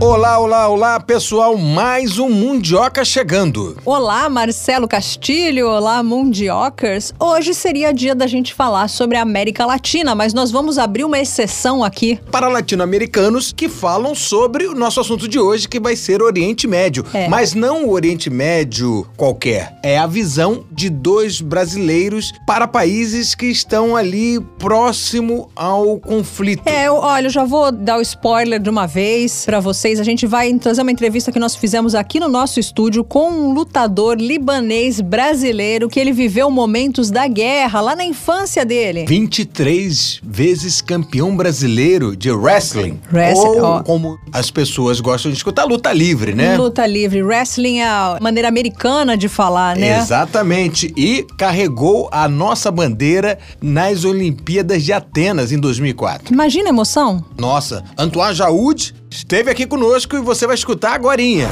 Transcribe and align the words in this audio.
Olá, 0.00 0.38
olá, 0.38 0.68
olá, 0.68 1.00
pessoal, 1.00 1.56
mais 1.58 2.20
um 2.20 2.30
Mundioca 2.30 3.04
chegando. 3.04 3.76
Olá, 3.84 4.28
Marcelo 4.28 4.86
Castilho, 4.86 5.66
olá, 5.68 6.04
Mundiocers. 6.04 7.12
Hoje 7.18 7.52
seria 7.52 7.92
dia 7.92 8.14
da 8.14 8.24
gente 8.28 8.54
falar 8.54 8.86
sobre 8.86 9.16
a 9.16 9.22
América 9.22 9.66
Latina, 9.66 10.14
mas 10.14 10.32
nós 10.32 10.52
vamos 10.52 10.78
abrir 10.78 11.02
uma 11.02 11.18
exceção 11.18 11.82
aqui. 11.82 12.20
Para 12.30 12.46
latino-americanos 12.46 13.52
que 13.52 13.68
falam 13.68 14.14
sobre 14.14 14.68
o 14.68 14.74
nosso 14.74 15.00
assunto 15.00 15.26
de 15.26 15.36
hoje, 15.40 15.68
que 15.68 15.80
vai 15.80 15.96
ser 15.96 16.22
Oriente 16.22 16.68
Médio. 16.68 17.04
É. 17.12 17.26
Mas 17.28 17.52
não 17.52 17.86
o 17.86 17.90
Oriente 17.90 18.30
Médio 18.30 19.04
qualquer. 19.16 19.76
É 19.82 19.98
a 19.98 20.06
visão 20.06 20.64
de 20.70 20.88
dois 20.88 21.40
brasileiros 21.40 22.32
para 22.46 22.68
países 22.68 23.34
que 23.34 23.46
estão 23.46 23.96
ali 23.96 24.38
próximo 24.60 25.50
ao 25.56 25.98
conflito. 25.98 26.62
É, 26.68 26.86
eu- 26.86 26.94
olha, 26.94 27.26
eu 27.26 27.30
já 27.30 27.44
vou 27.44 27.72
dar 27.72 27.98
o 27.98 28.00
spoiler 28.00 28.60
de 28.60 28.70
uma 28.70 28.86
vez 28.86 29.44
pra 29.44 29.58
vocês. 29.88 30.00
A 30.00 30.04
gente 30.04 30.26
vai 30.26 30.52
trazer 30.54 30.82
uma 30.82 30.90
entrevista 30.90 31.32
que 31.32 31.38
nós 31.38 31.56
fizemos 31.56 31.94
aqui 31.94 32.20
no 32.20 32.28
nosso 32.28 32.60
estúdio 32.60 33.02
com 33.02 33.30
um 33.30 33.52
lutador 33.52 34.16
libanês 34.16 35.00
brasileiro 35.00 35.88
que 35.88 35.98
ele 35.98 36.12
viveu 36.12 36.50
momentos 36.50 37.10
da 37.10 37.26
guerra 37.26 37.80
lá 37.80 37.96
na 37.96 38.04
infância 38.04 38.64
dele. 38.64 39.06
23 39.06 40.20
vezes 40.22 40.80
campeão 40.80 41.36
brasileiro 41.36 42.16
de 42.16 42.30
wrestling. 42.30 42.98
Wrestling, 43.12 43.60
Ou, 43.60 43.62
ó. 43.62 43.82
como 43.82 44.18
as 44.32 44.50
pessoas 44.50 45.00
gostam 45.00 45.30
de 45.30 45.36
escutar, 45.36 45.64
luta 45.64 45.92
livre, 45.92 46.34
né? 46.34 46.56
Luta 46.56 46.86
livre, 46.86 47.22
wrestling 47.22 47.78
é 47.78 47.88
a 47.88 48.18
maneira 48.20 48.48
americana 48.48 49.16
de 49.16 49.28
falar, 49.28 49.76
né? 49.76 49.98
Exatamente. 49.98 50.92
E 50.96 51.24
carregou 51.36 52.08
a 52.12 52.28
nossa 52.28 52.70
bandeira 52.70 53.38
nas 53.60 54.04
Olimpíadas 54.04 54.82
de 54.82 54.92
Atenas 54.92 55.52
em 55.52 55.58
2004. 55.58 56.32
Imagina 56.32 56.68
a 56.68 56.70
emoção. 56.70 57.24
Nossa, 57.38 57.84
Antoine 57.96 58.34
Jaúd 58.34 58.94
esteve 59.10 59.50
aqui 59.50 59.66
conosco 59.66 60.16
e 60.16 60.20
você 60.20 60.46
vai 60.46 60.54
escutar 60.54 60.94
agorinha. 60.94 61.48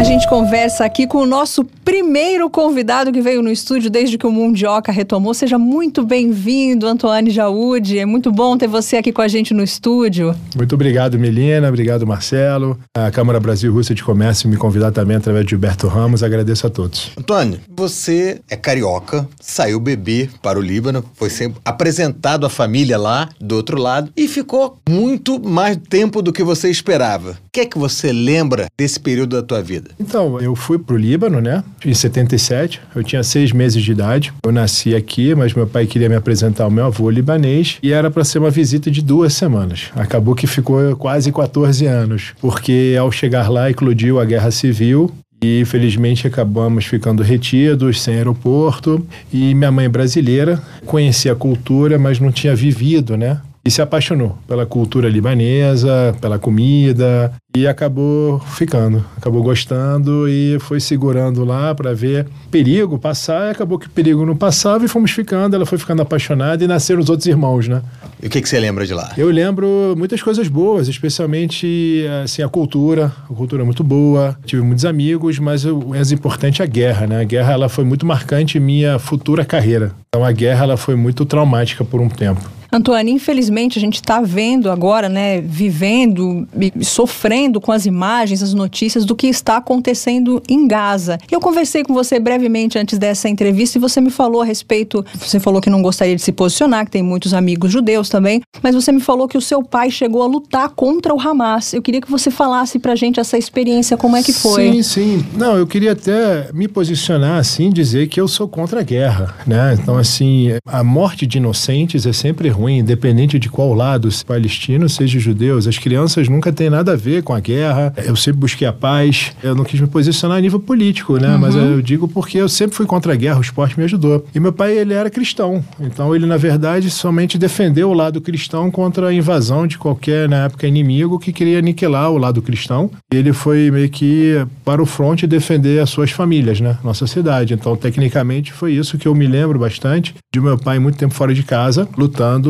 A 0.00 0.02
gente 0.02 0.26
conversa 0.26 0.86
aqui 0.86 1.06
com 1.06 1.18
o 1.18 1.26
nosso 1.26 1.62
primeiro 1.62 2.48
convidado 2.48 3.12
que 3.12 3.20
veio 3.20 3.42
no 3.42 3.50
estúdio 3.50 3.90
desde 3.90 4.16
que 4.16 4.26
o 4.26 4.32
Mundioca 4.32 4.90
retomou. 4.90 5.34
Seja 5.34 5.58
muito 5.58 6.02
bem-vindo, 6.02 6.86
Antoine 6.86 7.30
Jaúde. 7.30 7.98
É 7.98 8.06
muito 8.06 8.32
bom 8.32 8.56
ter 8.56 8.66
você 8.66 8.96
aqui 8.96 9.12
com 9.12 9.20
a 9.20 9.28
gente 9.28 9.52
no 9.52 9.62
estúdio. 9.62 10.34
Muito 10.56 10.74
obrigado, 10.74 11.18
Melina. 11.18 11.68
Obrigado, 11.68 12.06
Marcelo. 12.06 12.78
A 12.96 13.10
Câmara 13.10 13.38
Brasil 13.38 13.70
Rússia 13.70 13.94
de 13.94 14.02
Comércio 14.02 14.48
me 14.48 14.56
convidar 14.56 14.90
também 14.90 15.18
através 15.18 15.44
de 15.44 15.50
Gilberto 15.50 15.86
Ramos. 15.86 16.22
Agradeço 16.22 16.66
a 16.66 16.70
todos. 16.70 17.10
Antônio, 17.18 17.60
você 17.68 18.40
é 18.48 18.56
carioca, 18.56 19.28
saiu 19.38 19.78
bebê 19.78 20.30
para 20.40 20.58
o 20.58 20.62
Líbano, 20.62 21.04
foi 21.12 21.28
sempre 21.28 21.60
apresentado 21.62 22.46
à 22.46 22.48
família 22.48 22.96
lá 22.96 23.28
do 23.38 23.54
outro 23.54 23.78
lado 23.78 24.10
e 24.16 24.26
ficou 24.26 24.78
muito 24.88 25.38
mais 25.38 25.76
tempo 25.76 26.22
do 26.22 26.32
que 26.32 26.42
você 26.42 26.70
esperava. 26.70 27.36
O 27.50 27.52
que 27.52 27.62
é 27.62 27.66
que 27.66 27.80
você 27.80 28.12
lembra 28.12 28.68
desse 28.78 29.00
período 29.00 29.34
da 29.34 29.42
tua 29.42 29.60
vida? 29.60 29.90
Então, 29.98 30.40
eu 30.40 30.54
fui 30.54 30.78
pro 30.78 30.96
Líbano, 30.96 31.40
né? 31.40 31.64
Em 31.84 31.92
77. 31.92 32.80
Eu 32.94 33.02
tinha 33.02 33.24
seis 33.24 33.50
meses 33.50 33.82
de 33.82 33.90
idade. 33.90 34.32
Eu 34.44 34.52
nasci 34.52 34.94
aqui, 34.94 35.34
mas 35.34 35.52
meu 35.52 35.66
pai 35.66 35.84
queria 35.84 36.08
me 36.08 36.14
apresentar 36.14 36.62
ao 36.62 36.70
meu 36.70 36.84
avô 36.84 37.10
libanês 37.10 37.78
e 37.82 37.92
era 37.92 38.08
para 38.08 38.22
ser 38.22 38.38
uma 38.38 38.50
visita 38.50 38.88
de 38.88 39.02
duas 39.02 39.32
semanas. 39.34 39.90
Acabou 39.96 40.36
que 40.36 40.46
ficou 40.46 40.94
quase 40.94 41.32
14 41.32 41.86
anos, 41.86 42.34
porque 42.40 42.94
ao 42.96 43.10
chegar 43.10 43.50
lá 43.50 43.68
eclodiu 43.68 44.20
a 44.20 44.24
guerra 44.24 44.52
civil 44.52 45.12
E 45.42 45.58
infelizmente 45.60 46.28
acabamos 46.28 46.84
ficando 46.84 47.20
retidos, 47.20 48.00
sem 48.00 48.14
aeroporto. 48.14 49.04
E 49.32 49.54
minha 49.56 49.72
mãe 49.72 49.88
brasileira 49.88 50.62
conhecia 50.86 51.32
a 51.32 51.36
cultura, 51.36 51.98
mas 51.98 52.20
não 52.20 52.30
tinha 52.30 52.54
vivido, 52.54 53.16
né? 53.16 53.40
E 53.70 53.72
se 53.72 53.80
apaixonou 53.80 54.36
pela 54.48 54.66
cultura 54.66 55.08
libanesa, 55.08 56.12
pela 56.20 56.40
comida 56.40 57.32
e 57.56 57.68
acabou 57.68 58.40
ficando, 58.40 59.04
acabou 59.16 59.44
gostando 59.44 60.28
e 60.28 60.58
foi 60.58 60.80
segurando 60.80 61.44
lá 61.44 61.72
para 61.72 61.94
ver 61.94 62.26
perigo 62.50 62.98
passar. 62.98 63.46
E 63.46 63.50
acabou 63.52 63.78
que 63.78 63.86
o 63.86 63.90
perigo 63.90 64.26
não 64.26 64.34
passava 64.34 64.84
e 64.84 64.88
fomos 64.88 65.12
ficando. 65.12 65.54
Ela 65.54 65.64
foi 65.64 65.78
ficando 65.78 66.02
apaixonada 66.02 66.64
e 66.64 66.66
nasceram 66.66 67.00
os 67.00 67.08
outros 67.08 67.28
irmãos, 67.28 67.68
né? 67.68 67.80
E 68.20 68.26
o 68.26 68.30
que, 68.30 68.42
que 68.42 68.48
você 68.48 68.58
lembra 68.58 68.84
de 68.84 68.92
lá? 68.92 69.12
Eu 69.16 69.30
lembro 69.30 69.94
muitas 69.96 70.20
coisas 70.20 70.48
boas, 70.48 70.88
especialmente 70.88 72.04
assim 72.24 72.42
a 72.42 72.48
cultura. 72.48 73.12
A 73.30 73.32
cultura 73.32 73.62
é 73.62 73.64
muito 73.64 73.84
boa. 73.84 74.36
Tive 74.44 74.62
muitos 74.62 74.84
amigos, 74.84 75.38
mas 75.38 75.64
o 75.64 75.78
mais 75.78 76.10
importante 76.10 76.60
é 76.60 76.64
a 76.64 76.68
guerra, 76.68 77.06
né? 77.06 77.20
A 77.20 77.24
guerra 77.24 77.52
ela 77.52 77.68
foi 77.68 77.84
muito 77.84 78.04
marcante 78.04 78.58
em 78.58 78.60
minha 78.60 78.98
futura 78.98 79.44
carreira. 79.44 79.92
Então 80.08 80.24
a 80.24 80.32
guerra 80.32 80.64
ela 80.64 80.76
foi 80.76 80.96
muito 80.96 81.24
traumática 81.24 81.84
por 81.84 82.00
um 82.00 82.08
tempo. 82.08 82.58
Antônio, 82.72 83.12
infelizmente 83.12 83.78
a 83.78 83.80
gente 83.80 83.96
está 83.96 84.20
vendo 84.20 84.70
agora, 84.70 85.08
né, 85.08 85.40
vivendo 85.40 86.46
e 86.58 86.84
sofrendo 86.84 87.60
com 87.60 87.72
as 87.72 87.86
imagens, 87.86 88.42
as 88.42 88.54
notícias 88.54 89.04
do 89.04 89.16
que 89.16 89.26
está 89.26 89.56
acontecendo 89.56 90.42
em 90.48 90.66
Gaza. 90.66 91.18
Eu 91.30 91.40
conversei 91.40 91.82
com 91.82 91.92
você 91.94 92.18
brevemente 92.18 92.78
antes 92.78 92.98
dessa 92.98 93.28
entrevista 93.28 93.78
e 93.78 93.80
você 93.80 94.00
me 94.00 94.10
falou 94.10 94.42
a 94.42 94.44
respeito. 94.44 95.04
Você 95.14 95.40
falou 95.40 95.60
que 95.60 95.70
não 95.70 95.82
gostaria 95.82 96.14
de 96.14 96.22
se 96.22 96.32
posicionar, 96.32 96.84
que 96.84 96.90
tem 96.90 97.02
muitos 97.02 97.34
amigos 97.34 97.72
judeus 97.72 98.08
também, 98.08 98.40
mas 98.62 98.74
você 98.74 98.92
me 98.92 99.00
falou 99.00 99.26
que 99.26 99.38
o 99.38 99.40
seu 99.40 99.62
pai 99.62 99.90
chegou 99.90 100.22
a 100.22 100.26
lutar 100.26 100.68
contra 100.70 101.14
o 101.14 101.20
Hamas. 101.20 101.72
Eu 101.72 101.82
queria 101.82 102.00
que 102.00 102.10
você 102.10 102.30
falasse 102.30 102.78
pra 102.78 102.94
gente 102.94 103.18
essa 103.18 103.36
experiência, 103.36 103.96
como 103.96 104.16
é 104.16 104.22
que 104.22 104.32
foi. 104.32 104.72
Sim, 104.72 104.82
sim. 104.82 105.26
Não, 105.34 105.56
eu 105.56 105.66
queria 105.66 105.92
até 105.92 106.50
me 106.52 106.68
posicionar 106.68 107.38
assim, 107.38 107.70
dizer 107.70 108.08
que 108.08 108.20
eu 108.20 108.28
sou 108.28 108.46
contra 108.46 108.80
a 108.80 108.82
guerra, 108.82 109.34
né? 109.46 109.76
Então, 109.80 109.96
assim, 109.96 110.50
a 110.66 110.84
morte 110.84 111.26
de 111.26 111.38
inocentes 111.38 112.06
é 112.06 112.12
sempre 112.12 112.48
ruim, 112.48 112.59
independente 112.68 113.38
de 113.38 113.48
qual 113.48 113.72
lado, 113.74 114.10
se 114.10 114.24
palestinos, 114.24 114.94
seja 114.94 115.18
judeus. 115.18 115.66
As 115.66 115.78
crianças 115.78 116.28
nunca 116.28 116.52
têm 116.52 116.70
nada 116.70 116.92
a 116.92 116.96
ver 116.96 117.22
com 117.22 117.32
a 117.32 117.40
guerra. 117.40 117.92
Eu 118.04 118.16
sempre 118.16 118.40
busquei 118.40 118.66
a 118.66 118.72
paz. 118.72 119.32
Eu 119.42 119.54
não 119.54 119.64
quis 119.64 119.80
me 119.80 119.86
posicionar 119.86 120.38
a 120.38 120.40
nível 120.40 120.60
político, 120.60 121.16
né? 121.16 121.36
Mas 121.36 121.54
eu 121.54 121.80
digo 121.80 122.08
porque 122.08 122.38
eu 122.38 122.48
sempre 122.48 122.76
fui 122.76 122.86
contra 122.86 123.12
a 123.12 123.16
guerra, 123.16 123.38
o 123.38 123.42
esporte 123.42 123.78
me 123.78 123.84
ajudou. 123.84 124.26
E 124.34 124.40
meu 124.40 124.52
pai, 124.52 124.76
ele 124.76 124.94
era 124.94 125.08
cristão. 125.10 125.64
Então, 125.78 126.14
ele, 126.14 126.26
na 126.26 126.36
verdade, 126.36 126.90
somente 126.90 127.38
defendeu 127.38 127.90
o 127.90 127.94
lado 127.94 128.20
cristão 128.20 128.70
contra 128.70 129.08
a 129.08 129.14
invasão 129.14 129.66
de 129.66 129.78
qualquer, 129.78 130.28
na 130.28 130.44
época, 130.44 130.66
inimigo 130.66 131.18
que 131.18 131.32
queria 131.32 131.58
aniquilar 131.58 132.10
o 132.10 132.18
lado 132.18 132.42
cristão. 132.42 132.90
Ele 133.12 133.32
foi 133.32 133.70
meio 133.70 133.88
que 133.88 134.44
para 134.64 134.82
o 134.82 134.86
fronte 134.86 135.26
defender 135.26 135.80
as 135.80 135.90
suas 135.90 136.10
famílias, 136.10 136.60
né? 136.60 136.76
Nossa 136.82 137.06
cidade. 137.06 137.54
Então, 137.54 137.76
tecnicamente, 137.76 138.52
foi 138.52 138.72
isso 138.72 138.98
que 138.98 139.06
eu 139.06 139.14
me 139.14 139.26
lembro 139.26 139.58
bastante 139.58 140.14
de 140.32 140.40
meu 140.40 140.56
pai 140.56 140.78
muito 140.78 140.98
tempo 140.98 141.14
fora 141.14 141.34
de 141.34 141.42
casa, 141.42 141.88
lutando, 141.96 142.49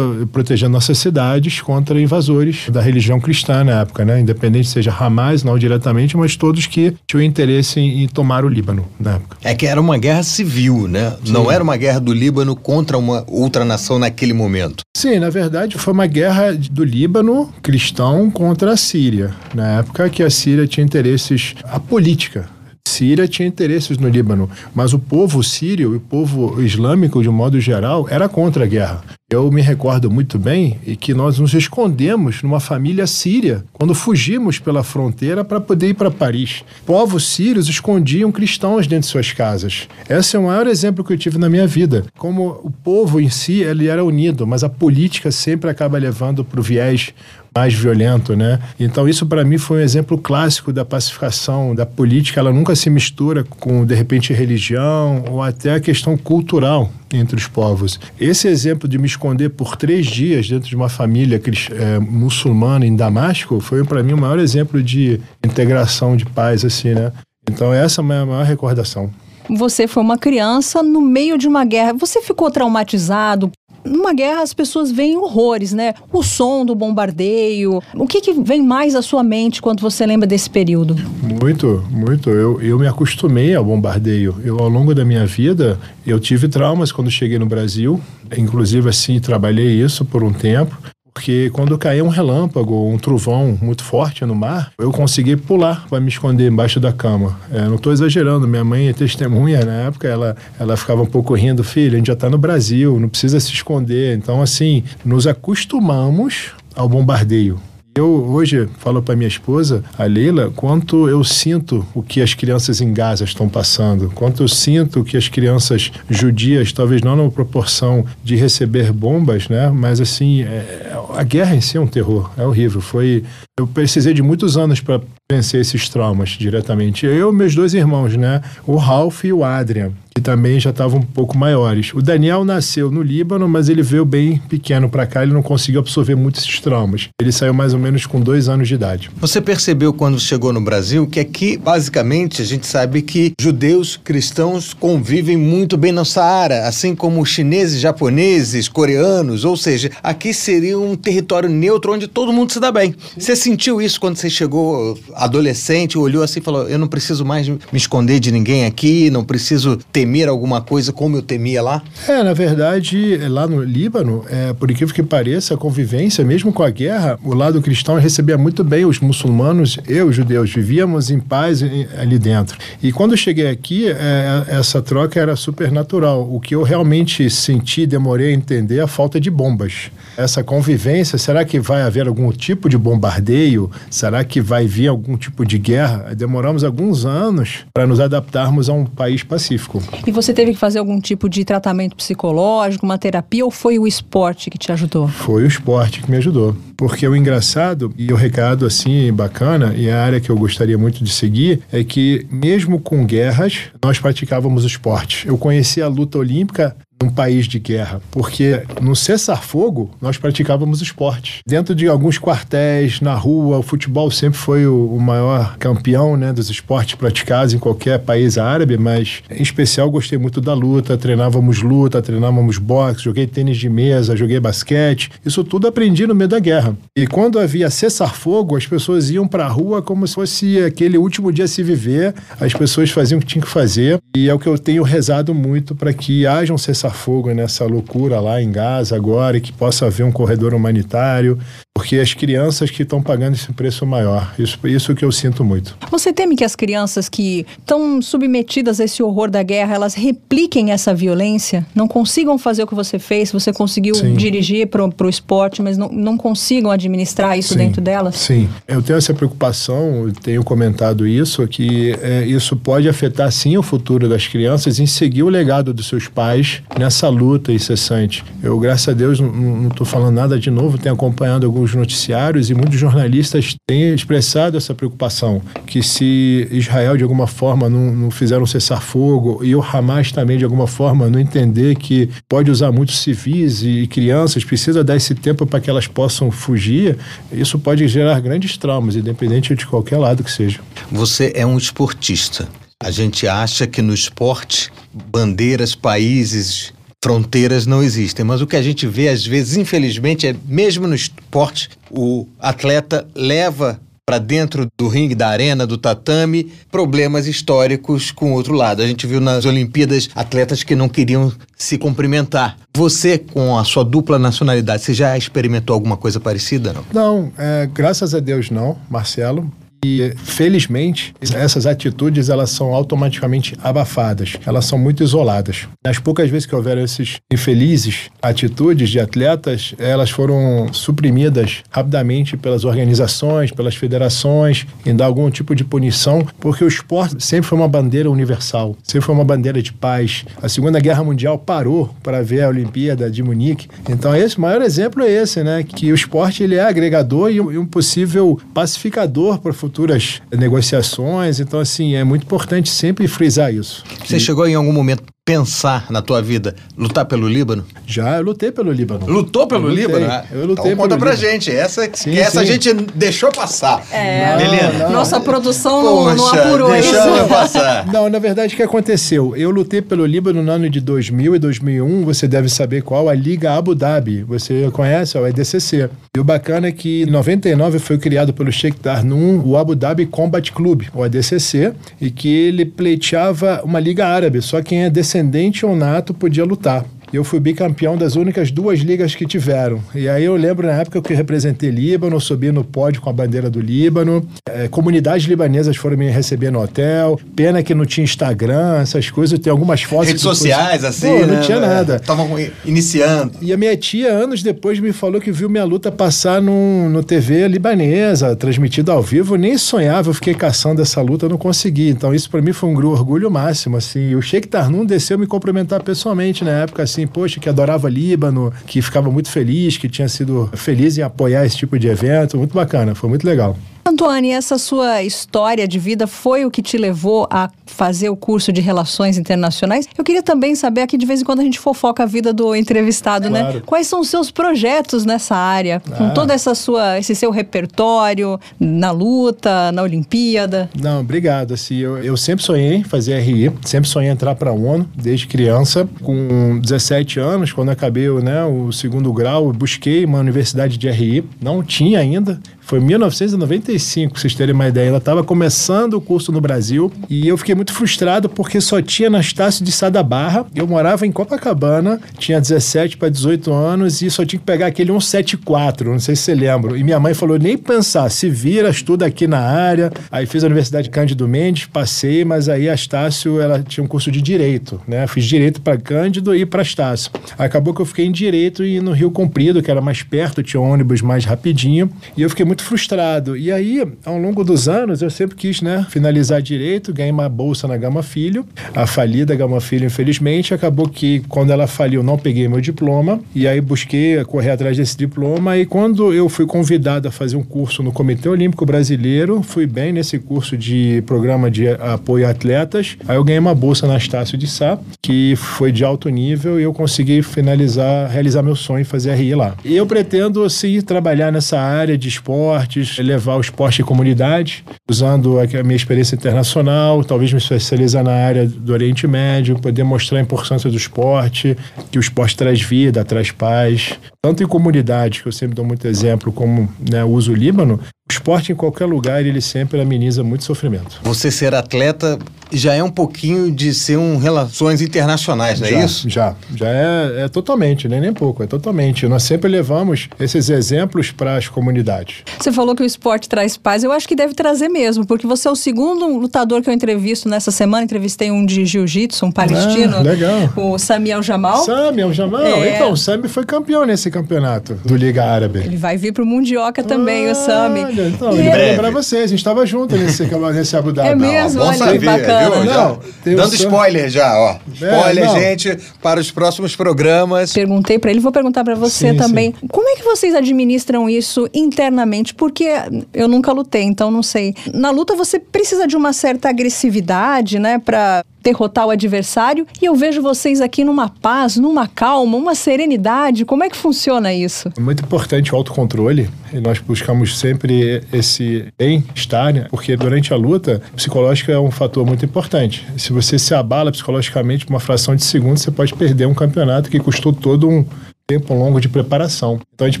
protegendo 0.32 0.72
nossas 0.72 0.98
cidades 0.98 1.60
contra 1.60 2.00
invasores 2.00 2.68
da 2.70 2.80
religião 2.80 3.20
cristã 3.20 3.64
na 3.64 3.80
época, 3.80 4.04
né? 4.04 4.20
Independente 4.20 4.68
seja 4.68 4.92
Hamas, 4.92 5.42
não 5.42 5.58
diretamente, 5.58 6.16
mas 6.16 6.36
todos 6.36 6.66
que 6.66 6.94
tinham 7.06 7.22
interesse 7.22 7.80
em, 7.80 8.02
em 8.04 8.08
tomar 8.08 8.44
o 8.44 8.48
Líbano 8.48 8.86
na 8.98 9.14
época. 9.14 9.36
É 9.42 9.54
que 9.54 9.66
era 9.66 9.80
uma 9.80 9.98
guerra 9.98 10.22
civil, 10.22 10.86
né? 10.88 11.16
Não 11.26 11.50
era 11.50 11.62
uma 11.62 11.76
guerra 11.76 12.00
do 12.00 12.12
Líbano 12.12 12.54
contra 12.54 12.98
uma 12.98 13.24
outra 13.26 13.64
nação 13.64 13.98
naquele 13.98 14.32
momento. 14.32 14.82
Sim, 14.96 15.18
na 15.18 15.30
verdade 15.30 15.76
foi 15.78 15.92
uma 15.92 16.06
guerra 16.06 16.52
do 16.52 16.84
Líbano 16.84 17.52
cristão 17.62 18.30
contra 18.30 18.72
a 18.72 18.76
Síria. 18.76 19.34
Na 19.54 19.78
época 19.78 20.08
que 20.08 20.22
a 20.22 20.30
Síria 20.30 20.66
tinha 20.66 20.84
interesses. 20.84 21.54
A 21.64 21.78
política. 21.78 22.48
Síria 22.88 23.28
tinha 23.28 23.46
interesses 23.46 23.98
no 23.98 24.08
Líbano, 24.08 24.50
mas 24.74 24.92
o 24.92 24.98
povo 24.98 25.42
sírio 25.42 25.92
e 25.92 25.96
o 25.96 26.00
povo 26.00 26.60
islâmico, 26.62 27.22
de 27.22 27.28
um 27.28 27.32
modo 27.32 27.60
geral, 27.60 28.08
era 28.10 28.28
contra 28.28 28.64
a 28.64 28.66
guerra. 28.66 29.02
Eu 29.30 29.50
me 29.52 29.60
recordo 29.60 30.10
muito 30.10 30.38
bem 30.38 30.78
que 30.98 31.12
nós 31.12 31.38
nos 31.38 31.52
escondemos 31.52 32.42
numa 32.42 32.60
família 32.60 33.06
síria 33.06 33.62
quando 33.74 33.94
fugimos 33.94 34.58
pela 34.58 34.82
fronteira 34.82 35.44
para 35.44 35.60
poder 35.60 35.90
ir 35.90 35.94
para 35.94 36.10
Paris. 36.10 36.64
Povos 36.86 37.28
sírios 37.28 37.68
escondiam 37.68 38.32
cristãos 38.32 38.86
dentro 38.86 39.02
de 39.02 39.12
suas 39.12 39.30
casas. 39.30 39.86
Esse 40.08 40.34
é 40.34 40.38
o 40.38 40.44
maior 40.44 40.66
exemplo 40.66 41.04
que 41.04 41.12
eu 41.12 41.18
tive 41.18 41.36
na 41.36 41.50
minha 41.50 41.66
vida. 41.66 42.06
Como 42.16 42.58
o 42.64 42.70
povo 42.70 43.20
em 43.20 43.28
si 43.28 43.60
ele 43.60 43.88
era 43.88 44.02
unido, 44.02 44.46
mas 44.46 44.64
a 44.64 44.68
política 44.70 45.30
sempre 45.30 45.68
acaba 45.68 45.98
levando 45.98 46.42
para 46.42 46.60
o 46.60 46.62
viés 46.62 47.12
mais 47.58 47.74
violento, 47.74 48.36
né? 48.36 48.60
Então 48.78 49.08
isso 49.08 49.26
para 49.26 49.44
mim 49.44 49.58
foi 49.58 49.78
um 49.78 49.82
exemplo 49.82 50.16
clássico 50.16 50.72
da 50.72 50.84
pacificação, 50.84 51.74
da 51.74 51.84
política, 51.84 52.38
ela 52.38 52.52
nunca 52.52 52.74
se 52.76 52.88
mistura 52.88 53.44
com 53.44 53.84
de 53.84 53.94
repente 53.94 54.32
religião 54.32 55.24
ou 55.28 55.42
até 55.42 55.74
a 55.74 55.80
questão 55.80 56.16
cultural 56.16 56.90
entre 57.12 57.36
os 57.36 57.48
povos. 57.48 57.98
Esse 58.20 58.46
exemplo 58.48 58.88
de 58.88 58.96
me 58.96 59.06
esconder 59.06 59.50
por 59.50 59.76
três 59.76 60.06
dias 60.06 60.48
dentro 60.48 60.68
de 60.68 60.76
uma 60.76 60.88
família 60.88 61.40
é, 61.72 61.98
muçulmana 61.98 62.86
em 62.86 62.94
Damasco 62.94 63.60
foi 63.60 63.84
para 63.84 64.02
mim 64.02 64.12
o 64.12 64.18
maior 64.18 64.38
exemplo 64.38 64.82
de 64.82 65.20
integração 65.44 66.16
de 66.16 66.24
paz 66.26 66.64
assim, 66.64 66.94
né? 66.94 67.12
Então 67.50 67.72
essa 67.72 68.00
é 68.00 68.02
a 68.02 68.06
minha 68.06 68.26
maior 68.26 68.44
recordação. 68.44 69.10
Você 69.50 69.88
foi 69.88 70.02
uma 70.02 70.18
criança 70.18 70.82
no 70.82 71.00
meio 71.00 71.38
de 71.38 71.48
uma 71.48 71.64
guerra. 71.64 71.94
Você 71.94 72.20
ficou 72.20 72.50
traumatizado? 72.50 73.50
Numa 73.88 74.12
guerra 74.12 74.42
as 74.42 74.54
pessoas 74.54 74.90
veem 74.90 75.16
horrores, 75.16 75.72
né? 75.72 75.94
O 76.12 76.22
som 76.22 76.64
do 76.64 76.74
bombardeio. 76.74 77.82
O 77.94 78.06
que, 78.06 78.20
que 78.20 78.32
vem 78.32 78.62
mais 78.62 78.94
à 78.94 79.02
sua 79.02 79.22
mente 79.22 79.60
quando 79.60 79.80
você 79.80 80.06
lembra 80.06 80.26
desse 80.26 80.48
período? 80.48 80.96
Muito, 81.22 81.84
muito. 81.90 82.30
Eu, 82.30 82.60
eu 82.60 82.78
me 82.78 82.86
acostumei 82.86 83.54
ao 83.54 83.64
bombardeio. 83.64 84.36
Eu, 84.44 84.58
ao 84.58 84.68
longo 84.68 84.94
da 84.94 85.04
minha 85.04 85.26
vida, 85.26 85.78
eu 86.06 86.18
tive 86.20 86.48
traumas 86.48 86.92
quando 86.92 87.10
cheguei 87.10 87.38
no 87.38 87.46
Brasil. 87.46 88.00
Inclusive, 88.36 88.88
assim, 88.88 89.18
trabalhei 89.20 89.82
isso 89.82 90.04
por 90.04 90.22
um 90.22 90.32
tempo. 90.32 90.76
Porque 91.12 91.50
quando 91.50 91.76
caía 91.76 92.04
um 92.04 92.08
relâmpago, 92.08 92.88
um 92.88 92.98
trovão 92.98 93.58
muito 93.60 93.82
forte 93.82 94.24
no 94.24 94.34
mar, 94.34 94.72
eu 94.78 94.90
consegui 94.90 95.36
pular 95.36 95.86
para 95.88 96.00
me 96.00 96.08
esconder 96.08 96.50
embaixo 96.50 96.78
da 96.78 96.92
cama. 96.92 97.38
É, 97.52 97.62
não 97.62 97.76
estou 97.76 97.92
exagerando, 97.92 98.46
minha 98.46 98.64
mãe 98.64 98.88
é 98.88 98.92
testemunha 98.92 99.64
na 99.64 99.72
época, 99.72 100.06
ela, 100.06 100.36
ela 100.58 100.76
ficava 100.76 101.02
um 101.02 101.06
pouco 101.06 101.34
rindo, 101.34 101.64
filho, 101.64 101.94
a 101.94 101.98
gente 101.98 102.06
já 102.06 102.12
está 102.12 102.30
no 102.30 102.38
Brasil, 102.38 102.98
não 103.00 103.08
precisa 103.08 103.40
se 103.40 103.52
esconder. 103.52 104.16
Então, 104.16 104.40
assim, 104.40 104.84
nos 105.04 105.26
acostumamos 105.26 106.52
ao 106.74 106.88
bombardeio. 106.88 107.58
Eu 107.98 108.30
hoje 108.30 108.68
falo 108.78 109.02
para 109.02 109.16
minha 109.16 109.26
esposa, 109.26 109.82
a 109.98 110.04
Leila, 110.04 110.52
quanto 110.54 111.08
eu 111.08 111.24
sinto 111.24 111.84
o 111.92 112.00
que 112.00 112.22
as 112.22 112.32
crianças 112.32 112.80
em 112.80 112.92
Gaza 112.92 113.24
estão 113.24 113.48
passando, 113.48 114.08
quanto 114.14 114.44
eu 114.44 114.46
sinto 114.46 115.02
que 115.02 115.16
as 115.16 115.26
crianças 115.26 115.90
judias, 116.08 116.72
talvez 116.72 117.02
não 117.02 117.16
na 117.16 117.28
proporção 117.28 118.06
de 118.22 118.36
receber 118.36 118.92
bombas, 118.92 119.48
né, 119.48 119.68
mas 119.70 120.00
assim, 120.00 120.42
é, 120.42 120.87
a 121.14 121.22
guerra 121.22 121.54
em 121.54 121.60
si 121.60 121.76
é 121.76 121.80
um 121.80 121.86
terror, 121.86 122.30
é 122.36 122.46
horrível. 122.46 122.80
Foi, 122.80 123.24
eu 123.58 123.66
precisei 123.66 124.14
de 124.14 124.22
muitos 124.22 124.56
anos 124.56 124.80
para 124.80 125.00
vencer 125.30 125.60
esses 125.60 125.88
traumas 125.88 126.30
diretamente. 126.30 127.06
Eu 127.06 127.32
e 127.32 127.34
meus 127.34 127.54
dois 127.54 127.74
irmãos, 127.74 128.16
né, 128.16 128.42
o 128.66 128.76
Ralph 128.76 129.24
e 129.24 129.32
o 129.32 129.44
Adrian 129.44 129.92
que 130.18 130.22
também 130.22 130.58
já 130.58 130.70
estavam 130.70 130.98
um 130.98 131.02
pouco 131.02 131.38
maiores. 131.38 131.92
O 131.94 132.02
Daniel 132.02 132.44
nasceu 132.44 132.90
no 132.90 133.02
Líbano, 133.02 133.48
mas 133.48 133.68
ele 133.68 133.82
veio 133.82 134.04
bem 134.04 134.42
pequeno 134.48 134.90
para 134.90 135.06
cá, 135.06 135.22
ele 135.22 135.32
não 135.32 135.42
conseguiu 135.42 135.80
absorver 135.80 136.16
muito 136.16 136.40
esses 136.40 136.58
traumas. 136.60 137.08
Ele 137.20 137.30
saiu 137.30 137.54
mais 137.54 137.72
ou 137.72 137.78
menos 137.78 138.04
com 138.04 138.20
dois 138.20 138.48
anos 138.48 138.66
de 138.66 138.74
idade. 138.74 139.10
Você 139.20 139.40
percebeu 139.40 139.92
quando 139.92 140.18
chegou 140.18 140.52
no 140.52 140.60
Brasil 140.60 141.06
que 141.06 141.20
aqui, 141.20 141.56
basicamente, 141.56 142.42
a 142.42 142.44
gente 142.44 142.66
sabe 142.66 143.00
que 143.00 143.32
judeus 143.40 143.96
cristãos 143.96 144.74
convivem 144.74 145.36
muito 145.36 145.76
bem 145.76 145.92
no 145.92 146.04
Saara, 146.04 146.66
assim 146.66 146.96
como 146.96 147.24
chineses, 147.24 147.80
japoneses, 147.80 148.66
coreanos, 148.66 149.44
ou 149.44 149.56
seja, 149.56 149.88
aqui 150.02 150.34
seria 150.34 150.78
um 150.80 150.96
território 150.98 151.48
neutro 151.48 151.92
onde 151.92 152.06
todo 152.06 152.32
mundo 152.32 152.52
se 152.52 152.60
dá 152.60 152.70
bem. 152.70 152.94
Você 153.16 153.34
sentiu 153.36 153.80
isso 153.80 154.00
quando 154.00 154.16
você 154.16 154.28
chegou 154.28 154.98
adolescente, 155.14 155.98
olhou 155.98 156.22
assim 156.22 156.40
e 156.40 156.42
falou: 156.42 156.68
Eu 156.68 156.78
não 156.78 156.88
preciso 156.88 157.24
mais 157.24 157.48
me 157.48 157.58
esconder 157.72 158.20
de 158.20 158.30
ninguém 158.30 158.64
aqui, 158.64 159.10
não 159.10 159.24
preciso 159.24 159.76
temer 159.92 160.28
alguma 160.28 160.60
coisa 160.60 160.92
como 160.92 161.16
eu 161.16 161.22
temia 161.22 161.62
lá? 161.62 161.82
É, 162.06 162.22
na 162.22 162.32
verdade, 162.32 163.16
lá 163.28 163.46
no 163.46 163.62
Líbano, 163.62 164.24
é, 164.28 164.52
por 164.52 164.70
incrível 164.70 164.94
que 164.94 165.02
pareça, 165.02 165.54
a 165.54 165.56
convivência, 165.56 166.24
mesmo 166.24 166.52
com 166.52 166.62
a 166.62 166.70
guerra, 166.70 167.18
o 167.22 167.34
lado 167.34 167.60
cristão 167.62 167.96
recebia 167.96 168.38
muito 168.38 168.64
bem 168.64 168.84
os 168.84 169.00
muçulmanos 169.00 169.78
e 169.88 170.00
os 170.00 170.14
judeus. 170.14 170.52
Vivíamos 170.52 171.10
em 171.10 171.20
paz 171.20 171.62
ali 171.98 172.18
dentro. 172.18 172.58
E 172.82 172.92
quando 172.92 173.12
eu 173.12 173.16
cheguei 173.16 173.48
aqui, 173.48 173.88
é, 173.88 174.44
essa 174.48 174.80
troca 174.80 175.20
era 175.20 175.36
super 175.36 175.70
natural. 175.70 176.28
O 176.30 176.40
que 176.40 176.54
eu 176.54 176.62
realmente 176.62 177.28
senti, 177.30 177.86
demorei 177.86 178.30
a 178.30 178.32
entender, 178.32 178.78
é 178.78 178.82
a 178.82 178.86
falta 178.86 179.20
de 179.20 179.30
bombas. 179.30 179.90
Essa 180.16 180.42
convivência, 180.42 180.87
será 181.18 181.44
que 181.44 181.60
vai 181.60 181.82
haver 181.82 182.08
algum 182.08 182.30
tipo 182.32 182.68
de 182.68 182.78
bombardeio? 182.78 183.70
Será 183.90 184.24
que 184.24 184.40
vai 184.40 184.66
vir 184.66 184.88
algum 184.88 185.16
tipo 185.16 185.44
de 185.44 185.58
guerra? 185.58 186.14
Demoramos 186.14 186.64
alguns 186.64 187.04
anos 187.04 187.64
para 187.74 187.86
nos 187.86 188.00
adaptarmos 188.00 188.68
a 188.68 188.72
um 188.72 188.84
país 188.84 189.22
pacífico. 189.22 189.82
E 190.06 190.10
você 190.10 190.32
teve 190.32 190.52
que 190.52 190.58
fazer 190.58 190.78
algum 190.78 191.00
tipo 191.00 191.28
de 191.28 191.44
tratamento 191.44 191.96
psicológico, 191.96 192.84
uma 192.84 192.98
terapia, 192.98 193.44
ou 193.44 193.50
foi 193.50 193.78
o 193.78 193.86
esporte 193.86 194.50
que 194.50 194.58
te 194.58 194.72
ajudou? 194.72 195.08
Foi 195.08 195.44
o 195.44 195.46
esporte 195.46 196.02
que 196.02 196.10
me 196.10 196.16
ajudou. 196.16 196.56
Porque 196.76 197.06
o 197.06 197.16
engraçado 197.16 197.92
e 197.96 198.12
o 198.12 198.16
recado 198.16 198.64
assim 198.64 199.12
bacana 199.12 199.74
e 199.76 199.90
a 199.90 200.02
área 200.02 200.20
que 200.20 200.30
eu 200.30 200.36
gostaria 200.36 200.78
muito 200.78 201.02
de 201.02 201.10
seguir 201.10 201.60
é 201.72 201.82
que 201.82 202.26
mesmo 202.30 202.78
com 202.78 203.04
guerras, 203.04 203.62
nós 203.82 203.98
praticávamos 203.98 204.64
o 204.64 204.66
esporte. 204.66 205.26
Eu 205.26 205.36
conheci 205.36 205.82
a 205.82 205.88
luta 205.88 206.18
olímpica 206.18 206.76
num 207.02 207.10
país 207.10 207.46
de 207.46 207.58
guerra, 207.58 208.00
porque 208.10 208.62
no 208.80 208.94
cessar-fogo 208.96 209.90
nós 210.00 210.16
praticávamos 210.16 210.82
esporte. 210.82 211.40
Dentro 211.46 211.74
de 211.74 211.86
alguns 211.86 212.18
quartéis, 212.18 213.00
na 213.00 213.14
rua, 213.14 213.58
o 213.58 213.62
futebol 213.62 214.10
sempre 214.10 214.38
foi 214.38 214.66
o, 214.66 214.94
o, 214.94 215.00
maior 215.00 215.56
campeão 215.58 216.16
né, 216.16 216.32
dos 216.32 216.50
esportes 216.50 216.96
praticados 216.96 217.54
em 217.54 217.58
qualquer 217.58 218.00
país 218.00 218.36
árabe, 218.36 218.76
mas 218.76 219.22
em 219.30 219.42
especial 219.42 219.90
gostei 219.90 220.18
muito 220.18 220.40
da 220.40 220.54
luta, 220.54 220.96
treinávamos 220.96 221.62
luta, 221.62 222.02
treinávamos 222.02 222.58
boxe, 222.58 223.04
joguei 223.04 223.26
tênis 223.26 223.56
de 223.56 223.68
mesa, 223.68 224.16
joguei 224.16 224.40
basquete, 224.40 225.10
isso 225.24 225.44
tudo 225.44 225.68
aprendi 225.68 226.06
no 226.06 226.14
meio 226.14 226.28
da 226.28 226.38
guerra. 226.38 226.76
E 226.96 227.06
quando 227.06 227.38
havia 227.38 227.70
cessar-fogo, 227.70 228.56
as 228.56 228.66
pessoas 228.66 229.10
iam 229.10 229.26
para 229.28 229.46
a 229.46 229.48
rua 229.48 229.80
como 229.80 230.06
se 230.06 230.14
fosse 230.14 230.58
aquele 230.64 230.98
último 230.98 231.32
dia 231.32 231.44
a 231.44 231.48
se 231.48 231.62
viver, 231.62 232.14
as 232.40 232.52
pessoas 232.52 232.90
faziam 232.90 233.18
o 233.18 233.20
que 233.20 233.26
tinham 233.26 233.44
que 233.44 233.50
fazer, 233.50 233.98
e 234.24 234.28
é 234.28 234.34
o 234.34 234.38
que 234.38 234.48
eu 234.48 234.58
tenho 234.58 234.82
rezado 234.82 235.32
muito 235.32 235.74
para 235.74 235.92
que 235.92 236.26
haja 236.26 236.52
um 236.52 236.58
cessar 236.58 236.88
cessar-fogo 236.88 237.32
nessa 237.32 237.64
loucura 237.64 238.20
lá 238.20 238.40
em 238.40 238.50
Gaza 238.50 238.96
agora 238.96 239.36
e 239.36 239.40
que 239.40 239.52
possa 239.52 239.86
haver 239.86 240.04
um 240.04 240.12
corredor 240.12 240.54
humanitário, 240.54 241.38
porque 241.78 241.96
as 242.00 242.12
crianças 242.12 242.72
que 242.72 242.82
estão 242.82 243.00
pagando 243.00 243.34
esse 243.34 243.52
preço 243.52 243.86
maior. 243.86 244.34
Isso, 244.36 244.58
isso 244.64 244.96
que 244.96 245.04
eu 245.04 245.12
sinto 245.12 245.44
muito. 245.44 245.78
Você 245.92 246.12
teme 246.12 246.34
que 246.34 246.42
as 246.42 246.56
crianças 246.56 247.08
que 247.08 247.46
estão 247.56 248.02
submetidas 248.02 248.80
a 248.80 248.84
esse 248.84 249.00
horror 249.00 249.30
da 249.30 249.44
guerra, 249.44 249.76
elas 249.76 249.94
repliquem 249.94 250.72
essa 250.72 250.92
violência? 250.92 251.64
Não 251.76 251.86
consigam 251.86 252.36
fazer 252.36 252.64
o 252.64 252.66
que 252.66 252.74
você 252.74 252.98
fez? 252.98 253.30
Você 253.30 253.52
conseguiu 253.52 253.94
Sim. 253.94 254.14
dirigir 254.14 254.66
para 254.66 254.84
o 254.84 255.08
esporte, 255.08 255.62
mas 255.62 255.78
não, 255.78 255.88
não 255.88 256.18
consigam 256.18 256.72
administrar 256.72 257.38
isso 257.38 257.52
Sim. 257.52 257.58
dentro 257.60 257.80
delas? 257.80 258.16
Sim, 258.16 258.48
eu 258.66 258.82
tenho 258.82 258.96
essa 258.96 259.14
preocupação, 259.14 260.10
tenho 260.20 260.42
comentado 260.42 261.06
isso, 261.06 261.46
que 261.46 261.96
é, 262.02 262.26
isso 262.26 262.56
pode 262.56 262.88
afetar 262.88 263.30
sim 263.30 263.56
o 263.56 263.62
futuro 263.62 264.08
das 264.08 264.26
crianças 264.26 264.80
em 264.80 264.86
seguir 264.86 265.22
o 265.22 265.28
legado 265.28 265.72
dos 265.72 265.86
seus 265.86 266.08
pais 266.08 266.60
nessa 266.76 267.08
luta 267.08 267.52
incessante. 267.52 268.24
Eu, 268.42 268.58
graças 268.58 268.88
a 268.88 268.92
Deus, 268.92 269.20
não 269.20 269.68
estou 269.68 269.86
falando 269.86 270.16
nada 270.16 270.36
de 270.40 270.50
novo, 270.50 270.76
tenho 270.76 270.96
acompanhado 270.96 271.46
alguns 271.46 271.67
noticiários 271.74 272.50
e 272.50 272.54
muitos 272.54 272.78
jornalistas 272.78 273.54
têm 273.66 273.94
expressado 273.94 274.56
essa 274.56 274.74
preocupação, 274.74 275.42
que 275.66 275.82
se 275.82 276.48
Israel 276.50 276.96
de 276.96 277.02
alguma 277.02 277.26
forma 277.26 277.68
não, 277.68 277.94
não 277.94 278.10
fizer 278.10 278.38
um 278.38 278.46
cessar-fogo 278.46 279.44
e 279.44 279.54
o 279.54 279.62
Hamas 279.62 280.12
também 280.12 280.38
de 280.38 280.44
alguma 280.44 280.66
forma 280.66 281.08
não 281.08 281.18
entender 281.18 281.76
que 281.76 282.08
pode 282.28 282.50
usar 282.50 282.72
muitos 282.72 282.98
civis 282.98 283.62
e 283.62 283.86
crianças, 283.86 284.44
precisa 284.44 284.84
dar 284.84 284.96
esse 284.96 285.14
tempo 285.14 285.46
para 285.46 285.60
que 285.60 285.70
elas 285.70 285.86
possam 285.86 286.30
fugir, 286.30 286.96
isso 287.32 287.58
pode 287.58 287.86
gerar 287.88 288.20
grandes 288.20 288.56
traumas, 288.56 288.96
independente 288.96 289.54
de 289.54 289.66
qualquer 289.66 289.98
lado 289.98 290.22
que 290.24 290.30
seja. 290.30 290.60
Você 290.90 291.32
é 291.34 291.44
um 291.46 291.56
esportista. 291.56 292.48
A 292.80 292.90
gente 292.92 293.26
acha 293.26 293.66
que 293.66 293.82
no 293.82 293.92
esporte, 293.92 294.70
bandeiras, 295.10 295.74
países, 295.74 296.72
fronteiras 297.02 297.66
não 297.66 297.82
existem. 297.82 298.24
Mas 298.24 298.40
o 298.40 298.46
que 298.46 298.56
a 298.56 298.62
gente 298.62 298.86
vê, 298.86 299.08
às 299.08 299.26
vezes, 299.26 299.56
infelizmente, 299.56 300.26
é 300.26 300.34
mesmo 300.46 300.86
no 300.86 300.94
esporte, 300.94 301.70
o 301.90 302.26
atleta 302.38 303.06
leva 303.14 303.80
para 304.08 304.18
dentro 304.18 304.66
do 304.78 304.88
ringue, 304.88 305.14
da 305.14 305.28
arena, 305.28 305.66
do 305.66 305.76
tatame, 305.76 306.50
problemas 306.70 307.26
históricos 307.26 308.10
com 308.10 308.32
o 308.32 308.34
outro 308.34 308.54
lado. 308.54 308.80
A 308.80 308.86
gente 308.86 309.06
viu 309.06 309.20
nas 309.20 309.44
Olimpíadas 309.44 310.08
atletas 310.14 310.62
que 310.62 310.74
não 310.74 310.88
queriam 310.88 311.30
se 311.54 311.76
cumprimentar. 311.76 312.56
Você, 312.74 313.18
com 313.18 313.58
a 313.58 313.64
sua 313.64 313.84
dupla 313.84 314.18
nacionalidade, 314.18 314.82
você 314.82 314.94
já 314.94 315.18
experimentou 315.18 315.74
alguma 315.74 315.94
coisa 315.94 316.18
parecida, 316.18 316.72
não? 316.72 316.84
Não, 316.90 317.32
é, 317.36 317.68
graças 317.70 318.14
a 318.14 318.18
Deus 318.18 318.50
não, 318.50 318.78
Marcelo. 318.88 319.52
E, 319.84 320.12
felizmente, 320.16 321.14
essas 321.20 321.66
atitudes 321.66 322.28
elas 322.28 322.50
são 322.50 322.74
automaticamente 322.74 323.56
abafadas, 323.62 324.36
elas 324.44 324.64
são 324.64 324.78
muito 324.78 325.02
isoladas. 325.02 325.68
Nas 325.84 325.98
poucas 325.98 326.28
vezes 326.30 326.46
que 326.46 326.54
houveram 326.54 326.82
esses 326.82 327.18
infelizes 327.32 328.10
atitudes 328.20 328.90
de 328.90 328.98
atletas, 328.98 329.74
elas 329.78 330.10
foram 330.10 330.72
suprimidas 330.72 331.62
rapidamente 331.70 332.36
pelas 332.36 332.64
organizações, 332.64 333.52
pelas 333.52 333.76
federações, 333.76 334.66
em 334.84 334.94
dar 334.94 335.06
algum 335.06 335.30
tipo 335.30 335.54
de 335.54 335.64
punição, 335.64 336.26
porque 336.40 336.64
o 336.64 336.68
esporte 336.68 337.24
sempre 337.24 337.48
foi 337.48 337.58
uma 337.58 337.68
bandeira 337.68 338.10
universal, 338.10 338.76
sempre 338.82 339.06
foi 339.06 339.14
uma 339.14 339.24
bandeira 339.24 339.62
de 339.62 339.72
paz. 339.72 340.24
A 340.42 340.48
Segunda 340.48 340.80
Guerra 340.80 341.04
Mundial 341.04 341.38
parou 341.38 341.94
para 342.02 342.22
ver 342.22 342.42
a 342.42 342.48
Olimpíada 342.48 343.10
de 343.10 343.22
Munique. 343.22 343.68
Então, 343.88 344.14
esse 344.14 344.40
maior 344.40 344.62
exemplo 344.62 345.02
é 345.02 345.10
esse, 345.10 345.42
né? 345.44 345.62
Que 345.62 345.92
o 345.92 345.94
esporte 345.94 346.42
ele 346.42 346.56
é 346.56 346.64
agregador 346.64 347.30
e 347.30 347.40
um 347.40 347.66
possível 347.66 348.40
pacificador 348.52 349.38
para 349.38 349.50
o 349.50 349.54
futuras 349.78 350.20
negociações. 350.36 351.38
Então, 351.38 351.60
assim, 351.60 351.94
é 351.94 352.02
muito 352.02 352.24
importante 352.24 352.68
sempre 352.68 353.06
frisar 353.06 353.54
isso. 353.54 353.84
Você 354.04 354.18
chegou 354.18 354.44
em 354.48 354.56
algum 354.56 354.72
momento 354.72 355.04
pensar 355.28 355.88
na 355.90 356.00
tua 356.00 356.22
vida 356.22 356.54
lutar 356.74 357.04
pelo 357.04 357.28
Líbano? 357.28 357.62
Já, 357.86 358.16
eu 358.16 358.22
lutei 358.22 358.50
pelo 358.50 358.72
Líbano. 358.72 359.04
Lutou 359.06 359.46
pelo 359.46 359.66
Eu 359.66 359.68
lutei, 359.68 359.84
Líbano? 359.86 360.06
Ah, 360.10 360.24
eu 360.32 360.46
lutei 360.46 360.72
então 360.72 360.76
conta 360.76 360.88
pelo 360.96 361.00
pra 361.00 361.10
Líbano. 361.10 361.32
gente. 361.32 361.50
Essa, 361.50 361.82
Sim, 361.92 362.12
que 362.12 362.18
essa 362.18 362.40
sim. 362.40 362.46
gente 362.46 362.72
deixou 362.72 363.30
passar. 363.30 363.84
É, 363.92 364.42
Helena. 364.42 364.84
não. 364.84 364.92
nossa 364.92 365.20
produção 365.20 365.82
não, 365.82 366.16
não 366.16 366.24
Poxa, 366.24 366.42
apurou 366.42 366.74
isso. 366.74 366.92
passar. 367.28 367.86
Não, 367.92 368.08
na 368.08 368.18
verdade, 368.18 368.54
o 368.54 368.56
que 368.56 368.62
aconteceu? 368.62 369.36
Eu 369.36 369.50
lutei 369.50 369.82
pelo 369.82 370.06
Líbano 370.06 370.42
no 370.42 370.50
ano 370.50 370.70
de 370.70 370.80
2000 370.80 371.36
e 371.36 371.38
2001, 371.38 372.04
você 372.04 372.26
deve 372.26 372.48
saber 372.48 372.82
qual, 372.82 373.08
a 373.08 373.14
Liga 373.14 373.52
Abu 373.52 373.74
Dhabi. 373.74 374.22
Você 374.22 374.70
conhece, 374.72 375.18
ó, 375.18 375.22
o 375.22 375.26
EDCC. 375.26 375.90
E 376.16 376.20
o 376.20 376.24
bacana 376.24 376.68
é 376.68 376.72
que 376.72 377.02
em 377.02 377.06
99 377.06 377.78
foi 377.78 377.98
criado 377.98 378.32
pelo 378.32 378.50
Sheikh 378.50 378.78
Darnum 378.80 379.42
o 379.44 379.56
Abu 379.56 379.74
Dhabi 379.74 380.06
Combat 380.06 380.50
Club, 380.52 380.84
o 380.94 381.02
ADCC, 381.02 381.72
e 382.00 382.10
que 382.10 382.28
ele 382.28 382.64
pleiteava 382.64 383.60
uma 383.64 383.78
liga 383.78 384.06
árabe, 384.06 384.40
só 384.40 384.62
quem 384.62 384.84
é 384.84 384.90
descendente 384.90 385.17
ou 385.66 385.76
nato 385.76 386.14
podia 386.14 386.44
lutar. 386.44 386.84
Eu 387.12 387.24
fui 387.24 387.40
bicampeão 387.40 387.96
das 387.96 388.16
únicas 388.16 388.50
duas 388.50 388.80
ligas 388.80 389.14
que 389.14 389.26
tiveram. 389.26 389.80
E 389.94 390.08
aí 390.08 390.24
eu 390.24 390.36
lembro 390.36 390.66
na 390.66 390.74
época 390.74 391.00
que 391.00 391.12
eu 391.12 391.16
representei 391.16 391.70
Líbano, 391.70 392.20
subi 392.20 392.52
no 392.52 392.62
pódio 392.62 393.00
com 393.00 393.08
a 393.08 393.12
bandeira 393.12 393.48
do 393.48 393.60
Líbano. 393.60 394.26
É, 394.46 394.68
comunidades 394.68 395.26
libanesas 395.26 395.76
foram 395.76 395.96
me 395.96 396.10
receber 396.10 396.50
no 396.50 396.60
hotel. 396.60 397.18
Pena 397.34 397.62
que 397.62 397.74
não 397.74 397.86
tinha 397.86 398.04
Instagram, 398.04 398.80
essas 398.80 399.10
coisas. 399.10 399.38
Tem 399.38 399.50
algumas 399.50 399.82
fotos. 399.82 400.08
Redes 400.08 400.22
sociais, 400.22 400.84
assim, 400.84 401.08
Pô, 401.08 401.26
né? 401.26 401.34
não 401.34 401.40
tinha 401.40 401.60
nada. 401.60 401.96
Estavam 401.96 402.28
iniciando. 402.64 403.32
E 403.40 403.52
a 403.52 403.56
minha 403.56 403.76
tia, 403.76 404.12
anos 404.12 404.42
depois, 404.42 404.78
me 404.78 404.92
falou 404.92 405.20
que 405.20 405.32
viu 405.32 405.48
minha 405.48 405.64
luta 405.64 405.90
passar 405.90 406.42
no, 406.42 406.88
no 406.90 407.02
TV 407.02 407.48
libanesa, 407.48 408.36
transmitida 408.36 408.92
ao 408.92 409.02
vivo. 409.02 409.34
Eu 409.34 409.38
nem 409.38 409.56
sonhava, 409.56 410.10
eu 410.10 410.14
fiquei 410.14 410.34
caçando 410.34 410.82
essa 410.82 411.00
luta, 411.00 411.26
eu 411.26 411.30
não 411.30 411.38
consegui. 411.38 411.88
Então, 411.88 412.14
isso 412.14 412.30
para 412.30 412.42
mim 412.42 412.52
foi 412.52 412.68
um 412.68 412.76
orgulho 412.86 413.30
máximo, 413.30 413.76
assim. 413.76 414.10
E 414.10 414.16
o 414.16 414.22
Sheikh 414.22 414.48
Tarnum 414.48 414.84
desceu 414.84 415.18
me 415.18 415.26
cumprimentar 415.26 415.82
pessoalmente 415.82 416.44
na 416.44 416.50
época, 416.50 416.82
assim, 416.82 416.97
poxa, 417.06 417.40
que 417.40 417.48
adorava 417.48 417.88
Líbano, 417.88 418.52
que 418.66 418.80
ficava 418.82 419.10
muito 419.10 419.30
feliz, 419.30 419.76
que 419.76 419.88
tinha 419.88 420.08
sido 420.08 420.50
feliz 420.54 420.98
em 420.98 421.02
apoiar 421.02 421.44
esse 421.44 421.56
tipo 421.56 421.78
de 421.78 421.88
evento. 421.88 422.36
Muito 422.36 422.54
bacana, 422.54 422.94
foi 422.94 423.08
muito 423.08 423.26
legal. 423.26 423.56
Antônio, 423.88 424.32
essa 424.32 424.58
sua 424.58 425.02
história 425.02 425.66
de 425.66 425.78
vida 425.78 426.06
foi 426.06 426.44
o 426.44 426.50
que 426.50 426.60
te 426.62 426.76
levou 426.76 427.26
a 427.30 427.50
fazer 427.66 428.08
o 428.10 428.16
curso 428.16 428.52
de 428.52 428.60
Relações 428.60 429.16
Internacionais? 429.16 429.86
Eu 429.96 430.04
queria 430.04 430.22
também 430.22 430.54
saber, 430.54 430.82
aqui 430.82 430.96
de 430.98 431.06
vez 431.06 431.20
em 431.20 431.24
quando 431.24 431.40
a 431.40 431.42
gente 431.42 431.58
fofoca 431.58 432.02
a 432.02 432.06
vida 432.06 432.32
do 432.32 432.54
entrevistado, 432.54 433.30
né? 433.30 433.40
Claro. 433.40 433.62
Quais 433.64 433.86
são 433.86 434.00
os 434.00 434.08
seus 434.08 434.30
projetos 434.30 435.04
nessa 435.04 435.34
área? 435.36 435.80
Com 435.80 436.04
Ah. 436.06 436.10
toda 436.10 436.34
essa 436.34 436.54
sua, 436.54 436.98
esse 436.98 437.14
seu 437.14 437.30
repertório 437.30 438.38
na 438.60 438.90
luta, 438.90 439.72
na 439.72 439.82
Olimpíada? 439.82 440.68
Não, 440.78 441.00
obrigado. 441.00 441.54
Assim, 441.54 441.76
eu, 441.76 441.98
eu 441.98 442.16
sempre 442.16 442.44
sonhei 442.44 442.74
em 442.74 442.84
fazer 442.84 443.18
RI, 443.20 443.50
sempre 443.64 443.88
sonhei 443.88 444.10
em 444.10 444.12
entrar 444.12 444.34
para 444.34 444.50
a 444.50 444.54
ONU 444.54 444.88
desde 444.94 445.26
criança. 445.26 445.88
Com 446.02 446.58
17 446.60 447.18
anos, 447.20 447.52
quando 447.52 447.70
acabei 447.70 448.08
né, 448.22 448.44
o 448.44 448.70
segundo 448.72 449.12
grau, 449.12 449.52
busquei 449.52 450.04
uma 450.04 450.18
universidade 450.18 450.76
de 450.76 450.88
RI. 450.90 451.24
Não 451.40 451.62
tinha 451.62 452.00
ainda. 452.00 452.40
Foi 452.68 452.80
em 452.80 452.82
1995, 452.82 454.12
pra 454.12 454.20
vocês 454.20 454.34
terem 454.34 454.54
uma 454.54 454.68
ideia. 454.68 454.90
Ela 454.90 454.98
estava 454.98 455.24
começando 455.24 455.94
o 455.94 456.02
curso 456.02 456.30
no 456.30 456.38
Brasil 456.38 456.92
e 457.08 457.26
eu 457.26 457.38
fiquei 457.38 457.54
muito 457.54 457.72
frustrado 457.72 458.28
porque 458.28 458.60
só 458.60 458.82
tinha 458.82 459.08
Anastácio 459.08 459.64
de 459.64 459.72
Sá 459.72 459.88
da 459.88 460.02
Barra. 460.02 460.44
Eu 460.54 460.66
morava 460.66 461.06
em 461.06 461.10
Copacabana, 461.10 461.98
tinha 462.18 462.38
17 462.38 462.98
para 462.98 463.08
18 463.08 463.50
anos 463.50 464.02
e 464.02 464.10
só 464.10 464.22
tinha 464.22 464.38
que 464.38 464.44
pegar 464.44 464.66
aquele 464.66 464.90
174, 464.90 465.90
não 465.90 465.98
sei 465.98 466.14
se 466.14 466.24
você 466.24 466.34
lembra. 466.34 466.76
E 466.76 466.84
minha 466.84 467.00
mãe 467.00 467.14
falou: 467.14 467.38
nem 467.38 467.56
pensar, 467.56 468.10
se 468.10 468.28
vira, 468.28 468.68
estuda 468.68 469.06
aqui 469.06 469.26
na 469.26 469.40
área. 469.40 469.90
Aí 470.10 470.26
fiz 470.26 470.44
a 470.44 470.46
Universidade 470.46 470.90
Cândido 470.90 471.26
Mendes, 471.26 471.64
passei, 471.64 472.22
mas 472.22 472.50
aí 472.50 472.68
a 472.68 472.74
Estácio 472.74 473.40
ela 473.40 473.62
tinha 473.62 473.82
um 473.82 473.88
curso 473.88 474.10
de 474.10 474.20
direito, 474.20 474.78
né? 474.86 475.06
Fiz 475.06 475.24
direito 475.24 475.62
para 475.62 475.78
Cândido 475.78 476.36
e 476.36 476.44
para 476.44 476.60
Estácio. 476.60 477.10
Acabou 477.38 477.72
que 477.72 477.80
eu 477.80 477.86
fiquei 477.86 478.04
em 478.04 478.12
direito 478.12 478.62
e 478.62 478.78
no 478.78 478.92
Rio 478.92 479.10
Comprido, 479.10 479.62
que 479.62 479.70
era 479.70 479.80
mais 479.80 480.02
perto, 480.02 480.42
tinha 480.42 480.60
um 480.60 480.70
ônibus 480.70 481.00
mais 481.00 481.24
rapidinho, 481.24 481.90
e 482.14 482.20
eu 482.20 482.28
fiquei 482.28 482.44
muito 482.44 482.57
frustrado. 482.62 483.36
E 483.36 483.50
aí, 483.50 483.82
ao 484.04 484.18
longo 484.18 484.44
dos 484.44 484.68
anos, 484.68 485.02
eu 485.02 485.10
sempre 485.10 485.36
quis, 485.36 485.60
né, 485.60 485.86
finalizar 485.88 486.40
direito, 486.42 486.92
ganhei 486.92 487.12
uma 487.12 487.28
bolsa 487.28 487.66
na 487.66 487.76
Gama 487.76 488.02
Filho, 488.02 488.46
a 488.74 488.86
falida 488.86 489.34
Gama 489.34 489.60
Filho, 489.60 489.86
infelizmente, 489.86 490.54
acabou 490.54 490.88
que 490.88 491.20
quando 491.28 491.50
ela 491.50 491.66
faliu, 491.66 492.02
não 492.02 492.18
peguei 492.18 492.48
meu 492.48 492.60
diploma, 492.60 493.20
e 493.34 493.46
aí 493.46 493.60
busquei 493.60 494.24
correr 494.24 494.50
atrás 494.50 494.76
desse 494.76 494.96
diploma, 494.96 495.56
e 495.56 495.66
quando 495.66 496.12
eu 496.12 496.28
fui 496.28 496.46
convidado 496.46 497.08
a 497.08 497.10
fazer 497.10 497.36
um 497.36 497.42
curso 497.42 497.82
no 497.82 497.92
Comitê 497.92 498.28
Olímpico 498.28 498.64
Brasileiro, 498.64 499.42
fui 499.42 499.66
bem 499.66 499.92
nesse 499.92 500.18
curso 500.18 500.56
de 500.56 501.02
programa 501.06 501.50
de 501.50 501.68
apoio 501.68 502.26
a 502.26 502.30
atletas, 502.30 502.96
aí 503.06 503.16
eu 503.16 503.24
ganhei 503.24 503.40
uma 503.40 503.54
bolsa 503.54 503.86
na 503.86 503.96
Estácio 503.96 504.38
de 504.38 504.46
Sá, 504.46 504.78
que 505.02 505.34
foi 505.36 505.72
de 505.72 505.84
alto 505.84 506.08
nível, 506.08 506.58
e 506.60 506.62
eu 506.62 506.72
consegui 506.72 507.22
finalizar, 507.22 508.10
realizar 508.10 508.42
meu 508.42 508.56
sonho 508.56 508.82
e 508.82 508.84
fazer 508.84 509.14
RI 509.14 509.34
lá. 509.34 509.54
E 509.64 509.76
eu 509.76 509.86
pretendo, 509.86 510.44
assim, 510.44 510.80
trabalhar 510.80 511.32
nessa 511.32 511.58
área 511.58 511.96
de 511.96 512.08
esportes, 512.48 512.98
levar 512.98 513.36
o 513.36 513.40
esporte 513.40 513.76
de 513.78 513.84
comunidade, 513.84 514.64
usando 514.88 515.38
a 515.38 515.48
a 515.48 515.62
minha 515.62 515.76
experiência 515.76 516.14
internacional, 516.14 517.02
talvez 517.02 517.32
me 517.32 517.38
especializar 517.38 518.04
na 518.04 518.12
área 518.12 518.46
do 518.46 518.72
Oriente 518.72 519.06
Médio, 519.06 519.58
poder 519.58 519.82
mostrar 519.82 520.18
a 520.18 520.20
importância 520.20 520.70
do 520.70 520.76
esporte, 520.76 521.56
que 521.90 521.98
o 521.98 522.00
esporte 522.00 522.36
traz 522.36 522.60
vida, 522.60 523.04
traz 523.04 523.30
paz. 523.30 523.98
Tanto 524.22 524.42
em 524.42 524.46
comunidades, 524.46 525.22
que 525.22 525.28
eu 525.28 525.32
sempre 525.32 525.54
dou 525.54 525.64
muito 525.64 525.88
exemplo, 525.88 526.30
como 526.30 526.68
né, 526.88 527.02
uso 527.02 527.32
o 527.32 527.34
Líbano, 527.34 527.80
o 528.08 528.12
esporte 528.12 528.52
em 528.52 528.54
qualquer 528.54 528.86
lugar, 528.86 529.24
ele 529.24 529.40
sempre 529.40 529.80
ameniza 529.80 530.22
muito 530.22 530.44
sofrimento. 530.44 531.00
Você 531.02 531.30
ser 531.30 531.54
atleta 531.54 532.18
já 532.52 532.74
é 532.74 532.82
um 532.82 532.90
pouquinho 532.90 533.50
de 533.50 533.72
ser 533.74 533.96
um 533.98 534.16
relações 534.16 534.80
internacionais, 534.80 535.60
não 535.60 535.66
é 535.68 535.70
já, 535.72 535.84
isso? 535.84 536.08
Já, 536.10 536.34
já 536.54 536.68
é, 536.68 537.24
é 537.24 537.28
totalmente, 537.28 537.88
nem 537.88 538.00
nem 538.00 538.12
pouco, 538.12 538.42
é 538.42 538.46
totalmente. 538.46 539.06
Nós 539.06 539.22
sempre 539.22 539.48
levamos 539.50 540.08
esses 540.18 540.48
exemplos 540.48 541.10
para 541.10 541.36
as 541.36 541.48
comunidades. 541.48 542.16
Você 542.38 542.52
falou 542.52 542.74
que 542.74 542.82
o 542.82 542.86
esporte 542.86 543.28
traz 543.28 543.56
paz. 543.56 543.84
Eu 543.84 543.92
acho 543.92 544.06
que 544.08 544.14
deve 544.16 544.34
trazer 544.34 544.68
mesmo, 544.68 545.06
porque 545.06 545.26
você 545.26 545.48
é 545.48 545.50
o 545.50 545.56
segundo 545.56 546.06
lutador 546.18 546.62
que 546.62 546.70
eu 546.70 546.74
entrevisto 546.74 547.28
nessa 547.28 547.50
semana. 547.50 547.84
Entrevistei 547.84 548.30
um 548.30 548.44
de 548.44 548.64
jiu-jitsu, 548.64 549.26
um 549.26 549.32
palestino. 549.32 549.96
Ah, 549.96 550.02
legal. 550.02 550.52
O 550.56 550.78
Samuel 550.78 551.22
Jamal. 551.22 551.64
Sami, 551.64 552.02
é 552.02 552.06
o 552.06 552.12
Jamal. 552.12 552.42
É. 552.42 552.74
Então, 552.76 552.92
o 552.92 552.96
Sami 552.96 553.28
foi 553.28 553.44
campeão 553.44 553.84
nesse 553.84 554.10
campeonato 554.10 554.74
do 554.84 554.96
Liga 554.96 555.24
Árabe. 555.24 555.60
Ele 555.60 555.76
vai 555.76 555.96
vir 555.96 556.12
pro 556.12 556.24
Mundioca 556.24 556.82
também, 556.82 557.30
o 557.30 557.34
Sami. 557.34 557.80
Então, 558.08 558.32
E 558.32 558.38
ele 558.38 558.48
é- 558.48 558.50
vai 558.50 558.70
lembrar 558.70 558.90
vocês. 558.90 559.24
A 559.24 559.26
gente 559.28 559.38
estava 559.38 559.64
junto 559.66 559.96
nesse, 559.96 560.24
nesse 560.54 560.76
Abu 560.76 560.92
Dhabi. 560.92 561.08
É 561.08 561.14
mesmo? 561.14 561.62
Olha 561.62 561.72
que 561.72 561.78
saber, 561.78 562.00
bacana. 562.44 562.62
viu? 562.62 562.70
Já 562.72 562.84
Não, 562.84 562.92
o 563.32 563.36
Dando 563.36 563.54
spoiler 563.54 564.10
já, 564.10 564.38
ó. 564.38 564.56
Spoiler, 564.72 565.24
não. 565.26 565.38
gente, 565.38 565.78
para 566.02 566.20
os 566.20 566.30
próximos 566.30 566.74
programas. 566.76 567.52
Perguntei 567.52 567.98
pra 567.98 568.10
ele, 568.10 568.20
vou 568.20 568.32
perguntar 568.32 568.64
pra 568.64 568.74
você 568.74 569.10
Sim, 569.10 569.16
também. 569.16 569.54
Como 569.70 569.88
é 569.88 569.96
que 569.96 570.02
vocês 570.02 570.34
administram 570.34 571.08
isso 571.08 571.48
internamente? 571.52 572.34
Porque 572.34 572.68
eu 573.12 573.28
nunca 573.28 573.52
lutei, 573.52 573.82
então 573.82 574.10
não 574.10 574.22
sei. 574.22 574.54
Na 574.72 574.90
luta 574.90 575.14
você 575.14 575.38
precisa 575.38 575.86
de 575.86 575.96
uma 575.96 576.12
certa 576.12 576.48
agressividade, 576.48 577.58
né, 577.58 577.78
Pra 577.78 578.24
derrotar 578.42 578.86
o 578.86 578.90
adversário. 578.90 579.66
E 579.80 579.84
eu 579.84 579.94
vejo 579.94 580.22
vocês 580.22 580.60
aqui 580.60 580.84
numa 580.84 581.08
paz, 581.08 581.56
numa 581.56 581.86
calma, 581.86 582.36
uma 582.36 582.54
serenidade. 582.54 583.44
Como 583.44 583.64
é 583.64 583.68
que 583.68 583.76
funciona 583.76 584.32
isso? 584.32 584.72
É 584.76 584.80
muito 584.80 585.02
importante 585.02 585.52
o 585.52 585.56
autocontrole 585.56 586.28
e 586.52 586.60
nós 586.60 586.78
buscamos 586.78 587.38
sempre 587.38 588.02
esse 588.12 588.66
bem-estar, 588.78 589.52
né? 589.52 589.66
porque 589.70 589.96
durante 589.96 590.32
a 590.32 590.36
luta, 590.36 590.82
o 590.92 590.96
psicológico 590.96 591.50
é 591.50 591.58
um 591.58 591.70
fator 591.70 592.06
muito 592.06 592.24
importante. 592.24 592.86
Se 592.96 593.12
você 593.12 593.38
se 593.38 593.54
abala 593.54 593.92
psicologicamente 593.92 594.64
por 594.64 594.72
uma 594.72 594.80
fração 594.80 595.14
de 595.14 595.24
segundo, 595.24 595.58
você 595.58 595.70
pode 595.70 595.94
perder 595.94 596.26
um 596.26 596.34
campeonato 596.34 596.90
que 596.90 596.98
custou 596.98 597.32
todo 597.32 597.68
um 597.68 597.84
tempo 598.28 598.52
longo 598.52 598.78
de 598.78 598.90
preparação. 598.90 599.58
Então 599.74 599.86
a 599.86 599.90
gente 599.90 600.00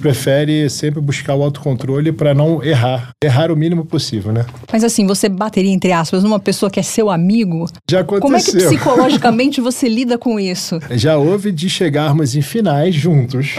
prefere 0.00 0.68
sempre 0.68 1.00
buscar 1.00 1.34
o 1.34 1.42
autocontrole 1.42 2.12
para 2.12 2.34
não 2.34 2.62
errar, 2.62 3.08
errar 3.24 3.50
o 3.50 3.56
mínimo 3.56 3.86
possível, 3.86 4.32
né? 4.32 4.44
Mas 4.70 4.84
assim, 4.84 5.06
você 5.06 5.30
bateria, 5.30 5.72
entre 5.72 5.92
aspas, 5.92 6.22
numa 6.22 6.38
pessoa 6.38 6.70
que 6.70 6.78
é 6.78 6.82
seu 6.82 7.08
amigo? 7.08 7.66
Já 7.90 8.00
aconteceu. 8.00 8.20
Como 8.20 8.36
é 8.36 8.42
que 8.42 8.52
psicologicamente 8.52 9.62
você 9.62 9.88
lida 9.88 10.18
com 10.18 10.38
isso? 10.38 10.78
Já 10.92 11.16
houve 11.16 11.50
de 11.50 11.70
chegarmos 11.70 12.36
em 12.36 12.42
finais 12.42 12.94
juntos 12.94 13.54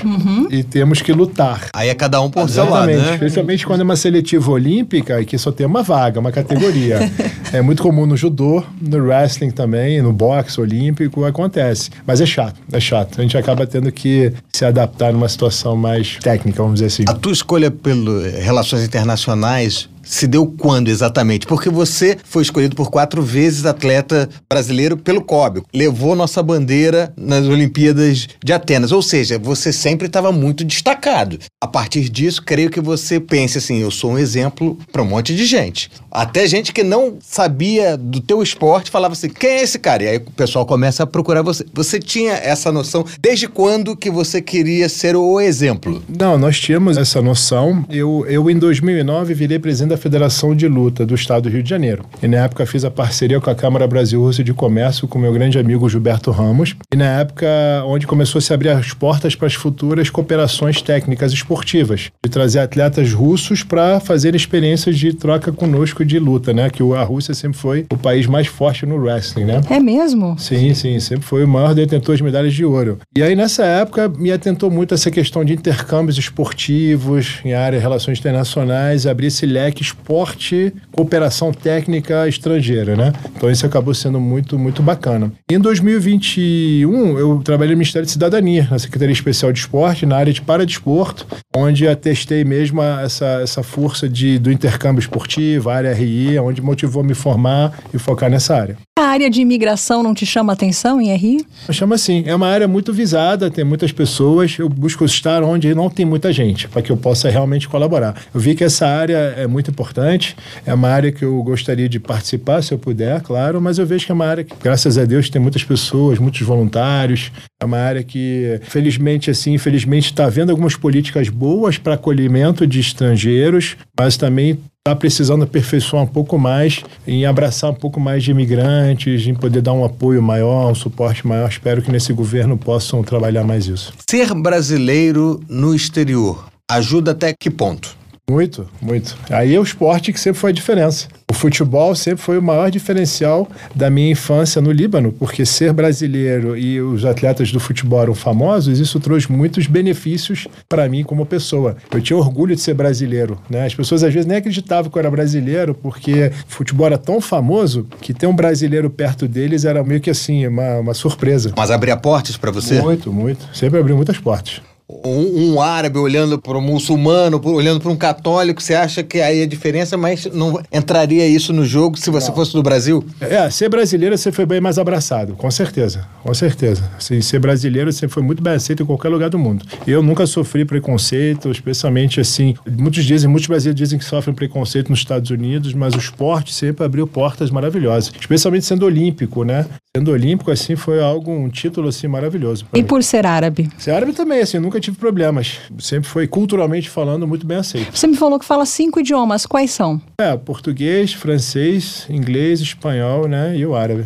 e 0.51 0.63
temos 0.63 1.01
que 1.01 1.11
lutar. 1.13 1.69
Aí 1.73 1.89
é 1.89 1.95
cada 1.95 2.21
um 2.21 2.29
por 2.29 2.47
seu 2.47 2.69
lado, 2.69 2.91
Exatamente, 2.91 3.07
né? 3.07 3.13
especialmente 3.15 3.65
quando 3.65 3.81
é 3.81 3.83
uma 3.83 3.95
seletiva 3.95 4.51
olímpica 4.51 5.19
e 5.19 5.25
que 5.25 5.37
só 5.39 5.51
tem 5.51 5.65
uma 5.65 5.81
vaga, 5.81 6.19
uma 6.19 6.31
categoria. 6.31 6.99
é 7.51 7.59
muito 7.59 7.81
comum 7.81 8.05
no 8.05 8.15
judô, 8.15 8.63
no 8.79 8.97
wrestling 8.97 9.49
também, 9.49 9.99
no 9.99 10.13
boxe 10.13 10.61
olímpico, 10.61 11.25
acontece. 11.25 11.89
Mas 12.05 12.21
é 12.21 12.27
chato, 12.27 12.59
é 12.71 12.79
chato. 12.79 13.19
A 13.19 13.23
gente 13.23 13.35
acaba 13.35 13.65
tendo 13.65 13.91
que 13.91 14.31
se 14.59 14.65
adaptar 14.65 15.13
numa 15.13 15.29
situação 15.29 15.73
mais 15.73 16.17
técnica, 16.21 16.61
vamos 16.61 16.81
dizer 16.81 16.87
assim. 16.87 17.03
A 17.07 17.13
tua 17.13 17.31
escolha 17.31 17.71
pelo 17.71 18.21
Relações 18.21 18.83
Internacionais 18.83 19.89
se 20.09 20.25
deu 20.25 20.47
quando 20.47 20.87
exatamente? 20.87 21.45
Porque 21.45 21.69
você 21.69 22.17
foi 22.23 22.41
escolhido 22.41 22.75
por 22.75 22.89
quatro 22.89 23.21
vezes 23.21 23.65
atleta 23.65 24.27
brasileiro 24.49 24.97
pelo 24.97 25.21
COB, 25.21 25.61
levou 25.73 26.15
nossa 26.15 26.41
bandeira 26.41 27.13
nas 27.15 27.45
Olimpíadas 27.45 28.27
de 28.43 28.51
Atenas, 28.51 28.91
ou 28.91 29.03
seja, 29.03 29.37
você 29.37 29.71
sempre 29.71 30.07
estava 30.07 30.31
muito 30.31 30.63
destacado. 30.63 31.37
A 31.61 31.67
partir 31.67 32.09
disso, 32.09 32.41
creio 32.43 32.71
que 32.71 32.81
você 32.81 33.19
pense 33.19 33.59
assim, 33.59 33.77
eu 33.77 33.91
sou 33.91 34.13
um 34.13 34.17
exemplo 34.17 34.77
para 34.91 35.03
um 35.03 35.05
monte 35.05 35.35
de 35.35 35.45
gente. 35.45 35.91
Até 36.11 36.47
gente 36.47 36.73
que 36.73 36.83
não 36.83 37.17
sabia 37.21 37.95
do 37.95 38.19
teu 38.19 38.41
esporte 38.41 38.89
falava 38.89 39.13
assim, 39.13 39.29
quem 39.29 39.51
é 39.51 39.63
esse 39.63 39.77
cara? 39.77 40.03
E 40.03 40.07
aí 40.07 40.17
o 40.17 40.31
pessoal 40.31 40.65
começa 40.65 41.03
a 41.03 41.07
procurar 41.07 41.43
você. 41.43 41.63
Você 41.73 41.99
tinha 41.99 42.33
essa 42.33 42.71
noção 42.71 43.05
desde 43.21 43.47
quando 43.47 43.95
que 43.95 44.09
você 44.09 44.41
queria 44.41 44.89
ser 44.89 45.15
o 45.15 45.39
exemplo? 45.39 46.01
Não, 46.09 46.37
nós 46.37 46.59
tínhamos 46.59 46.97
essa 46.97 47.21
noção. 47.21 47.85
Eu, 47.89 48.25
eu 48.27 48.49
em 48.49 48.57
2009 48.57 49.33
virei 49.35 49.59
presidente 49.59 49.89
da 49.89 49.98
Federação 49.99 50.55
de 50.55 50.67
Luta 50.67 51.05
do 51.05 51.13
Estado 51.13 51.43
do 51.43 51.49
Rio 51.49 51.61
de 51.61 51.69
Janeiro. 51.69 52.03
E 52.23 52.27
na 52.27 52.37
época 52.37 52.65
fiz 52.65 52.83
a 52.83 52.89
parceria 52.89 53.39
com 53.39 53.49
a 53.49 53.55
Câmara 53.55 53.85
Brasil-Rússia 53.85 54.43
de 54.43 54.53
Comércio 54.53 55.07
com 55.07 55.19
meu 55.19 55.31
grande 55.31 55.59
amigo 55.59 55.87
Gilberto 55.87 56.31
Ramos. 56.31 56.75
E 56.91 56.97
na 56.97 57.19
época 57.19 57.47
onde 57.85 58.07
começou 58.07 58.39
a 58.39 58.41
se 58.41 58.53
abrir 58.53 58.69
as 58.69 58.93
portas 58.93 59.35
para 59.35 59.47
as 59.47 59.53
futuras 59.53 60.09
cooperações 60.09 60.81
técnicas 60.81 61.31
esportivas, 61.31 62.09
de 62.23 62.31
trazer 62.31 62.59
atletas 62.59 63.13
russos 63.13 63.63
para 63.63 63.99
fazer 63.99 64.35
experiências 64.35 64.97
de 64.97 65.13
troca 65.13 65.51
conosco 65.51 66.03
de 66.03 66.17
luta, 66.17 66.53
né? 66.53 66.69
Que 66.69 66.81
a 66.93 67.03
Rússia 67.03 67.33
sempre 67.33 67.57
foi 67.57 67.85
o 67.91 67.97
país 67.97 68.25
mais 68.25 68.47
forte 68.47 68.85
no 68.85 68.95
wrestling, 68.95 69.45
né? 69.45 69.61
É 69.69 69.79
mesmo? 69.79 70.37
Sim, 70.39 70.73
sim, 70.73 70.99
sempre 70.99 71.25
foi 71.25 71.43
o 71.43 71.47
maior 71.47 71.73
detentor 71.73 72.15
de 72.15 72.23
medalhas 72.23 72.53
de 72.53 72.65
ouro. 72.65 72.99
E 73.15 73.21
aí 73.21 73.35
nessa 73.35 73.65
época 73.65 74.07
me 74.09 74.31
atentou 74.31 74.71
muito 74.71 74.93
essa 74.93 75.11
questão 75.11 75.43
de 75.43 75.53
intercâmbios 75.53 76.17
esportivos 76.17 77.39
em 77.43 77.53
área 77.53 77.77
de 77.77 77.83
relações 77.83 78.19
internacionais, 78.19 79.05
abrir 79.05 79.27
esse 79.27 79.45
leque 79.45 79.81
esporte, 79.89 80.73
cooperação 80.91 81.51
técnica 81.51 82.27
estrangeira, 82.27 82.95
né? 82.95 83.13
Então 83.35 83.49
isso 83.49 83.65
acabou 83.65 83.93
sendo 83.93 84.19
muito, 84.19 84.57
muito 84.57 84.81
bacana. 84.81 85.31
Em 85.49 85.59
2021 85.59 87.17
eu 87.17 87.41
trabalhei 87.43 87.73
no 87.73 87.79
Ministério 87.79 88.05
de 88.05 88.11
Cidadania, 88.11 88.67
na 88.69 88.79
Secretaria 88.79 89.13
Especial 89.13 89.51
de 89.51 89.59
Esporte, 89.59 90.05
na 90.05 90.17
área 90.17 90.33
de 90.33 90.41
paradesporto, 90.41 91.25
onde 91.55 91.87
atestei 91.87 92.43
mesmo 92.43 92.81
essa, 92.81 93.41
essa 93.41 93.63
força 93.63 94.07
de, 94.07 94.37
do 94.39 94.51
intercâmbio 94.51 94.99
esportivo, 94.99 95.69
a 95.69 95.75
área 95.75 95.93
RI, 95.93 96.39
onde 96.39 96.61
motivou 96.61 97.03
me 97.03 97.13
formar 97.13 97.77
e 97.93 97.97
focar 97.97 98.29
nessa 98.29 98.55
área. 98.55 98.77
A 98.99 99.03
área 99.03 99.29
de 99.29 99.39
imigração 99.41 100.03
não 100.03 100.13
te 100.13 100.25
chama 100.25 100.51
atenção 100.51 101.01
em 101.01 101.15
RI? 101.15 101.45
Chama 101.71 101.95
assim, 101.95 102.23
é 102.25 102.35
uma 102.35 102.47
área 102.47 102.67
muito 102.67 102.91
visada, 102.91 103.49
tem 103.49 103.63
muitas 103.63 103.93
pessoas, 103.93 104.57
eu 104.59 104.67
busco 104.67 105.05
estar 105.05 105.41
onde 105.41 105.73
não 105.73 105.89
tem 105.89 106.05
muita 106.05 106.33
gente, 106.33 106.67
para 106.67 106.81
que 106.81 106.91
eu 106.91 106.97
possa 106.97 107.29
realmente 107.29 107.69
colaborar. 107.69 108.15
Eu 108.33 108.39
vi 108.39 108.55
que 108.55 108.63
essa 108.63 108.85
área 108.85 109.17
é 109.37 109.47
muito 109.47 109.71
importante, 109.79 110.35
é 110.65 110.73
uma 110.73 110.89
área 110.89 111.11
que 111.11 111.23
eu 111.23 111.41
gostaria 111.41 111.87
de 111.87 111.99
participar, 111.99 112.61
se 112.61 112.73
eu 112.73 112.77
puder, 112.77 113.21
claro, 113.21 113.61
mas 113.61 113.77
eu 113.77 113.85
vejo 113.85 114.05
que 114.05 114.11
é 114.11 114.15
uma 114.15 114.25
área 114.25 114.43
que, 114.43 114.53
graças 114.61 114.97
a 114.97 115.05
Deus, 115.05 115.29
tem 115.29 115.41
muitas 115.41 115.63
pessoas, 115.63 116.19
muitos 116.19 116.41
voluntários, 116.41 117.31
é 117.61 117.65
uma 117.65 117.77
área 117.77 118.03
que, 118.03 118.59
felizmente, 118.63 119.31
assim, 119.31 119.53
infelizmente, 119.53 120.05
está 120.05 120.25
havendo 120.25 120.51
algumas 120.51 120.75
políticas 120.75 121.29
boas 121.29 121.77
para 121.77 121.93
acolhimento 121.93 122.67
de 122.67 122.79
estrangeiros, 122.79 123.77
mas 123.97 124.17
também 124.17 124.59
está 124.79 124.95
precisando 124.95 125.43
aperfeiçoar 125.43 126.03
um 126.03 126.07
pouco 126.07 126.37
mais, 126.37 126.83
em 127.07 127.25
abraçar 127.25 127.69
um 127.69 127.75
pouco 127.75 127.99
mais 127.99 128.23
de 128.23 128.31
imigrantes, 128.31 129.27
em 129.27 129.33
poder 129.33 129.61
dar 129.61 129.73
um 129.73 129.85
apoio 129.85 130.21
maior, 130.21 130.71
um 130.71 130.75
suporte 130.75 131.25
maior. 131.25 131.47
Espero 131.47 131.81
que 131.81 131.91
nesse 131.91 132.11
governo 132.11 132.57
possam 132.57 133.03
trabalhar 133.03 133.43
mais 133.43 133.67
isso. 133.67 133.93
Ser 134.09 134.33
brasileiro 134.33 135.41
no 135.47 135.75
exterior 135.75 136.49
ajuda 136.69 137.11
até 137.11 137.33
que 137.33 137.49
ponto? 137.49 137.97
Muito, 138.29 138.67
muito. 138.79 139.17
Aí 139.29 139.55
é 139.55 139.59
o 139.59 139.63
esporte 139.63 140.13
que 140.13 140.19
sempre 140.19 140.39
foi 140.39 140.51
a 140.51 140.53
diferença. 140.53 141.07
O 141.29 141.33
futebol 141.33 141.95
sempre 141.95 142.23
foi 142.23 142.37
o 142.37 142.41
maior 142.41 142.69
diferencial 142.69 143.47
da 143.73 143.89
minha 143.89 144.11
infância 144.11 144.61
no 144.61 144.71
Líbano, 144.71 145.11
porque 145.11 145.45
ser 145.45 145.73
brasileiro 145.73 146.55
e 146.57 146.79
os 146.81 147.05
atletas 147.05 147.51
do 147.51 147.59
futebol 147.59 148.01
eram 148.01 148.15
famosos, 148.15 148.79
isso 148.79 148.99
trouxe 148.99 149.31
muitos 149.31 149.65
benefícios 149.67 150.47
para 150.67 150.87
mim 150.87 151.03
como 151.03 151.25
pessoa. 151.25 151.77
Eu 151.91 152.01
tinha 152.01 152.17
orgulho 152.17 152.55
de 152.55 152.61
ser 152.61 152.73
brasileiro, 152.73 153.39
né? 153.49 153.65
As 153.65 153.73
pessoas 153.73 154.03
às 154.03 154.13
vezes 154.13 154.27
nem 154.27 154.37
acreditavam 154.37 154.91
que 154.91 154.97
eu 154.97 154.99
era 154.99 155.09
brasileiro, 155.09 155.73
porque 155.73 156.31
o 156.47 156.51
futebol 156.51 156.85
era 156.85 156.97
tão 156.97 157.21
famoso 157.21 157.87
que 158.01 158.13
ter 158.13 158.27
um 158.27 158.35
brasileiro 158.35 158.89
perto 158.89 159.27
deles 159.27 159.65
era 159.65 159.83
meio 159.83 160.01
que 160.01 160.09
assim, 160.09 160.45
uma, 160.45 160.79
uma 160.79 160.93
surpresa. 160.93 161.53
Mas 161.55 161.71
abria 161.71 161.97
portas 161.97 162.37
para 162.37 162.51
você? 162.51 162.81
Muito, 162.81 163.11
muito. 163.11 163.47
Sempre 163.53 163.79
abriu 163.79 163.95
muitas 163.95 164.17
portas 164.17 164.61
um, 164.89 165.53
um, 165.53 165.61
árabe 165.61 165.99
olhando 165.99 166.39
para 166.39 166.57
um 166.57 166.61
muçulmano, 166.61 167.39
olhando 167.45 167.79
para 167.79 167.91
um 167.91 167.95
católico, 167.95 168.61
você 168.61 168.73
acha 168.73 169.03
que 169.03 169.21
aí 169.21 169.41
é 169.41 169.45
diferença, 169.45 169.95
mas 169.95 170.25
não 170.33 170.59
entraria 170.71 171.27
isso 171.27 171.53
no 171.53 171.63
jogo 171.63 171.97
se 171.97 172.09
você 172.09 172.29
não. 172.29 172.35
fosse 172.35 172.53
do 172.53 172.63
Brasil? 172.63 173.05
É, 173.21 173.49
ser 173.51 173.69
brasileiro 173.69 174.17
você 174.17 174.31
foi 174.31 174.45
bem 174.45 174.59
mais 174.59 174.79
abraçado, 174.79 175.35
com 175.35 175.49
certeza, 175.51 176.07
com 176.23 176.33
certeza. 176.33 176.89
Assim, 176.97 177.21
ser 177.21 177.39
brasileiro 177.39 177.93
você 177.93 178.07
foi 178.07 178.23
muito 178.23 178.41
bem 178.41 178.53
aceito 178.53 178.81
em 178.81 178.85
qualquer 178.85 179.09
lugar 179.09 179.29
do 179.29 179.37
mundo. 179.37 179.63
Eu 179.85 180.01
nunca 180.01 180.25
sofri 180.25 180.65
preconceito, 180.65 181.51
especialmente 181.51 182.19
assim, 182.19 182.55
muitos 182.67 183.05
dizem, 183.05 183.29
muitos 183.29 183.47
brasileiros 183.47 183.77
dizem 183.77 183.99
que 183.99 184.05
sofrem 184.05 184.33
preconceito 184.33 184.89
nos 184.89 184.99
Estados 184.99 185.29
Unidos, 185.29 185.73
mas 185.73 185.93
o 185.93 185.99
esporte 185.99 186.53
sempre 186.53 186.83
abriu 186.83 187.05
portas 187.05 187.51
maravilhosas, 187.51 188.11
especialmente 188.19 188.65
sendo 188.65 188.85
olímpico, 188.85 189.43
né? 189.43 189.65
Sendo 189.95 190.11
olímpico, 190.11 190.51
assim, 190.51 190.75
foi 190.75 191.01
algo, 191.01 191.31
um 191.31 191.49
título, 191.49 191.89
assim, 191.89 192.07
maravilhoso. 192.07 192.65
E 192.73 192.77
mim. 192.77 192.83
por 192.83 193.03
ser 193.03 193.25
árabe? 193.25 193.69
Ser 193.77 193.91
árabe 193.91 194.13
também, 194.13 194.39
assim, 194.39 194.59
nunca 194.59 194.78
tive 194.79 194.97
problemas. 194.97 195.59
Sempre 195.79 196.09
foi, 196.09 196.27
culturalmente 196.27 196.89
falando, 196.89 197.27
muito 197.27 197.45
bem 197.45 197.57
aceito. 197.57 197.97
Você 197.97 198.07
me 198.07 198.17
falou 198.17 198.39
que 198.39 198.45
fala 198.45 198.65
cinco 198.65 198.99
idiomas. 198.99 199.45
Quais 199.45 199.71
são? 199.71 200.01
É, 200.19 200.35
português, 200.37 201.13
francês, 201.13 202.05
inglês, 202.09 202.59
espanhol, 202.61 203.27
né, 203.27 203.57
e 203.57 203.65
o 203.65 203.75
árabe. 203.75 204.05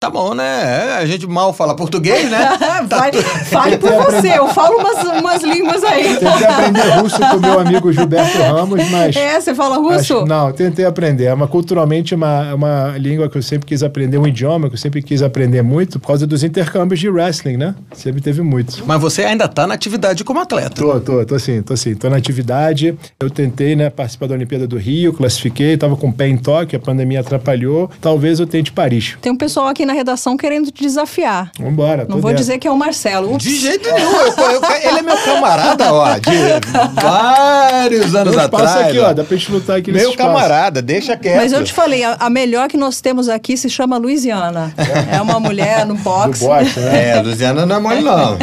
Tá 0.00 0.08
bom, 0.08 0.32
né? 0.32 0.96
A 0.96 1.04
gente 1.06 1.26
mal 1.26 1.52
fala 1.52 1.74
português, 1.74 2.30
né? 2.30 2.38
Vai, 2.88 3.10
tá 3.10 3.20
fale 3.46 3.78
por 3.78 3.90
você, 3.90 4.28
eu 4.38 4.46
falo 4.46 4.78
umas, 4.78 5.18
umas 5.18 5.42
línguas 5.42 5.82
aí. 5.82 6.14
Tentei 6.14 6.28
aprender 6.46 6.88
russo 7.00 7.18
com 7.18 7.40
meu 7.40 7.58
amigo 7.58 7.92
Gilberto 7.92 8.38
Ramos, 8.38 8.88
mas... 8.90 9.16
É, 9.16 9.40
você 9.40 9.52
fala 9.56 9.76
russo? 9.76 10.18
Acho, 10.18 10.24
não, 10.24 10.52
tentei 10.52 10.84
aprender. 10.84 11.24
É 11.24 11.34
uma, 11.34 11.48
culturalmente 11.48 12.14
uma, 12.14 12.54
uma 12.54 12.96
língua 12.96 13.28
que 13.28 13.38
eu 13.38 13.42
sempre 13.42 13.66
quis 13.66 13.82
aprender, 13.82 14.18
um 14.18 14.26
idioma 14.28 14.68
que 14.68 14.76
eu 14.76 14.78
sempre 14.78 15.02
quis 15.02 15.20
aprender 15.20 15.62
muito, 15.62 15.98
por 15.98 16.06
causa 16.06 16.28
dos 16.28 16.44
intercâmbios 16.44 17.00
de 17.00 17.08
wrestling, 17.08 17.56
né? 17.56 17.74
Sempre 17.92 18.20
teve 18.20 18.40
muito. 18.40 18.84
Mas 18.86 19.00
você 19.00 19.24
ainda 19.24 19.48
tá 19.48 19.66
na 19.66 19.74
atividade 19.74 20.22
como 20.22 20.38
atleta. 20.38 20.80
Tô, 20.80 21.00
tô, 21.00 21.26
tô 21.26 21.38
sim, 21.40 21.60
tô 21.60 21.76
sim. 21.76 21.96
Tô 21.96 22.08
na 22.08 22.18
atividade. 22.18 22.96
Eu 23.18 23.28
tentei, 23.28 23.74
né, 23.74 23.90
participar 23.90 24.28
da 24.28 24.34
Olimpíada 24.34 24.64
do 24.64 24.76
Rio, 24.76 25.12
classifiquei, 25.12 25.76
tava 25.76 25.96
com 25.96 26.10
o 26.10 26.12
pé 26.12 26.28
em 26.28 26.36
toque, 26.36 26.76
a 26.76 26.78
pandemia 26.78 27.18
atrapalhou. 27.18 27.90
Talvez 28.00 28.38
eu 28.38 28.46
tente 28.46 28.70
Paris. 28.70 29.18
Tem 29.20 29.32
um 29.32 29.36
pessoal 29.36 29.66
aqui 29.66 29.87
na 29.88 29.94
redação 29.94 30.36
querendo 30.36 30.70
te 30.70 30.82
desafiar. 30.82 31.50
Vambora. 31.58 32.04
Não 32.08 32.20
vou 32.20 32.30
dentro. 32.30 32.36
dizer 32.36 32.58
que 32.58 32.68
é 32.68 32.70
o 32.70 32.76
Marcelo. 32.76 33.34
Ups. 33.34 33.42
De 33.42 33.56
jeito 33.56 33.90
nenhum. 33.90 34.16
Eu, 34.16 34.50
eu, 34.52 34.88
ele 34.90 34.98
é 34.98 35.02
meu 35.02 35.16
camarada, 35.16 35.92
ó, 35.92 36.18
de 36.18 36.30
vários 37.00 38.14
anos 38.14 38.36
atrás. 38.36 38.76
aqui, 38.76 38.98
ó, 38.98 39.12
dá 39.12 39.24
pra 39.24 39.36
gente 39.36 39.50
lutar 39.50 39.78
aqui 39.78 39.90
Meu 39.90 40.14
camarada, 40.14 40.82
deixa 40.82 41.16
quieto. 41.16 41.36
Mas 41.36 41.52
eu 41.52 41.64
te 41.64 41.72
falei, 41.72 42.04
a, 42.04 42.16
a, 42.20 42.30
melhor 42.30 42.68
que 42.68 42.76
nós 42.76 43.00
temos 43.00 43.28
aqui 43.28 43.56
se 43.56 43.70
chama 43.70 43.96
Luiziana. 43.96 44.72
É 45.10 45.20
uma 45.20 45.40
mulher 45.40 45.86
no 45.86 45.94
boxe. 45.94 46.42
No 46.42 46.50
boxe, 46.50 46.78
né? 46.80 46.98
É, 47.08 47.22
Luiziana 47.22 47.64
não 47.64 47.76
é 47.76 47.78
mole, 47.78 48.00
não. 48.02 48.36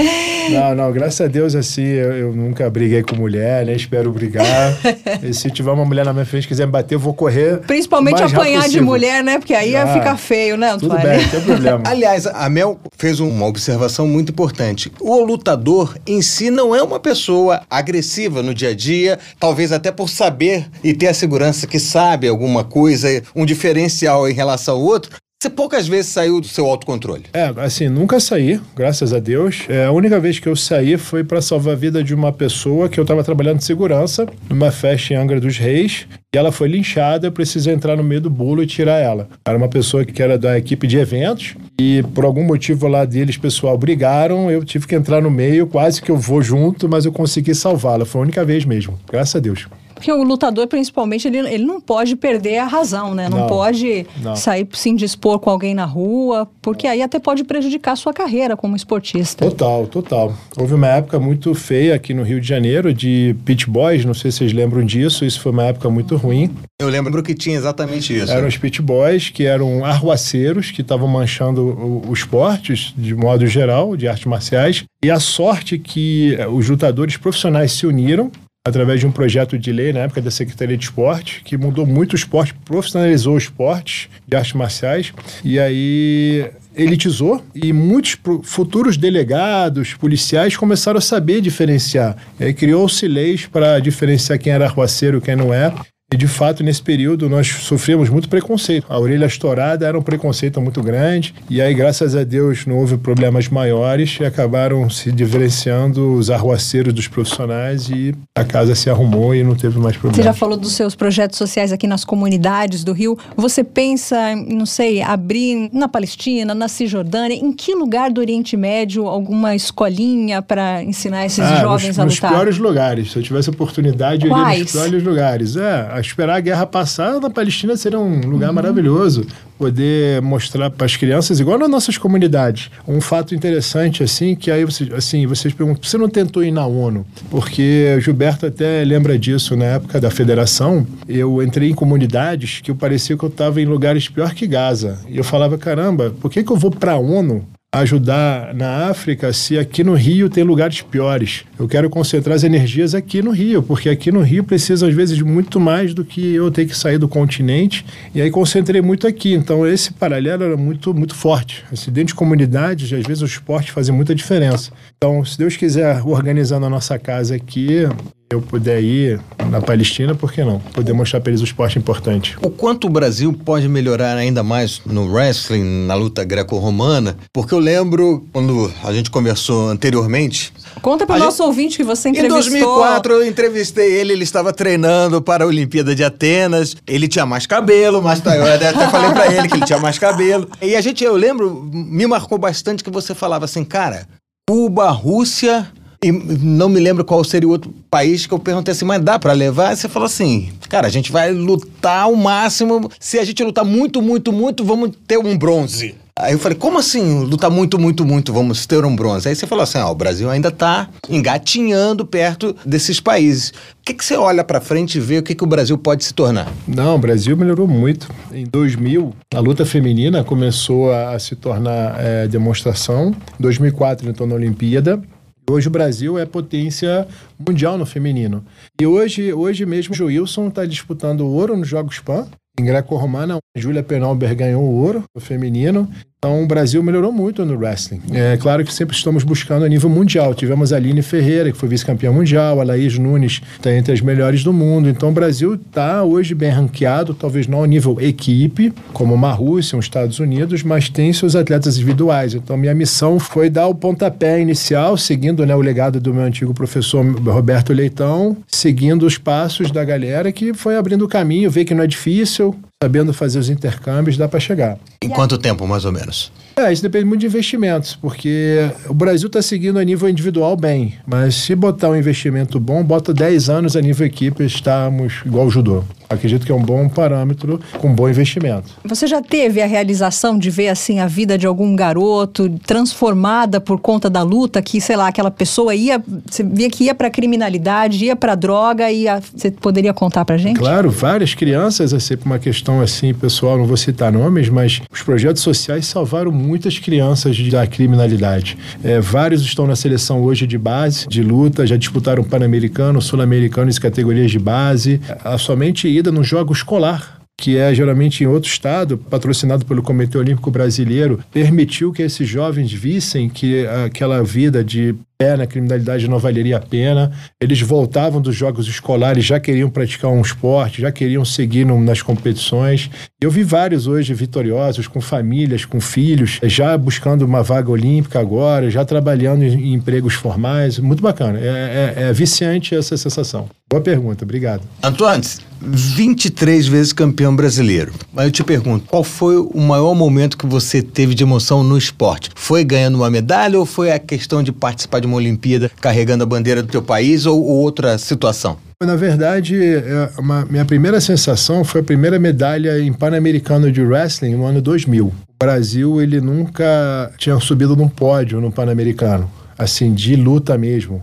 Não, 0.49 0.75
não, 0.75 0.91
graças 0.91 1.21
a 1.21 1.27
Deus, 1.27 1.55
assim, 1.55 1.83
eu, 1.83 2.13
eu 2.13 2.33
nunca 2.33 2.69
briguei 2.69 3.03
com 3.03 3.15
mulher, 3.15 3.65
nem 3.65 3.75
espero 3.75 4.11
brigar. 4.11 4.45
e 5.21 5.33
se 5.33 5.51
tiver 5.51 5.71
uma 5.71 5.85
mulher 5.85 6.05
na 6.05 6.13
minha 6.13 6.25
frente 6.25 6.47
quiser 6.47 6.65
me 6.65 6.71
bater, 6.71 6.95
eu 6.95 6.99
vou 6.99 7.13
correr. 7.13 7.59
Principalmente 7.59 8.21
apanhar 8.23 8.67
de 8.67 8.81
mulher, 8.81 9.23
né? 9.23 9.37
Porque 9.37 9.53
aí 9.53 9.75
ah, 9.75 9.87
fica 9.93 10.15
feio, 10.15 10.57
né, 10.57 10.71
Antônio? 10.71 10.95
Tudo 10.95 11.07
bem, 11.07 11.27
tem 11.35 11.45
problema. 11.45 11.83
Aliás, 11.87 12.25
a 12.25 12.49
Mel 12.49 12.79
fez 12.97 13.19
uma 13.19 13.45
observação 13.45 14.07
muito 14.07 14.31
importante. 14.31 14.91
O 14.99 15.23
lutador 15.23 15.97
em 16.05 16.21
si 16.21 16.49
não 16.49 16.75
é 16.75 16.81
uma 16.81 16.99
pessoa 16.99 17.61
agressiva 17.69 18.41
no 18.41 18.53
dia 18.53 18.69
a 18.69 18.75
dia, 18.75 19.19
talvez 19.39 19.71
até 19.71 19.91
por 19.91 20.09
saber 20.09 20.67
e 20.83 20.93
ter 20.93 21.07
a 21.07 21.13
segurança 21.13 21.67
que 21.67 21.79
sabe 21.79 22.27
alguma 22.27 22.63
coisa, 22.63 23.21
um 23.35 23.45
diferencial 23.45 24.29
em 24.29 24.33
relação 24.33 24.75
ao 24.75 24.81
outro, 24.81 25.11
você 25.45 25.49
poucas 25.49 25.87
vezes 25.87 26.11
saiu 26.11 26.41
do 26.41 26.47
seu 26.47 26.65
autocontrole? 26.65 27.23
É, 27.31 27.53
assim, 27.57 27.87
nunca 27.87 28.19
saí, 28.19 28.59
graças 28.75 29.13
a 29.13 29.19
Deus. 29.19 29.65
É, 29.69 29.85
a 29.85 29.91
única 29.91 30.19
vez 30.19 30.39
que 30.39 30.47
eu 30.47 30.55
saí 30.55 30.97
foi 30.97 31.23
para 31.23 31.41
salvar 31.41 31.73
a 31.73 31.77
vida 31.77 32.03
de 32.03 32.15
uma 32.15 32.33
pessoa 32.33 32.89
que 32.89 32.99
eu 32.99 33.03
estava 33.03 33.23
trabalhando 33.23 33.59
de 33.59 33.63
segurança 33.63 34.25
numa 34.49 34.71
festa 34.71 35.13
em 35.13 35.17
Angra 35.17 35.39
dos 35.39 35.57
Reis 35.57 36.07
e 36.33 36.37
ela 36.37 36.51
foi 36.51 36.67
linchada. 36.67 37.27
Eu 37.27 37.31
precisei 37.31 37.73
entrar 37.73 37.95
no 37.95 38.03
meio 38.03 38.21
do 38.21 38.29
bolo 38.29 38.63
e 38.63 38.67
tirar 38.67 38.97
ela. 38.99 39.27
Era 39.47 39.57
uma 39.57 39.67
pessoa 39.67 40.03
que 40.03 40.21
era 40.21 40.37
da 40.37 40.57
equipe 40.57 40.87
de 40.87 40.97
eventos 40.97 41.55
e 41.79 42.01
por 42.15 42.25
algum 42.25 42.43
motivo 42.43 42.87
lá 42.87 43.05
deles, 43.05 43.37
pessoal, 43.37 43.77
brigaram. 43.77 44.49
Eu 44.49 44.63
tive 44.65 44.87
que 44.87 44.95
entrar 44.95 45.21
no 45.21 45.29
meio, 45.29 45.67
quase 45.67 46.01
que 46.01 46.09
eu 46.09 46.17
vou 46.17 46.41
junto, 46.41 46.89
mas 46.89 47.05
eu 47.05 47.11
consegui 47.11 47.53
salvá-la. 47.53 48.05
Foi 48.05 48.19
a 48.19 48.23
única 48.23 48.43
vez 48.43 48.65
mesmo, 48.65 48.97
graças 49.11 49.35
a 49.35 49.39
Deus. 49.39 49.67
Porque 49.95 50.11
o 50.11 50.23
lutador, 50.23 50.67
principalmente, 50.67 51.27
ele, 51.27 51.39
ele 51.39 51.63
não 51.65 51.79
pode 51.81 52.15
perder 52.15 52.57
a 52.59 52.65
razão, 52.65 53.15
né? 53.15 53.29
Não, 53.29 53.39
Não, 53.39 53.47
pode 53.47 54.05
não. 54.21 54.35
sair 54.35 54.67
se 54.73 54.89
indispor 54.89 55.39
com 55.39 55.49
alguém 55.49 55.73
na 55.73 55.85
rua, 55.85 56.47
porque 56.61 56.85
aí 56.85 57.01
até 57.01 57.17
pode 57.17 57.43
prejudicar 57.43 57.93
a 57.93 57.95
sua 57.95 58.13
carreira 58.13 58.55
como 58.57 58.75
esportista. 58.75 59.45
Total, 59.45 59.87
total. 59.87 60.33
Houve 60.57 60.73
uma 60.73 60.87
época 60.87 61.19
muito 61.19 61.53
feia 61.55 61.95
aqui 61.95 62.13
no 62.13 62.23
Rio 62.23 62.39
de 62.41 62.47
Janeiro 62.47 62.93
de 62.93 63.35
pit 63.45 63.69
boys, 63.69 64.03
não 64.05 64.13
sei 64.13 64.31
se 64.31 64.39
vocês 64.39 64.53
lembram 64.53 64.85
disso, 64.85 65.23
isso 65.25 65.39
foi 65.39 65.51
uma 65.51 65.63
época 65.63 65.89
muito 65.89 66.15
ruim. 66.17 66.53
Eu 66.79 66.89
lembro 66.89 67.23
que 67.23 67.33
tinha 67.33 67.55
exatamente 67.55 68.15
isso. 68.17 68.31
Eram 68.31 68.47
os 68.47 68.57
pit 68.57 68.81
boys, 68.81 69.29
que 69.29 69.45
eram 69.45 69.85
arruaceiros, 69.85 70.71
que 70.71 70.81
estavam 70.81 71.07
manchando 71.07 71.61
o, 71.61 72.09
o 72.09 72.13
esportes, 72.13 72.93
de 72.97 73.15
modo 73.15 73.47
geral, 73.47 73.95
de 73.95 74.07
artes 74.07 74.25
marciais. 74.25 74.83
E 75.03 75.09
a 75.09 75.19
sorte 75.19 75.77
que 75.79 76.35
eh, 76.37 76.47
os 76.47 76.67
lutadores 76.69 77.15
profissionais 77.17 77.71
se 77.71 77.85
uniram 77.87 78.29
através 78.65 78.99
de 78.99 79.05
um 79.05 79.11
projeto 79.11 79.59
de 79.59 79.71
lei 79.71 79.93
na 79.93 79.99
época 80.01 80.19
da 80.19 80.31
Secretaria 80.31 80.75
de 80.75 80.85
Esporte, 80.85 81.43
que 81.45 81.55
mudou 81.55 81.85
muito 81.85 82.13
o 82.13 82.15
esporte, 82.15 82.55
profissionalizou 82.65 83.35
o 83.35 83.37
esporte 83.37 84.09
de 84.27 84.35
artes 84.35 84.53
marciais. 84.53 85.13
E 85.43 85.59
aí 85.59 86.49
elitizou 86.75 87.45
e 87.53 87.71
muitos 87.71 88.17
futuros 88.43 88.97
delegados, 88.97 89.93
policiais 89.93 90.57
começaram 90.57 90.97
a 90.97 91.01
saber 91.01 91.41
diferenciar. 91.41 92.17
E 92.39 92.45
aí 92.45 92.53
criou-se 92.55 93.07
leis 93.07 93.45
para 93.45 93.79
diferenciar 93.79 94.39
quem 94.39 94.51
era 94.51 94.65
arruaceiro 94.65 95.19
e 95.19 95.21
quem 95.21 95.35
não 95.35 95.53
é. 95.53 95.71
E 96.15 96.17
de 96.17 96.27
fato, 96.29 96.63
nesse 96.63 96.81
período, 96.81 97.27
nós 97.29 97.45
sofremos 97.47 98.07
muito 98.07 98.29
preconceito. 98.29 98.85
A 98.87 98.97
orelha 98.97 99.25
estourada 99.25 99.85
era 99.85 99.99
um 99.99 100.01
preconceito 100.01 100.61
muito 100.61 100.81
grande. 100.81 101.35
E 101.49 101.61
aí, 101.61 101.73
graças 101.73 102.15
a 102.15 102.23
Deus, 102.23 102.65
não 102.65 102.77
houve 102.77 102.95
problemas 102.95 103.49
maiores 103.49 104.17
e 104.21 104.23
acabaram 104.23 104.89
se 104.89 105.11
diferenciando 105.11 106.13
os 106.13 106.29
arruaceiros 106.29 106.93
dos 106.93 107.09
profissionais 107.09 107.89
e 107.89 108.15
a 108.33 108.45
casa 108.45 108.73
se 108.75 108.89
arrumou 108.89 109.35
e 109.35 109.43
não 109.43 109.55
teve 109.55 109.77
mais 109.77 109.95
Você 109.95 109.99
problemas. 109.99 110.25
já 110.25 110.33
falou 110.33 110.55
dos 110.57 110.71
seus 110.71 110.95
projetos 110.95 111.37
sociais 111.37 111.73
aqui 111.73 111.85
nas 111.85 112.05
comunidades 112.05 112.81
do 112.85 112.93
Rio. 112.93 113.17
Você 113.35 113.61
pensa, 113.61 114.15
não 114.47 114.65
sei, 114.65 115.01
abrir 115.01 115.69
na 115.73 115.89
Palestina, 115.89 116.55
na 116.55 116.69
Cisjordânia, 116.69 117.35
em 117.35 117.51
que 117.51 117.75
lugar 117.75 118.09
do 118.09 118.21
Oriente 118.21 118.55
Médio 118.55 119.05
alguma 119.05 119.53
escolinha 119.53 120.41
para 120.41 120.81
ensinar 120.81 121.25
esses 121.25 121.39
Ah, 121.43 121.57
jovens 121.59 121.89
nos, 121.89 121.99
a 121.99 122.05
nos 122.05 122.15
lutar? 122.15 122.31
piores 122.31 122.57
lugares. 122.57 123.11
Se 123.11 123.17
eu 123.17 123.23
tivesse 123.23 123.49
oportunidade, 123.49 124.25
eu 124.25 124.31
iria 124.31 124.59
nos 124.63 124.71
piores 124.71 125.03
lugares. 125.03 125.55
É, 125.57 125.87
a 125.91 126.04
esperar 126.07 126.35
a 126.35 126.39
guerra 126.39 126.65
passar 126.65 127.19
na 127.19 127.29
Palestina 127.29 127.75
seria 127.77 127.99
um 127.99 128.21
lugar 128.21 128.49
Uhum. 128.49 128.55
maravilhoso. 128.55 129.25
Poder 129.57 130.21
mostrar 130.21 130.69
para 130.69 130.85
as 130.85 130.97
crianças, 130.97 131.39
igual 131.39 131.57
nas 131.57 131.69
nossas 131.69 131.97
comunidades. 131.97 132.69
Um 132.85 132.99
fato 132.99 133.33
interessante, 133.33 134.03
assim, 134.03 134.35
que 134.35 134.51
aí 134.51 134.65
vocês, 134.65 134.91
assim, 134.91 135.25
vocês 135.25 135.53
perguntam, 135.53 135.81
você 135.81 135.97
não 135.97 136.09
tentou 136.09 136.43
ir 136.43 136.51
na 136.51 136.65
ONU? 136.65 137.05
Porque 137.29 137.95
o 137.97 138.01
Gilberto 138.01 138.45
até 138.45 138.83
lembra 138.83 139.17
disso 139.17 139.55
na 139.55 139.65
época 139.65 139.99
da 140.01 140.11
federação. 140.11 140.85
Eu 141.07 141.41
entrei 141.41 141.69
em 141.69 141.73
comunidades 141.73 142.59
que 142.61 142.69
eu 142.69 142.75
parecia 142.75 143.17
que 143.17 143.23
eu 143.23 143.29
estava 143.29 143.61
em 143.61 143.65
lugares 143.65 144.09
pior 144.09 144.33
que 144.33 144.45
Gaza. 144.45 144.99
E 145.07 145.17
eu 145.17 145.23
falava, 145.23 145.57
caramba, 145.57 146.13
por 146.19 146.29
que, 146.29 146.43
que 146.43 146.51
eu 146.51 146.57
vou 146.57 146.69
para 146.71 146.93
a 146.93 146.97
ONU 146.97 147.45
ajudar 147.79 148.53
na 148.53 148.87
África 148.89 149.31
se 149.33 149.57
aqui 149.57 149.83
no 149.83 149.93
Rio 149.93 150.29
tem 150.29 150.43
lugares 150.43 150.81
piores. 150.81 151.43
Eu 151.59 151.67
quero 151.67 151.89
concentrar 151.89 152.35
as 152.35 152.43
energias 152.43 152.95
aqui 152.95 153.21
no 153.21 153.31
Rio, 153.31 153.61
porque 153.61 153.89
aqui 153.89 154.11
no 154.11 154.21
Rio 154.21 154.43
precisa 154.43 154.87
às 154.87 154.93
vezes 154.93 155.21
muito 155.21 155.59
mais 155.59 155.93
do 155.93 156.05
que 156.05 156.33
eu 156.33 156.49
ter 156.49 156.65
que 156.65 156.75
sair 156.75 156.97
do 156.97 157.07
continente. 157.07 157.85
E 158.13 158.21
aí 158.21 158.31
concentrei 158.31 158.81
muito 158.81 159.05
aqui. 159.07 159.33
Então 159.33 159.67
esse 159.67 159.91
paralelo 159.93 160.43
era 160.43 160.57
muito 160.57 160.93
muito 160.93 161.15
forte. 161.15 161.63
Assim, 161.71 161.91
dentro 161.91 162.09
de 162.09 162.15
comunidades, 162.15 162.91
às 162.91 163.05
vezes 163.05 163.21
o 163.21 163.25
esporte 163.25 163.71
fazia 163.71 163.93
muita 163.93 164.15
diferença. 164.15 164.71
Então, 164.97 165.23
se 165.25 165.37
Deus 165.37 165.57
quiser 165.57 166.01
organizando 166.05 166.65
a 166.65 166.69
nossa 166.69 166.97
casa 166.97 167.35
aqui, 167.35 167.87
eu 168.31 168.41
puder 168.41 168.81
ir 168.81 169.21
na 169.51 169.61
Palestina, 169.61 170.15
por 170.15 170.31
que 170.31 170.43
não? 170.43 170.59
Poder 170.59 170.93
mostrar 170.93 171.21
para 171.21 171.29
eles 171.29 171.41
o 171.41 171.43
esporte 171.43 171.77
importante. 171.77 172.35
O 172.41 172.49
quanto 172.49 172.87
o 172.87 172.89
Brasil 172.89 173.31
pode 173.31 173.67
melhorar 173.69 174.17
ainda 174.17 174.41
mais 174.41 174.81
no 174.85 175.11
wrestling, 175.11 175.85
na 175.85 175.93
luta 175.93 176.23
greco-romana? 176.23 177.15
Porque 177.31 177.53
eu 177.53 177.59
lembro, 177.59 178.25
quando 178.33 178.71
a 178.83 178.91
gente 178.91 179.11
conversou 179.11 179.69
anteriormente, 179.69 180.51
Conta 180.81 181.05
para 181.05 181.15
o 181.15 181.19
nosso 181.19 181.43
ouvinte 181.43 181.77
que 181.77 181.83
você 181.83 182.09
Em 182.09 182.11
entrevistou. 182.13 182.41
2004 182.41 183.13
eu 183.13 183.27
entrevistei 183.27 183.93
ele, 183.93 184.13
ele 184.13 184.23
estava 184.23 184.51
treinando 184.51 185.21
para 185.21 185.43
a 185.43 185.47
Olimpíada 185.47 185.95
de 185.95 186.03
Atenas. 186.03 186.75
Ele 186.85 187.07
tinha 187.07 187.25
mais 187.25 187.45
cabelo, 187.47 188.01
mas 188.01 188.21
eu 188.25 188.53
até 188.53 188.73
falei 188.89 189.11
para 189.11 189.33
ele 189.33 189.47
que 189.47 189.55
ele 189.55 189.65
tinha 189.65 189.79
mais 189.79 189.97
cabelo. 189.97 190.49
E 190.61 190.75
a 190.75 190.81
gente, 190.81 191.03
eu 191.03 191.15
lembro, 191.15 191.69
me 191.71 192.05
marcou 192.07 192.37
bastante 192.37 192.83
que 192.83 192.89
você 192.89 193.15
falava 193.15 193.45
assim, 193.45 193.63
cara, 193.63 194.07
Cuba, 194.49 194.89
Rússia 194.89 195.67
e 196.05 196.11
não 196.11 196.69
me 196.69 196.79
lembro 196.79 197.03
qual 197.03 197.23
seria 197.23 197.47
o 197.47 197.51
outro 197.51 197.73
país 197.89 198.25
que 198.25 198.33
eu 198.33 198.39
perguntei 198.39 198.71
assim, 198.71 198.85
mas 198.85 199.01
dá 199.01 199.17
para 199.17 199.33
levar? 199.33 199.73
E 199.73 199.77
você 199.77 199.89
falou 199.89 200.05
assim, 200.05 200.51
cara, 200.69 200.87
a 200.87 200.91
gente 200.91 201.11
vai 201.11 201.31
lutar 201.31 202.03
ao 202.03 202.15
máximo. 202.15 202.91
Se 202.99 203.17
a 203.17 203.23
gente 203.25 203.43
lutar 203.43 203.65
muito, 203.65 204.01
muito, 204.01 204.31
muito, 204.31 204.63
vamos 204.63 204.91
ter 205.07 205.17
um 205.17 205.37
bronze. 205.37 205.95
Aí 206.17 206.31
eu 206.31 206.39
falei, 206.39 206.57
como 206.57 206.79
assim 206.79 207.25
lutar 207.25 207.51
muito, 207.51 207.77
muito, 207.77 208.05
muito, 208.05 208.31
vamos 208.31 208.65
ter 208.65 208.85
um 208.85 208.95
bronze? 208.95 209.27
Aí 209.27 209.35
você 209.35 209.45
falou 209.45 209.63
assim, 209.63 209.79
ó, 209.79 209.91
o 209.91 209.95
Brasil 209.95 210.29
ainda 210.29 210.49
tá 210.49 210.87
engatinhando 211.09 212.05
perto 212.05 212.55
desses 212.65 213.01
países. 213.01 213.49
O 213.49 213.53
que, 213.83 213.93
que 213.93 214.05
você 214.05 214.15
olha 214.15 214.41
pra 214.41 214.61
frente 214.61 214.95
e 214.95 215.01
vê 215.01 215.17
o 215.17 215.23
que, 215.23 215.35
que 215.35 215.43
o 215.43 215.47
Brasil 215.47 215.77
pode 215.77 216.05
se 216.05 216.13
tornar? 216.13 216.49
Não, 216.65 216.95
o 216.95 216.97
Brasil 216.97 217.35
melhorou 217.35 217.67
muito. 217.67 218.07
Em 218.31 218.45
2000, 218.45 219.13
a 219.33 219.39
luta 219.41 219.65
feminina 219.65 220.23
começou 220.23 220.93
a, 220.93 221.19
se 221.19 221.35
tornar 221.35 221.97
é, 221.99 222.27
demonstração. 222.29 223.13
Em 223.37 223.41
2004, 223.41 224.07
entrou 224.07 224.25
na 224.25 224.35
Olimpíada. 224.35 225.01
Hoje 225.47 225.67
o 225.67 225.71
Brasil 225.71 226.17
é 226.17 226.25
potência 226.25 227.07
mundial 227.37 227.77
no 227.77 227.85
feminino. 227.85 228.43
E 228.81 228.87
hoje, 228.87 229.31
hoje 229.31 229.63
mesmo 229.63 229.95
o 230.03 230.07
Wilson 230.07 230.47
está 230.47 230.65
disputando 230.65 231.27
ouro 231.27 231.55
nos 231.55 231.67
Jogos 231.67 231.99
Pan. 231.99 232.27
Em 232.59 232.65
greco-romana, 232.65 233.37
Júlia 233.55 233.83
Penalber 233.83 234.35
ganhou 234.35 234.63
o 234.63 234.81
ouro 234.81 235.03
no 235.13 235.21
feminino. 235.21 235.87
Então 236.25 236.41
o 236.41 236.47
Brasil 236.47 236.81
melhorou 236.81 237.11
muito 237.11 237.45
no 237.45 237.55
wrestling. 237.55 238.01
É 238.11 238.35
claro 238.35 238.65
que 238.65 238.73
sempre 238.73 238.95
estamos 238.95 239.23
buscando 239.23 239.63
a 239.63 239.69
nível 239.69 239.91
mundial. 239.91 240.33
Tivemos 240.33 240.73
a 240.73 240.77
Aline 240.77 241.03
Ferreira, 241.03 241.51
que 241.51 241.57
foi 241.57 241.69
vice-campeã 241.69 242.11
mundial, 242.11 242.59
a 242.59 242.63
Laís 242.63 242.97
Nunes 242.97 243.43
está 243.55 243.71
entre 243.71 243.93
as 243.93 244.01
melhores 244.01 244.43
do 244.43 244.51
mundo. 244.51 244.89
Então 244.89 245.09
o 245.09 245.11
Brasil 245.11 245.53
está 245.53 246.03
hoje 246.03 246.33
bem 246.33 246.49
ranqueado, 246.49 247.13
talvez 247.13 247.45
não 247.45 247.59
ao 247.59 247.65
nível 247.65 247.97
equipe, 248.01 248.73
como 248.91 249.13
uma 249.13 249.31
Rússia, 249.31 249.77
os 249.77 249.85
Estados 249.85 250.17
Unidos, 250.17 250.63
mas 250.63 250.89
tem 250.89 251.13
seus 251.13 251.35
atletas 251.35 251.75
individuais. 251.75 252.33
Então 252.33 252.57
minha 252.57 252.73
missão 252.73 253.19
foi 253.19 253.47
dar 253.47 253.67
o 253.67 253.75
pontapé 253.75 254.41
inicial, 254.41 254.97
seguindo 254.97 255.45
né, 255.45 255.55
o 255.55 255.61
legado 255.61 255.99
do 255.99 256.11
meu 256.11 256.23
antigo 256.23 256.55
professor 256.55 257.05
Roberto 257.05 257.71
Leitão, 257.71 258.35
seguindo 258.47 259.05
os 259.05 259.19
passos 259.19 259.69
da 259.69 259.85
galera 259.85 260.31
que 260.31 260.55
foi 260.55 260.75
abrindo 260.75 261.05
o 261.05 261.07
caminho, 261.07 261.51
ver 261.51 261.65
que 261.65 261.75
não 261.75 261.83
é 261.83 261.87
difícil, 261.87 262.55
sabendo 262.83 263.13
fazer 263.13 263.39
os 263.39 263.49
intercâmbios, 263.49 264.17
dá 264.17 264.27
para 264.27 264.39
chegar. 264.39 264.77
Em 265.01 265.09
quanto 265.09 265.37
tempo, 265.37 265.65
mais 265.65 265.85
ou 265.85 265.91
menos? 265.91 266.31
É, 266.57 266.71
isso 266.71 266.81
depende 266.81 267.05
muito 267.05 267.21
de 267.21 267.27
investimentos, 267.27 267.95
porque 267.95 268.69
o 268.87 268.93
Brasil 268.93 269.27
está 269.27 269.41
seguindo 269.41 269.79
a 269.79 269.83
nível 269.83 270.09
individual 270.09 270.55
bem, 270.57 270.93
mas 271.07 271.35
se 271.35 271.55
botar 271.55 271.89
um 271.89 271.95
investimento 271.95 272.59
bom, 272.59 272.83
bota 272.83 273.13
10 273.13 273.49
anos 273.49 273.75
a 273.75 273.81
nível 273.81 274.05
equipe, 274.05 274.45
estamos 274.45 275.21
igual 275.25 275.47
o 275.47 275.49
judô. 275.49 275.83
Acredito 276.09 276.45
que 276.45 276.51
é 276.51 276.55
um 276.55 276.61
bom 276.61 276.87
parâmetro 276.87 277.59
com 277.79 277.93
bom 277.93 278.09
investimento. 278.09 278.71
Você 278.83 279.07
já 279.07 279.21
teve 279.21 279.61
a 279.61 279.65
realização 279.65 280.37
de 280.37 280.49
ver 280.49 280.69
assim 280.69 280.99
a 280.99 281.07
vida 281.07 281.37
de 281.37 281.47
algum 281.47 281.75
garoto 281.75 282.49
transformada 282.65 283.59
por 283.59 283.79
conta 283.79 284.09
da 284.09 284.21
luta, 284.21 284.61
que 284.61 284.79
sei 284.79 284.95
lá, 284.95 285.07
aquela 285.07 285.31
pessoa 285.31 285.73
ia, 285.73 286.03
você 286.25 286.43
via 286.43 286.69
que 286.69 286.85
ia 286.85 286.95
para 286.95 287.09
criminalidade, 287.09 288.05
ia 288.05 288.15
para 288.15 288.35
droga 288.35 288.91
e 288.91 289.05
você 289.35 289.51
poderia 289.51 289.93
contar 289.93 290.25
pra 290.25 290.37
gente? 290.37 290.57
Claro, 290.57 290.89
várias 290.89 291.33
crianças, 291.33 291.93
é 291.93 291.99
sempre 291.99 292.25
uma 292.25 292.39
questão 292.39 292.81
assim, 292.81 293.13
pessoal, 293.13 293.57
não 293.57 293.65
vou 293.65 293.77
citar 293.77 294.11
nomes, 294.11 294.49
mas 294.49 294.81
os 294.91 295.01
projetos 295.01 295.41
sociais 295.41 295.85
salvaram 295.85 296.31
muitas 296.31 296.79
crianças 296.79 297.37
da 297.49 297.65
criminalidade. 297.65 298.57
É, 298.83 298.99
vários 298.99 299.41
estão 299.41 299.67
na 299.67 299.75
seleção 299.75 300.21
hoje 300.23 300.45
de 300.45 300.57
base, 300.57 301.07
de 301.07 301.21
luta, 301.21 301.65
já 301.65 301.77
disputaram 301.77 302.23
Pan-Americano, 302.23 303.01
Sul-Americano 303.01 303.69
em 303.69 303.75
categorias 303.75 304.31
de 304.31 304.39
base. 304.39 304.99
A 305.23 305.37
somente 305.37 305.87
ida 305.97 306.11
no 306.11 306.23
jogo 306.23 306.53
escolar 306.53 307.15
que 307.37 307.57
é 307.57 307.73
geralmente 307.73 308.23
em 308.23 308.27
outro 308.27 308.49
estado, 308.49 308.97
patrocinado 308.97 309.65
pelo 309.65 309.83
Comitê 309.83 310.17
Olímpico 310.17 310.49
Brasileiro, 310.49 311.19
permitiu 311.33 311.91
que 311.91 312.01
esses 312.01 312.27
jovens 312.27 312.71
vissem 312.71 313.29
que 313.29 313.67
aquela 313.67 314.23
vida 314.23 314.63
de 314.63 314.95
pé 315.17 315.35
na 315.37 315.47
criminalidade 315.47 316.07
não 316.07 316.19
valeria 316.19 316.57
a 316.57 316.59
pena. 316.59 317.11
Eles 317.39 317.61
voltavam 317.61 318.21
dos 318.21 318.35
jogos 318.35 318.67
escolares, 318.67 319.25
já 319.25 319.39
queriam 319.39 319.69
praticar 319.69 320.11
um 320.11 320.21
esporte, 320.21 320.81
já 320.81 320.91
queriam 320.91 321.23
seguir 321.23 321.65
no, 321.65 321.79
nas 321.81 322.01
competições. 322.01 322.89
Eu 323.21 323.31
vi 323.31 323.43
vários 323.43 323.87
hoje 323.87 324.13
vitoriosos, 324.13 324.87
com 324.87 325.01
famílias, 325.01 325.65
com 325.65 325.79
filhos, 325.79 326.39
já 326.43 326.77
buscando 326.77 327.23
uma 327.23 327.41
vaga 327.41 327.71
olímpica 327.71 328.19
agora, 328.19 328.69
já 328.69 328.83
trabalhando 328.85 329.43
em, 329.43 329.53
em 329.53 329.73
empregos 329.73 330.13
formais. 330.13 330.79
Muito 330.79 331.01
bacana. 331.01 331.39
É, 331.39 331.95
é, 331.97 332.03
é 332.03 332.13
viciante 332.13 332.75
essa 332.75 332.97
sensação. 332.97 333.49
Boa 333.67 333.81
pergunta, 333.81 334.23
obrigado. 334.23 334.61
Antuantes, 334.83 335.41
23 335.59 336.67
vezes 336.67 336.93
campeão 336.93 337.35
brasileiro. 337.35 337.91
Mas 338.13 338.25
eu 338.25 338.31
te 338.31 338.43
pergunto, 338.43 338.85
qual 338.87 339.03
foi 339.03 339.37
o 339.37 339.59
maior 339.59 339.95
momento 339.95 340.37
que 340.37 340.45
você 340.45 340.81
teve 340.81 341.15
de 341.15 341.23
emoção 341.23 341.63
no 341.63 341.77
esporte? 341.77 342.29
Foi 342.35 342.63
ganhando 342.63 342.95
uma 342.95 343.09
medalha 343.09 343.57
ou 343.59 343.65
foi 343.65 343.91
a 343.91 343.97
questão 343.97 344.43
de 344.43 344.51
participar 344.51 344.99
de 344.99 345.04
de 345.05 345.11
uma 345.11 345.17
Olimpíada 345.17 345.71
carregando 345.79 346.23
a 346.23 346.27
bandeira 346.27 346.61
do 346.61 346.67
teu 346.67 346.81
país 346.81 347.25
ou, 347.25 347.41
ou 347.41 347.57
outra 347.57 347.97
situação? 347.97 348.57
Na 348.83 348.95
verdade, 348.95 349.55
é 349.57 350.09
uma, 350.19 350.45
minha 350.45 350.65
primeira 350.65 350.99
sensação 350.99 351.63
foi 351.63 351.79
a 351.81 351.83
primeira 351.83 352.19
medalha 352.19 352.79
em 352.79 352.91
Pan-Americano 352.91 353.71
de 353.71 353.81
Wrestling 353.81 354.35
no 354.35 354.45
ano 354.45 354.61
2000. 354.61 355.05
O 355.05 355.13
Brasil, 355.39 356.01
ele 356.01 356.19
nunca 356.19 357.11
tinha 357.17 357.39
subido 357.39 357.75
num 357.75 357.87
pódio 357.87 358.41
no 358.41 358.51
Pan-Americano, 358.51 359.31
assim, 359.57 359.93
de 359.93 360.15
luta 360.15 360.57
mesmo. 360.57 361.01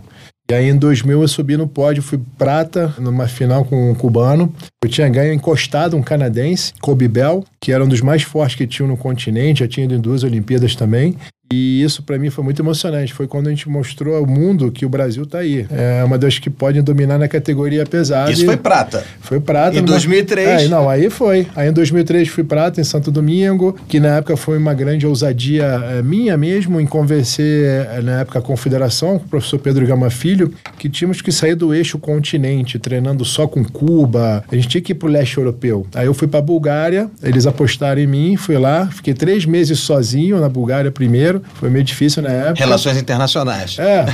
E 0.51 0.53
aí 0.53 0.69
em 0.69 0.77
2000 0.77 1.21
eu 1.21 1.27
subi 1.27 1.55
no 1.55 1.67
pódio, 1.67 2.03
fui 2.03 2.19
prata 2.37 2.93
numa 2.99 3.27
final 3.27 3.63
com 3.65 3.91
um 3.91 3.95
cubano. 3.95 4.53
Eu 4.83 4.89
tinha 4.89 5.07
ganho 5.09 5.33
encostado 5.33 5.95
um 5.95 6.03
canadense, 6.03 6.73
Kobe 6.81 7.07
Bell, 7.07 7.43
que 7.61 7.71
era 7.71 7.83
um 7.83 7.87
dos 7.87 8.01
mais 8.01 8.23
fortes 8.23 8.55
que 8.55 8.67
tinha 8.67 8.87
no 8.87 8.97
continente, 8.97 9.61
já 9.61 9.67
tinha 9.67 9.85
ido 9.85 9.95
em 9.95 10.01
duas 10.01 10.23
Olimpíadas 10.23 10.75
também. 10.75 11.15
E 11.53 11.83
isso 11.83 12.01
para 12.01 12.17
mim 12.17 12.31
foi 12.31 12.43
muito 12.43 12.59
emocionante. 12.61 13.13
Foi 13.13 13.27
quando 13.27 13.47
a 13.47 13.49
gente 13.51 13.69
mostrou 13.69 14.15
ao 14.15 14.25
mundo 14.25 14.71
que 14.71 14.85
o 14.85 14.89
Brasil 14.89 15.23
tá 15.25 15.39
aí. 15.39 15.67
É 15.69 16.03
uma 16.03 16.17
das 16.17 16.39
que 16.39 16.49
podem 16.49 16.81
dominar 16.81 17.19
na 17.19 17.27
categoria 17.27 17.85
pesada. 17.85 18.31
Isso 18.31 18.43
foi 18.45 18.57
prata. 18.57 19.03
Foi 19.21 19.39
prata. 19.39 19.77
Em 19.77 19.81
numa... 19.81 19.91
2003. 19.91 20.63
É, 20.63 20.67
não, 20.67 20.89
aí 20.89 21.11
foi. 21.11 21.47
Aí 21.55 21.69
em 21.69 21.73
2003 21.73 22.27
fui 22.27 22.43
prata 22.43 22.81
em 22.81 22.83
Santo 22.83 23.11
Domingo, 23.11 23.77
que 23.87 23.99
na 23.99 24.17
época 24.17 24.35
foi 24.35 24.57
uma 24.57 24.73
grande 24.73 25.05
ousadia 25.05 25.65
é, 25.65 26.01
minha 26.01 26.35
mesmo 26.35 26.81
em 26.81 26.87
convencer, 26.87 27.87
é, 27.91 28.01
na 28.01 28.21
época, 28.21 28.39
a 28.39 28.41
confederação, 28.41 29.19
com 29.19 29.25
o 29.25 29.29
professor 29.29 29.59
Pedro 29.59 29.85
Gama 29.85 30.09
Filho, 30.09 30.51
que 30.79 30.89
tínhamos 30.89 31.21
que 31.21 31.31
sair 31.31 31.55
do 31.55 31.73
eixo 31.73 31.99
continente, 31.99 32.79
treinando 32.79 33.23
só 33.23 33.47
com 33.47 33.63
Cuba. 33.63 34.43
A 34.51 34.55
gente 34.55 34.67
tinha 34.67 34.81
que 34.81 34.93
ir 34.93 34.95
pro 34.95 35.07
leste 35.07 35.37
europeu. 35.37 35.85
Aí 35.93 36.07
eu 36.07 36.13
fui 36.15 36.27
pra 36.27 36.41
Bulgária, 36.41 37.11
eles 37.21 37.45
apostaram 37.45 38.01
em 38.01 38.07
mim, 38.07 38.37
fui 38.37 38.57
lá, 38.57 38.87
fiquei 38.87 39.13
três 39.13 39.45
meses 39.45 39.79
sozinho 39.79 40.39
na 40.39 40.49
Bulgária 40.49 40.91
primeiro. 40.91 41.42
Foi 41.55 41.69
meio 41.69 41.83
difícil 41.83 42.23
na 42.23 42.29
época. 42.29 42.59
Relações 42.59 42.97
internacionais. 42.97 43.77
É, 43.79 44.05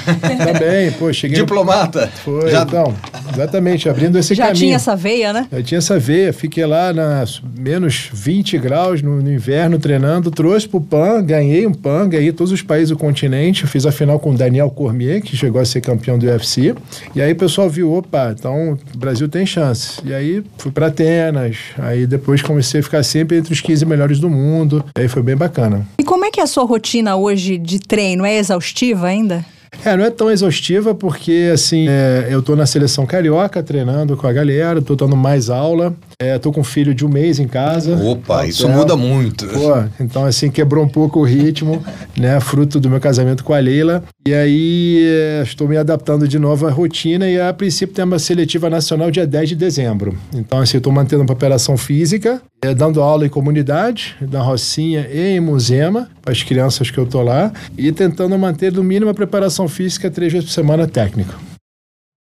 também, 0.51 0.91
pô, 0.91 1.11
cheguei. 1.11 1.37
Diplomata. 1.37 2.05
No... 2.05 2.11
Foi, 2.11 2.51
Já... 2.51 2.63
então, 2.63 2.93
exatamente, 3.33 3.89
abrindo 3.89 4.17
esse 4.17 4.35
Já 4.35 4.47
caminho. 4.47 4.55
Já 4.55 4.65
tinha 4.65 4.75
essa 4.75 4.95
veia, 4.95 5.33
né? 5.33 5.47
Já 5.51 5.63
tinha 5.63 5.77
essa 5.77 5.99
veia, 5.99 6.33
fiquei 6.33 6.65
lá 6.65 6.93
nas 6.93 7.41
menos 7.57 8.09
20 8.13 8.57
graus 8.57 9.01
no, 9.01 9.21
no 9.21 9.31
inverno 9.31 9.79
treinando, 9.79 10.31
trouxe 10.31 10.67
pro 10.67 10.81
PAN, 10.81 11.23
ganhei 11.23 11.65
um 11.65 11.73
PAN, 11.73 12.07
ganhei 12.09 12.31
todos 12.31 12.51
os 12.51 12.61
países 12.61 12.89
do 12.89 12.97
continente, 12.97 13.65
fiz 13.67 13.85
a 13.85 13.91
final 13.91 14.19
com 14.19 14.31
o 14.31 14.35
Daniel 14.35 14.69
Cormier, 14.69 15.21
que 15.21 15.35
chegou 15.35 15.61
a 15.61 15.65
ser 15.65 15.81
campeão 15.81 16.17
do 16.17 16.25
UFC. 16.25 16.75
E 17.15 17.21
aí 17.21 17.31
o 17.31 17.35
pessoal 17.35 17.69
viu, 17.69 17.93
opa, 17.93 18.33
então 18.37 18.77
o 18.93 18.97
Brasil 18.97 19.27
tem 19.27 19.45
chance. 19.45 19.99
E 20.03 20.13
aí 20.13 20.43
fui 20.57 20.71
para 20.71 20.87
Atenas, 20.87 21.57
aí 21.77 22.05
depois 22.05 22.41
comecei 22.41 22.79
a 22.79 22.83
ficar 22.83 23.03
sempre 23.03 23.37
entre 23.37 23.53
os 23.53 23.61
15 23.61 23.85
melhores 23.85 24.19
do 24.19 24.29
mundo. 24.29 24.83
Aí 24.95 25.07
foi 25.07 25.21
bem 25.21 25.35
bacana. 25.35 25.85
E 25.97 26.03
como 26.03 26.25
é 26.25 26.31
que 26.31 26.39
é 26.39 26.43
a 26.43 26.47
sua 26.47 26.65
rotina 26.65 27.15
hoje 27.19 27.57
de 27.57 27.79
treino? 27.79 28.25
É 28.25 28.37
exaustiva 28.37 29.07
ainda? 29.07 29.45
É, 29.85 29.95
não 29.95 30.03
é 30.03 30.09
tão 30.09 30.29
exaustiva 30.29 30.93
porque, 30.95 31.51
assim, 31.53 31.87
é, 31.87 32.27
eu 32.29 32.41
tô 32.41 32.55
na 32.55 32.65
seleção 32.65 33.05
carioca 33.05 33.61
treinando 33.61 34.17
com 34.17 34.27
a 34.27 34.33
galera, 34.33 34.81
tô 34.81 34.95
dando 34.95 35.15
mais 35.15 35.49
aula, 35.49 35.95
é, 36.21 36.37
tô 36.37 36.51
com 36.51 36.59
um 36.59 36.65
filho 36.65 36.93
de 36.93 37.05
um 37.05 37.09
mês 37.09 37.39
em 37.39 37.47
casa. 37.47 37.95
Opa, 37.95 38.45
isso 38.45 38.67
muda 38.67 38.97
muito. 38.97 39.47
Pô, 39.47 39.83
então, 40.01 40.25
assim, 40.25 40.51
quebrou 40.51 40.83
um 40.83 40.87
pouco 40.89 41.21
o 41.21 41.23
ritmo, 41.23 41.81
né, 42.17 42.37
fruto 42.41 42.77
do 42.77 42.89
meu 42.89 42.99
casamento 42.99 43.41
com 43.41 43.53
a 43.53 43.59
Leila. 43.59 44.03
E 44.27 44.33
aí, 44.33 44.99
é, 45.01 45.43
estou 45.43 45.65
me 45.65 45.77
adaptando 45.77 46.27
de 46.27 46.37
novo 46.37 46.67
à 46.67 46.71
rotina 46.71 47.25
e, 47.29 47.39
a 47.39 47.53
princípio, 47.53 47.95
tem 47.95 48.03
uma 48.03 48.19
seletiva 48.19 48.69
nacional 48.69 49.09
dia 49.09 49.25
10 49.25 49.49
de 49.49 49.55
dezembro. 49.55 50.13
Então, 50.35 50.59
assim, 50.59 50.77
tô 50.81 50.91
mantendo 50.91 51.21
uma 51.21 51.27
preparação 51.27 51.77
física, 51.77 52.41
é, 52.61 52.73
dando 52.73 53.01
aula 53.01 53.25
em 53.25 53.29
comunidade, 53.29 54.17
na 54.19 54.41
Rocinha 54.41 55.07
e 55.09 55.37
em 55.37 55.39
Musema, 55.39 56.09
para 56.21 56.33
as 56.33 56.43
crianças 56.43 56.91
que 56.91 56.97
eu 56.97 57.05
tô 57.05 57.21
lá, 57.21 57.53
e 57.77 57.93
tentando 57.93 58.37
manter, 58.37 58.73
no 58.73 58.83
mínimo, 58.83 59.09
a 59.09 59.13
preparação 59.13 59.69
física 59.69 60.11
três 60.11 60.33
vezes 60.33 60.49
por 60.49 60.53
semana 60.53 60.85
técnica. 60.85 61.33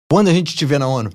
Quando 0.08 0.28
a 0.28 0.32
gente 0.32 0.48
estiver 0.48 0.78
na 0.78 0.86
ONU? 0.86 1.10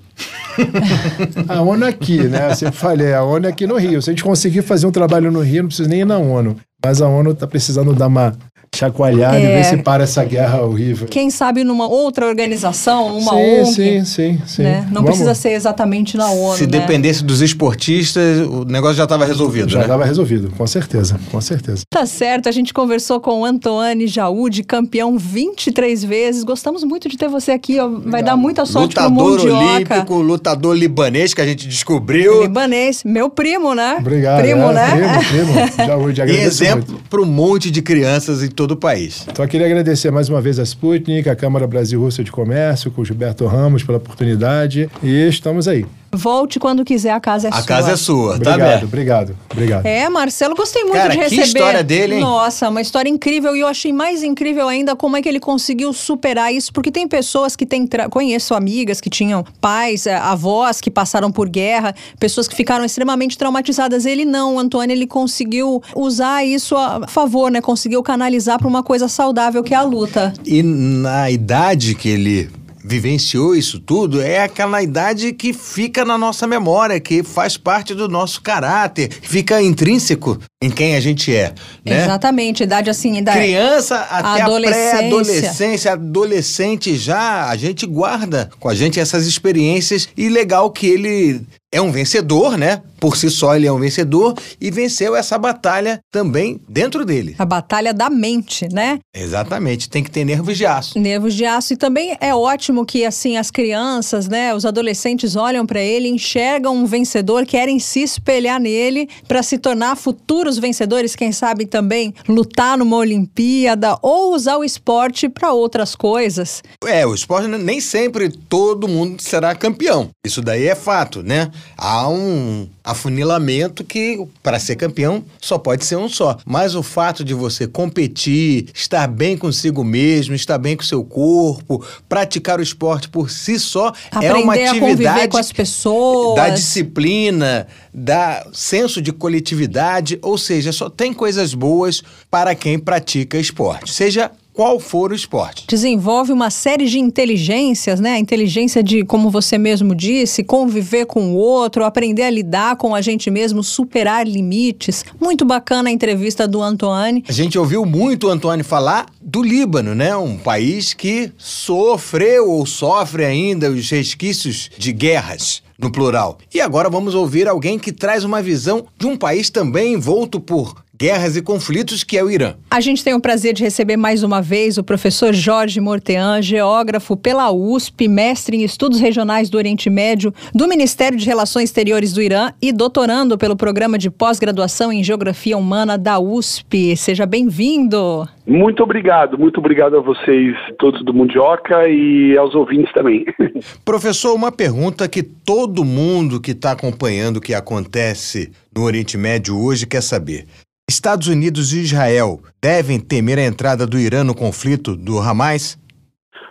a 1.48 1.62
ONU 1.62 1.86
aqui, 1.86 2.24
né? 2.24 2.50
Eu 2.50 2.54
sempre 2.54 2.76
falei, 2.76 3.14
a 3.14 3.22
ONU 3.22 3.46
é 3.46 3.50
aqui 3.50 3.66
no 3.66 3.78
Rio. 3.78 4.02
Se 4.02 4.10
a 4.10 4.12
gente 4.12 4.22
conseguir 4.22 4.60
fazer 4.60 4.86
um 4.86 4.92
trabalho 4.92 5.32
no 5.32 5.40
Rio, 5.40 5.62
não 5.62 5.68
precisa 5.68 5.88
nem 5.88 6.00
ir 6.00 6.04
na 6.04 6.18
ONU. 6.18 6.58
Mas 6.84 7.00
a 7.00 7.08
ONU 7.08 7.30
está 7.30 7.46
precisando 7.46 7.94
dar 7.94 8.08
uma 8.08 8.36
chacoalhada 8.74 9.38
é. 9.38 9.42
e 9.42 9.46
ver 9.46 9.64
se 9.64 9.76
para 9.76 10.04
essa 10.04 10.24
guerra 10.24 10.62
horrível. 10.62 11.06
Quem 11.08 11.30
sabe 11.30 11.62
numa 11.62 11.86
outra 11.86 12.26
organização, 12.26 13.18
uma 13.18 13.32
sim, 13.32 13.60
ONG. 13.60 13.66
Sim, 13.66 14.04
sim, 14.04 14.40
sim. 14.46 14.62
Né? 14.62 14.80
Não 14.86 15.02
Vamos. 15.02 15.10
precisa 15.10 15.34
ser 15.34 15.50
exatamente 15.50 16.16
na 16.16 16.30
ONU. 16.30 16.56
Se 16.56 16.66
né? 16.66 16.78
dependesse 16.78 17.22
dos 17.22 17.42
esportistas, 17.42 18.46
o 18.46 18.64
negócio 18.64 18.96
já 18.96 19.04
estava 19.04 19.26
resolvido. 19.26 19.68
Já 19.68 19.80
né? 19.80 19.84
estava 19.84 20.04
resolvido, 20.04 20.50
com 20.56 20.66
certeza, 20.66 21.20
com 21.30 21.40
certeza. 21.40 21.82
Tá 21.90 22.06
certo, 22.06 22.48
a 22.48 22.52
gente 22.52 22.72
conversou 22.72 23.20
com 23.20 23.40
o 23.40 23.44
Antoine 23.44 24.06
Jaúde, 24.06 24.62
campeão 24.62 25.18
23 25.18 26.02
vezes. 26.02 26.42
Gostamos 26.42 26.82
muito 26.82 27.10
de 27.10 27.18
ter 27.18 27.28
você 27.28 27.52
aqui, 27.52 27.78
ó. 27.78 27.88
vai 27.88 28.22
dar 28.22 28.36
muita 28.36 28.64
sorte 28.64 28.96
lutador 28.96 29.14
pro 29.14 29.24
Mundioca. 29.24 29.74
olímpico, 29.74 30.14
lutador 30.16 30.74
libanês 30.74 31.34
que 31.34 31.42
a 31.42 31.46
gente 31.46 31.68
descobriu. 31.68 32.42
Libanês, 32.42 33.04
meu 33.04 33.28
primo, 33.28 33.74
né? 33.74 33.96
Obrigado. 33.98 34.40
Primo, 34.40 34.70
é, 34.70 34.72
né? 34.72 35.20
Primo, 35.28 35.52
primo. 35.52 35.72
Jaúde, 35.86 36.22
e 36.22 36.36
exemplo 36.40 37.02
para 37.10 37.20
um 37.20 37.26
monte 37.26 37.70
de 37.70 37.82
crianças 37.82 38.42
em 38.42 38.48
todo 38.48 38.61
o 38.70 38.76
país. 38.76 39.26
Só 39.34 39.46
queria 39.46 39.66
agradecer 39.66 40.10
mais 40.10 40.28
uma 40.28 40.40
vez 40.40 40.58
a 40.58 40.62
Sputnik, 40.62 41.28
a 41.28 41.34
Câmara 41.34 41.66
Brasil-Rússia 41.66 42.22
de 42.22 42.30
Comércio, 42.30 42.90
com 42.90 43.02
o 43.02 43.04
Gilberto 43.04 43.44
Ramos 43.46 43.82
pela 43.82 43.98
oportunidade 43.98 44.88
e 45.02 45.28
estamos 45.28 45.66
aí. 45.66 45.84
Volte 46.14 46.60
quando 46.60 46.84
quiser, 46.84 47.10
a 47.10 47.20
casa 47.20 47.48
é 47.48 47.50
a 47.50 47.52
sua. 47.52 47.62
A 47.62 47.66
casa 47.66 47.92
é 47.92 47.96
sua, 47.96 48.34
obrigado, 48.34 48.58
tá 48.58 48.76
bem? 48.76 48.84
Obrigado, 48.84 49.36
obrigado. 49.50 49.86
É, 49.86 50.08
Marcelo, 50.10 50.54
gostei 50.54 50.82
muito 50.82 50.96
Cara, 50.96 51.08
de 51.10 51.16
receber. 51.16 51.40
que 51.40 51.48
história 51.48 51.82
dele, 51.82 52.16
hein? 52.16 52.20
Nossa, 52.20 52.68
uma 52.68 52.82
história 52.82 53.08
incrível. 53.08 53.56
E 53.56 53.60
eu 53.60 53.66
achei 53.66 53.94
mais 53.94 54.22
incrível 54.22 54.68
ainda 54.68 54.94
como 54.94 55.16
é 55.16 55.22
que 55.22 55.28
ele 55.28 55.40
conseguiu 55.40 55.90
superar 55.94 56.52
isso, 56.52 56.70
porque 56.70 56.90
tem 56.90 57.08
pessoas 57.08 57.56
que 57.56 57.64
têm. 57.64 57.86
Tra... 57.86 58.10
Conheço 58.10 58.54
amigas 58.54 59.00
que 59.00 59.08
tinham 59.08 59.42
pais, 59.58 60.06
eh, 60.06 60.14
avós 60.14 60.82
que 60.82 60.90
passaram 60.90 61.32
por 61.32 61.48
guerra, 61.48 61.94
pessoas 62.20 62.46
que 62.46 62.54
ficaram 62.54 62.84
extremamente 62.84 63.38
traumatizadas. 63.38 64.04
Ele 64.04 64.26
não, 64.26 64.56
o 64.56 64.58
Antônio, 64.58 64.92
ele 64.92 65.06
conseguiu 65.06 65.82
usar 65.96 66.44
isso 66.44 66.76
a 66.76 67.08
favor, 67.08 67.50
né? 67.50 67.62
Conseguiu 67.62 68.02
canalizar 68.02 68.58
para 68.58 68.68
uma 68.68 68.82
coisa 68.82 69.08
saudável 69.08 69.62
que 69.62 69.72
é 69.72 69.78
a 69.78 69.82
luta. 69.82 70.34
E 70.44 70.62
na 70.62 71.30
idade 71.30 71.94
que 71.94 72.10
ele 72.10 72.50
vivenciou 72.84 73.54
isso 73.54 73.78
tudo, 73.78 74.20
é 74.20 74.42
aquela 74.42 74.82
idade 74.82 75.32
que 75.32 75.52
fica 75.52 76.04
na 76.04 76.18
nossa 76.18 76.46
memória, 76.46 76.98
que 76.98 77.22
faz 77.22 77.56
parte 77.56 77.94
do 77.94 78.08
nosso 78.08 78.42
caráter, 78.42 79.10
fica 79.22 79.62
intrínseco 79.62 80.38
em 80.60 80.70
quem 80.70 80.96
a 80.96 81.00
gente 81.00 81.34
é. 81.34 81.52
Né? 81.84 82.02
Exatamente, 82.02 82.62
idade 82.62 82.90
assim, 82.90 83.18
idade. 83.18 83.38
Criança 83.38 83.96
até 83.96 84.44
pré-adolescência, 84.44 85.92
adolescente 85.92 86.96
já, 86.96 87.48
a 87.48 87.56
gente 87.56 87.86
guarda 87.86 88.50
com 88.58 88.68
a 88.68 88.74
gente 88.74 88.98
essas 88.98 89.26
experiências 89.26 90.08
e 90.16 90.28
legal 90.28 90.70
que 90.70 90.86
ele 90.86 91.42
é 91.72 91.80
um 91.80 91.90
vencedor, 91.90 92.58
né? 92.58 92.82
Por 93.00 93.16
si 93.16 93.28
só 93.30 93.56
ele 93.56 93.66
é 93.66 93.72
um 93.72 93.80
vencedor 93.80 94.34
e 94.60 94.70
venceu 94.70 95.16
essa 95.16 95.36
batalha 95.36 95.98
também 96.12 96.60
dentro 96.68 97.04
dele. 97.04 97.34
A 97.38 97.44
batalha 97.44 97.92
da 97.92 98.08
mente, 98.08 98.68
né? 98.72 99.00
Exatamente, 99.12 99.88
tem 99.88 100.04
que 100.04 100.10
ter 100.10 100.24
nervos 100.24 100.56
de 100.56 100.66
aço. 100.66 100.98
Nervos 100.98 101.34
de 101.34 101.44
aço 101.44 101.72
e 101.72 101.76
também 101.76 102.16
é 102.20 102.32
ótimo 102.32 102.84
que 102.84 103.04
assim 103.04 103.36
as 103.36 103.50
crianças, 103.50 104.28
né, 104.28 104.54
os 104.54 104.64
adolescentes 104.64 105.34
olham 105.34 105.66
para 105.66 105.80
ele, 105.80 106.08
enxergam 106.08 106.76
um 106.76 106.84
vencedor, 106.84 107.44
querem 107.46 107.80
se 107.80 108.02
espelhar 108.02 108.60
nele 108.60 109.08
para 109.26 109.42
se 109.42 109.58
tornar 109.58 109.96
futuros 109.96 110.58
vencedores, 110.58 111.16
quem 111.16 111.32
sabe 111.32 111.66
também 111.66 112.14
lutar 112.28 112.76
numa 112.76 112.98
Olimpíada 112.98 113.98
ou 114.02 114.34
usar 114.34 114.58
o 114.58 114.64
esporte 114.64 115.28
para 115.28 115.52
outras 115.52 115.96
coisas. 115.96 116.62
É, 116.86 117.04
o 117.06 117.14
esporte 117.14 117.48
nem 117.48 117.80
sempre 117.80 118.28
todo 118.28 118.86
mundo 118.86 119.20
será 119.20 119.54
campeão. 119.54 120.10
Isso 120.24 120.42
daí 120.42 120.68
é 120.68 120.74
fato, 120.74 121.22
né? 121.22 121.50
Há 121.76 122.08
um 122.08 122.68
afunilamento 122.84 123.82
que, 123.84 124.24
para 124.42 124.58
ser 124.58 124.76
campeão, 124.76 125.24
só 125.40 125.58
pode 125.58 125.84
ser 125.84 125.96
um 125.96 126.08
só. 126.08 126.38
Mas 126.44 126.74
o 126.74 126.82
fato 126.82 127.24
de 127.24 127.34
você 127.34 127.66
competir, 127.66 128.66
estar 128.74 129.06
bem 129.08 129.36
consigo 129.36 129.82
mesmo, 129.82 130.34
estar 130.34 130.58
bem 130.58 130.76
com 130.76 130.82
seu 130.82 131.04
corpo, 131.04 131.84
praticar 132.08 132.58
o 132.58 132.62
esporte 132.62 133.08
por 133.08 133.30
si 133.30 133.58
só, 133.58 133.92
Aprender 134.10 134.26
é 134.26 134.42
uma 134.42 134.54
atividade 134.54 135.28
com 135.28 135.38
as 135.38 135.52
pessoas. 135.52 136.36
da 136.36 136.48
disciplina, 136.50 137.66
da 137.92 138.46
senso 138.52 139.00
de 139.00 139.12
coletividade, 139.12 140.18
ou 140.22 140.38
seja, 140.38 140.72
só 140.72 140.88
tem 140.88 141.12
coisas 141.12 141.54
boas 141.54 142.02
para 142.30 142.54
quem 142.54 142.78
pratica 142.78 143.38
esporte. 143.38 143.92
Seja 143.92 144.30
qual 144.52 144.78
for 144.78 145.12
o 145.12 145.14
esporte. 145.14 145.66
Desenvolve 145.66 146.32
uma 146.32 146.50
série 146.50 146.86
de 146.86 146.98
inteligências, 146.98 148.00
né? 148.00 148.12
A 148.12 148.18
inteligência 148.18 148.82
de, 148.82 149.04
como 149.04 149.30
você 149.30 149.56
mesmo 149.56 149.94
disse, 149.94 150.44
conviver 150.44 151.06
com 151.06 151.32
o 151.32 151.36
outro, 151.36 151.84
aprender 151.84 152.22
a 152.22 152.30
lidar 152.30 152.76
com 152.76 152.94
a 152.94 153.00
gente 153.00 153.30
mesmo, 153.30 153.62
superar 153.62 154.26
limites. 154.26 155.04
Muito 155.20 155.44
bacana 155.44 155.88
a 155.88 155.92
entrevista 155.92 156.46
do 156.46 156.62
Antoine. 156.62 157.24
A 157.28 157.32
gente 157.32 157.58
ouviu 157.58 157.84
muito 157.86 158.26
o 158.26 158.30
Antoine 158.30 158.62
falar 158.62 159.06
do 159.20 159.42
Líbano, 159.42 159.94
né? 159.94 160.14
Um 160.16 160.36
país 160.36 160.92
que 160.92 161.32
sofreu 161.38 162.50
ou 162.50 162.66
sofre 162.66 163.24
ainda 163.24 163.70
os 163.70 163.88
resquícios 163.88 164.70
de 164.76 164.92
guerras 164.92 165.62
no 165.78 165.90
plural. 165.90 166.38
E 166.54 166.60
agora 166.60 166.88
vamos 166.88 167.14
ouvir 167.14 167.48
alguém 167.48 167.78
que 167.78 167.90
traz 167.90 168.22
uma 168.24 168.40
visão 168.40 168.86
de 168.96 169.06
um 169.06 169.16
país 169.16 169.50
também 169.50 169.94
envolto 169.94 170.38
por 170.38 170.81
guerras 171.02 171.36
e 171.36 171.42
conflitos 171.42 172.04
que 172.04 172.16
é 172.16 172.22
o 172.22 172.30
Irã. 172.30 172.54
A 172.70 172.80
gente 172.80 173.02
tem 173.02 173.12
o 173.12 173.20
prazer 173.20 173.52
de 173.54 173.64
receber 173.64 173.96
mais 173.96 174.22
uma 174.22 174.40
vez 174.40 174.78
o 174.78 174.84
professor 174.84 175.32
Jorge 175.32 175.80
Mortean, 175.80 176.40
geógrafo 176.40 177.16
pela 177.16 177.50
USP, 177.50 178.06
mestre 178.06 178.56
em 178.56 178.62
estudos 178.62 179.00
regionais 179.00 179.50
do 179.50 179.58
Oriente 179.58 179.90
Médio, 179.90 180.32
do 180.54 180.68
Ministério 180.68 181.18
de 181.18 181.26
Relações 181.26 181.70
Exteriores 181.70 182.12
do 182.12 182.22
Irã 182.22 182.52
e 182.62 182.72
doutorando 182.72 183.36
pelo 183.36 183.56
programa 183.56 183.98
de 183.98 184.10
pós-graduação 184.10 184.92
em 184.92 185.02
Geografia 185.02 185.58
Humana 185.58 185.98
da 185.98 186.20
USP. 186.20 186.96
Seja 186.96 187.26
bem-vindo. 187.26 188.24
Muito 188.46 188.84
obrigado, 188.84 189.36
muito 189.36 189.58
obrigado 189.58 189.96
a 189.96 190.00
vocês, 190.00 190.54
todos 190.78 191.04
do 191.04 191.12
Mundioca 191.12 191.88
e 191.88 192.36
aos 192.38 192.54
ouvintes 192.54 192.92
também. 192.92 193.24
Professor, 193.84 194.34
uma 194.34 194.52
pergunta 194.52 195.08
que 195.08 195.24
todo 195.24 195.84
mundo 195.84 196.40
que 196.40 196.52
está 196.52 196.70
acompanhando 196.70 197.38
o 197.38 197.40
que 197.40 197.54
acontece 197.54 198.52
no 198.72 198.84
Oriente 198.84 199.18
Médio 199.18 199.60
hoje 199.60 199.84
quer 199.84 200.00
saber. 200.00 200.46
Estados 200.92 201.28
Unidos 201.28 201.72
e 201.72 201.80
Israel 201.80 202.40
devem 202.62 203.00
temer 203.00 203.38
a 203.38 203.42
entrada 203.42 203.86
do 203.86 203.98
Irã 203.98 204.22
no 204.22 204.34
conflito 204.34 204.94
do 204.94 205.18
Hamas? 205.18 205.78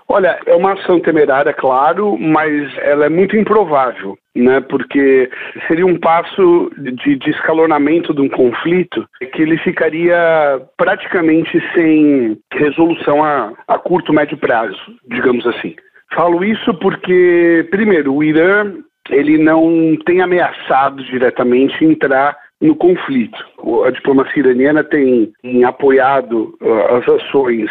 Olha, 0.07 0.37
é 0.45 0.55
uma 0.55 0.73
ação 0.73 0.99
temerária, 0.99 1.53
claro, 1.53 2.17
mas 2.17 2.77
ela 2.79 3.05
é 3.05 3.09
muito 3.09 3.37
improvável, 3.37 4.17
né? 4.35 4.59
Porque 4.59 5.29
seria 5.67 5.85
um 5.85 5.97
passo 5.97 6.69
de, 6.77 7.15
de 7.15 7.29
escalonamento 7.29 8.13
de 8.13 8.21
um 8.21 8.27
conflito 8.27 9.07
que 9.31 9.41
ele 9.41 9.57
ficaria 9.59 10.61
praticamente 10.75 11.63
sem 11.73 12.37
resolução 12.53 13.23
a, 13.23 13.53
a 13.67 13.77
curto, 13.77 14.11
médio 14.11 14.37
prazo, 14.37 14.75
digamos 15.07 15.47
assim. 15.47 15.75
Falo 16.13 16.43
isso 16.43 16.73
porque, 16.73 17.65
primeiro, 17.71 18.13
o 18.13 18.21
Irã 18.21 18.73
ele 19.09 19.37
não 19.37 19.97
tem 20.05 20.21
ameaçado 20.21 21.03
diretamente 21.05 21.85
entrar 21.85 22.35
no 22.61 22.75
conflito. 22.75 23.37
A 23.85 23.89
diplomacia 23.89 24.43
iraniana 24.43 24.83
tem, 24.83 25.33
apoiado 25.65 26.55
uh, 26.61 26.95
as 26.95 27.09
ações 27.09 27.69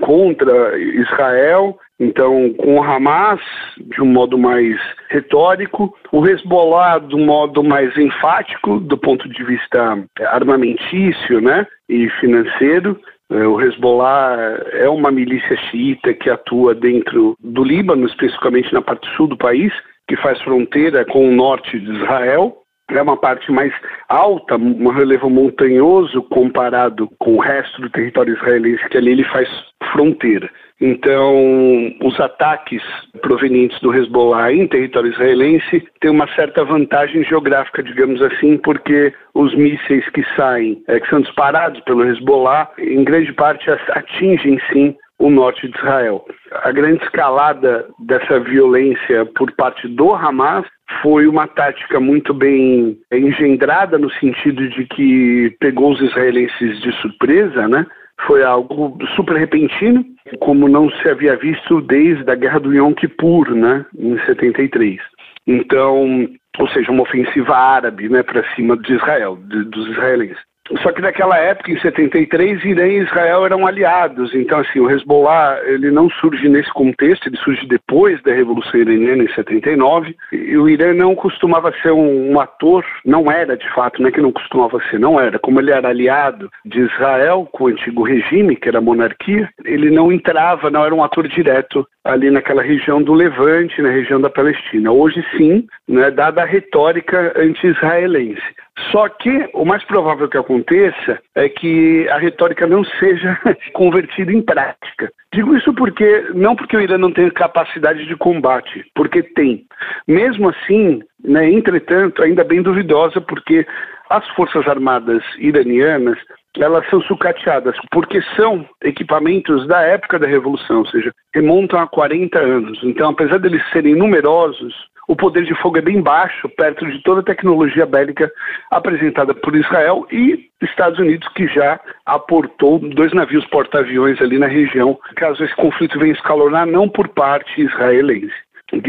contra 0.00 0.76
Israel, 0.78 1.78
então 2.00 2.52
com 2.54 2.74
o 2.74 2.82
Hamas 2.82 3.40
de 3.78 4.02
um 4.02 4.06
modo 4.06 4.36
mais 4.36 4.76
retórico, 5.10 5.94
o 6.10 6.26
Hezbollah 6.26 6.98
de 6.98 7.14
um 7.14 7.24
modo 7.24 7.62
mais 7.62 7.96
enfático 7.96 8.80
do 8.80 8.98
ponto 8.98 9.28
de 9.28 9.44
vista 9.44 10.02
armamentício, 10.26 11.40
né, 11.40 11.66
e 11.88 12.08
financeiro. 12.20 12.98
Uh, 13.30 13.48
o 13.48 13.60
Hezbollah 13.62 14.60
é 14.72 14.88
uma 14.88 15.12
milícia 15.12 15.56
xiita 15.70 16.12
que 16.12 16.28
atua 16.28 16.74
dentro 16.74 17.36
do 17.40 17.62
Líbano, 17.62 18.06
especificamente 18.06 18.72
na 18.72 18.82
parte 18.82 19.08
sul 19.16 19.28
do 19.28 19.36
país, 19.36 19.72
que 20.08 20.16
faz 20.16 20.40
fronteira 20.42 21.04
com 21.04 21.28
o 21.28 21.32
norte 21.32 21.78
de 21.78 21.92
Israel 21.92 22.61
é 22.98 23.02
uma 23.02 23.16
parte 23.16 23.50
mais 23.50 23.72
alta, 24.08 24.56
um 24.56 24.88
relevo 24.88 25.28
montanhoso 25.30 26.22
comparado 26.22 27.08
com 27.18 27.36
o 27.36 27.40
resto 27.40 27.80
do 27.80 27.90
território 27.90 28.34
israelense, 28.34 28.88
que 28.88 28.98
ali 28.98 29.12
ele 29.12 29.24
faz 29.24 29.48
fronteira. 29.92 30.50
Então, 30.80 31.94
os 32.02 32.18
ataques 32.18 32.82
provenientes 33.20 33.78
do 33.80 33.94
Hezbollah 33.94 34.52
em 34.52 34.66
território 34.66 35.12
israelense 35.12 35.86
têm 36.00 36.10
uma 36.10 36.26
certa 36.34 36.64
vantagem 36.64 37.22
geográfica, 37.22 37.84
digamos 37.84 38.20
assim, 38.20 38.56
porque 38.58 39.14
os 39.32 39.54
mísseis 39.54 40.08
que 40.10 40.24
saem, 40.34 40.82
é, 40.88 40.98
que 40.98 41.08
são 41.08 41.20
disparados 41.20 41.80
pelo 41.82 42.04
Hezbollah, 42.04 42.68
em 42.78 43.04
grande 43.04 43.32
parte 43.32 43.70
atingem 43.70 44.60
sim 44.72 44.96
o 45.20 45.30
norte 45.30 45.68
de 45.68 45.78
Israel. 45.78 46.24
A 46.64 46.72
grande 46.72 47.02
escalada 47.04 47.86
dessa 48.00 48.40
violência 48.40 49.24
por 49.36 49.52
parte 49.52 49.86
do 49.86 50.12
Hamas 50.12 50.66
foi 51.00 51.26
uma 51.26 51.46
tática 51.46 52.00
muito 52.00 52.34
bem 52.34 52.98
engendrada 53.12 53.98
no 53.98 54.10
sentido 54.10 54.68
de 54.68 54.84
que 54.86 55.54
pegou 55.60 55.92
os 55.92 56.00
israelenses 56.00 56.80
de 56.80 56.92
surpresa, 57.00 57.68
né? 57.68 57.86
Foi 58.26 58.44
algo 58.44 58.96
super 59.16 59.36
repentino, 59.36 60.04
como 60.38 60.68
não 60.68 60.90
se 60.90 61.08
havia 61.08 61.36
visto 61.36 61.80
desde 61.80 62.30
a 62.30 62.34
Guerra 62.34 62.60
do 62.60 62.72
Yom 62.72 62.94
Kippur, 62.94 63.50
né, 63.54 63.84
em 63.98 64.18
73. 64.26 65.00
Então, 65.46 66.28
ou 66.58 66.68
seja, 66.68 66.92
uma 66.92 67.02
ofensiva 67.02 67.56
árabe, 67.56 68.08
né, 68.08 68.22
para 68.22 68.44
cima 68.54 68.76
de 68.76 68.94
Israel, 68.94 69.36
de, 69.36 69.64
dos 69.64 69.88
israelenses. 69.88 70.51
Só 70.82 70.92
que 70.92 71.02
naquela 71.02 71.36
época, 71.36 71.72
em 71.72 71.80
73, 71.80 72.64
Irã 72.64 72.86
e 72.86 73.02
Israel 73.02 73.44
eram 73.44 73.66
aliados. 73.66 74.34
Então, 74.34 74.60
assim, 74.60 74.78
o 74.80 74.90
Hezbollah 74.90 75.60
ele 75.66 75.90
não 75.90 76.08
surge 76.08 76.48
nesse 76.48 76.72
contexto, 76.72 77.26
ele 77.26 77.36
surge 77.38 77.66
depois 77.66 78.22
da 78.22 78.32
Revolução 78.32 78.80
Iraniana, 78.80 79.24
em 79.24 79.34
79. 79.34 80.16
E 80.32 80.56
o 80.56 80.68
Irã 80.68 80.94
não 80.94 81.14
costumava 81.14 81.72
ser 81.82 81.90
um, 81.90 82.32
um 82.32 82.40
ator, 82.40 82.84
não 83.04 83.30
era 83.30 83.56
de 83.56 83.68
fato, 83.74 84.00
não 84.00 84.08
é 84.08 84.12
que 84.12 84.20
não 84.20 84.32
costumava 84.32 84.80
ser, 84.88 85.00
não 85.00 85.20
era. 85.20 85.38
Como 85.38 85.60
ele 85.60 85.72
era 85.72 85.88
aliado 85.88 86.48
de 86.64 86.80
Israel 86.80 87.48
com 87.50 87.64
o 87.64 87.68
antigo 87.68 88.02
regime, 88.04 88.56
que 88.56 88.68
era 88.68 88.78
a 88.78 88.82
monarquia, 88.82 89.48
ele 89.64 89.90
não 89.90 90.12
entrava, 90.12 90.70
não 90.70 90.84
era 90.84 90.94
um 90.94 91.02
ator 91.02 91.26
direto 91.26 91.86
ali 92.04 92.30
naquela 92.30 92.62
região 92.62 93.02
do 93.02 93.14
Levante, 93.14 93.80
na 93.82 93.90
região 93.90 94.20
da 94.20 94.30
Palestina. 94.30 94.90
Hoje 94.90 95.24
sim, 95.36 95.66
né, 95.88 96.10
dada 96.10 96.42
a 96.42 96.46
retórica 96.46 97.32
anti-israelense. 97.36 98.42
Só 98.90 99.08
que 99.08 99.50
o 99.52 99.64
mais 99.64 99.84
provável 99.84 100.28
que 100.28 100.38
aconteça 100.38 101.20
é 101.34 101.48
que 101.48 102.08
a 102.08 102.18
retórica 102.18 102.66
não 102.66 102.82
seja 102.84 103.38
convertida 103.74 104.32
em 104.32 104.40
prática. 104.40 105.12
Digo 105.32 105.56
isso 105.56 105.72
porque 105.74 106.30
não 106.34 106.56
porque 106.56 106.76
o 106.76 106.80
Irã 106.80 106.96
não 106.96 107.12
tem 107.12 107.28
capacidade 107.30 108.06
de 108.06 108.16
combate, 108.16 108.84
porque 108.94 109.22
tem. 109.22 109.64
Mesmo 110.06 110.48
assim, 110.48 111.02
né, 111.22 111.50
entretanto, 111.50 112.22
ainda 112.22 112.44
bem 112.44 112.62
duvidosa, 112.62 113.20
porque 113.20 113.66
as 114.08 114.26
forças 114.30 114.66
armadas 114.66 115.22
iranianas 115.38 116.18
elas 116.58 116.88
são 116.90 117.00
sucateadas, 117.02 117.76
porque 117.90 118.20
são 118.36 118.66
equipamentos 118.82 119.66
da 119.66 119.80
época 119.82 120.18
da 120.18 120.26
Revolução, 120.26 120.80
ou 120.80 120.86
seja, 120.86 121.12
remontam 121.34 121.80
a 121.80 121.86
40 121.86 122.38
anos. 122.38 122.78
Então, 122.82 123.10
apesar 123.10 123.38
deles 123.38 123.62
serem 123.72 123.94
numerosos, 123.94 124.74
o 125.08 125.16
poder 125.16 125.44
de 125.44 125.54
fogo 125.56 125.78
é 125.78 125.82
bem 125.82 126.00
baixo, 126.00 126.48
perto 126.50 126.86
de 126.86 127.02
toda 127.02 127.20
a 127.20 127.24
tecnologia 127.24 127.86
bélica 127.86 128.30
apresentada 128.70 129.34
por 129.34 129.54
Israel 129.56 130.06
e 130.12 130.48
Estados 130.62 130.98
Unidos, 130.98 131.26
que 131.34 131.46
já 131.48 131.80
aportou 132.06 132.78
dois 132.78 133.12
navios 133.12 133.44
porta-aviões 133.46 134.20
ali 134.20 134.38
na 134.38 134.46
região, 134.46 134.98
caso 135.16 135.42
esse 135.42 135.54
conflito 135.56 135.98
venha 135.98 136.12
escalonar, 136.12 136.66
não 136.66 136.88
por 136.88 137.08
parte 137.08 137.60
israelense, 137.60 138.32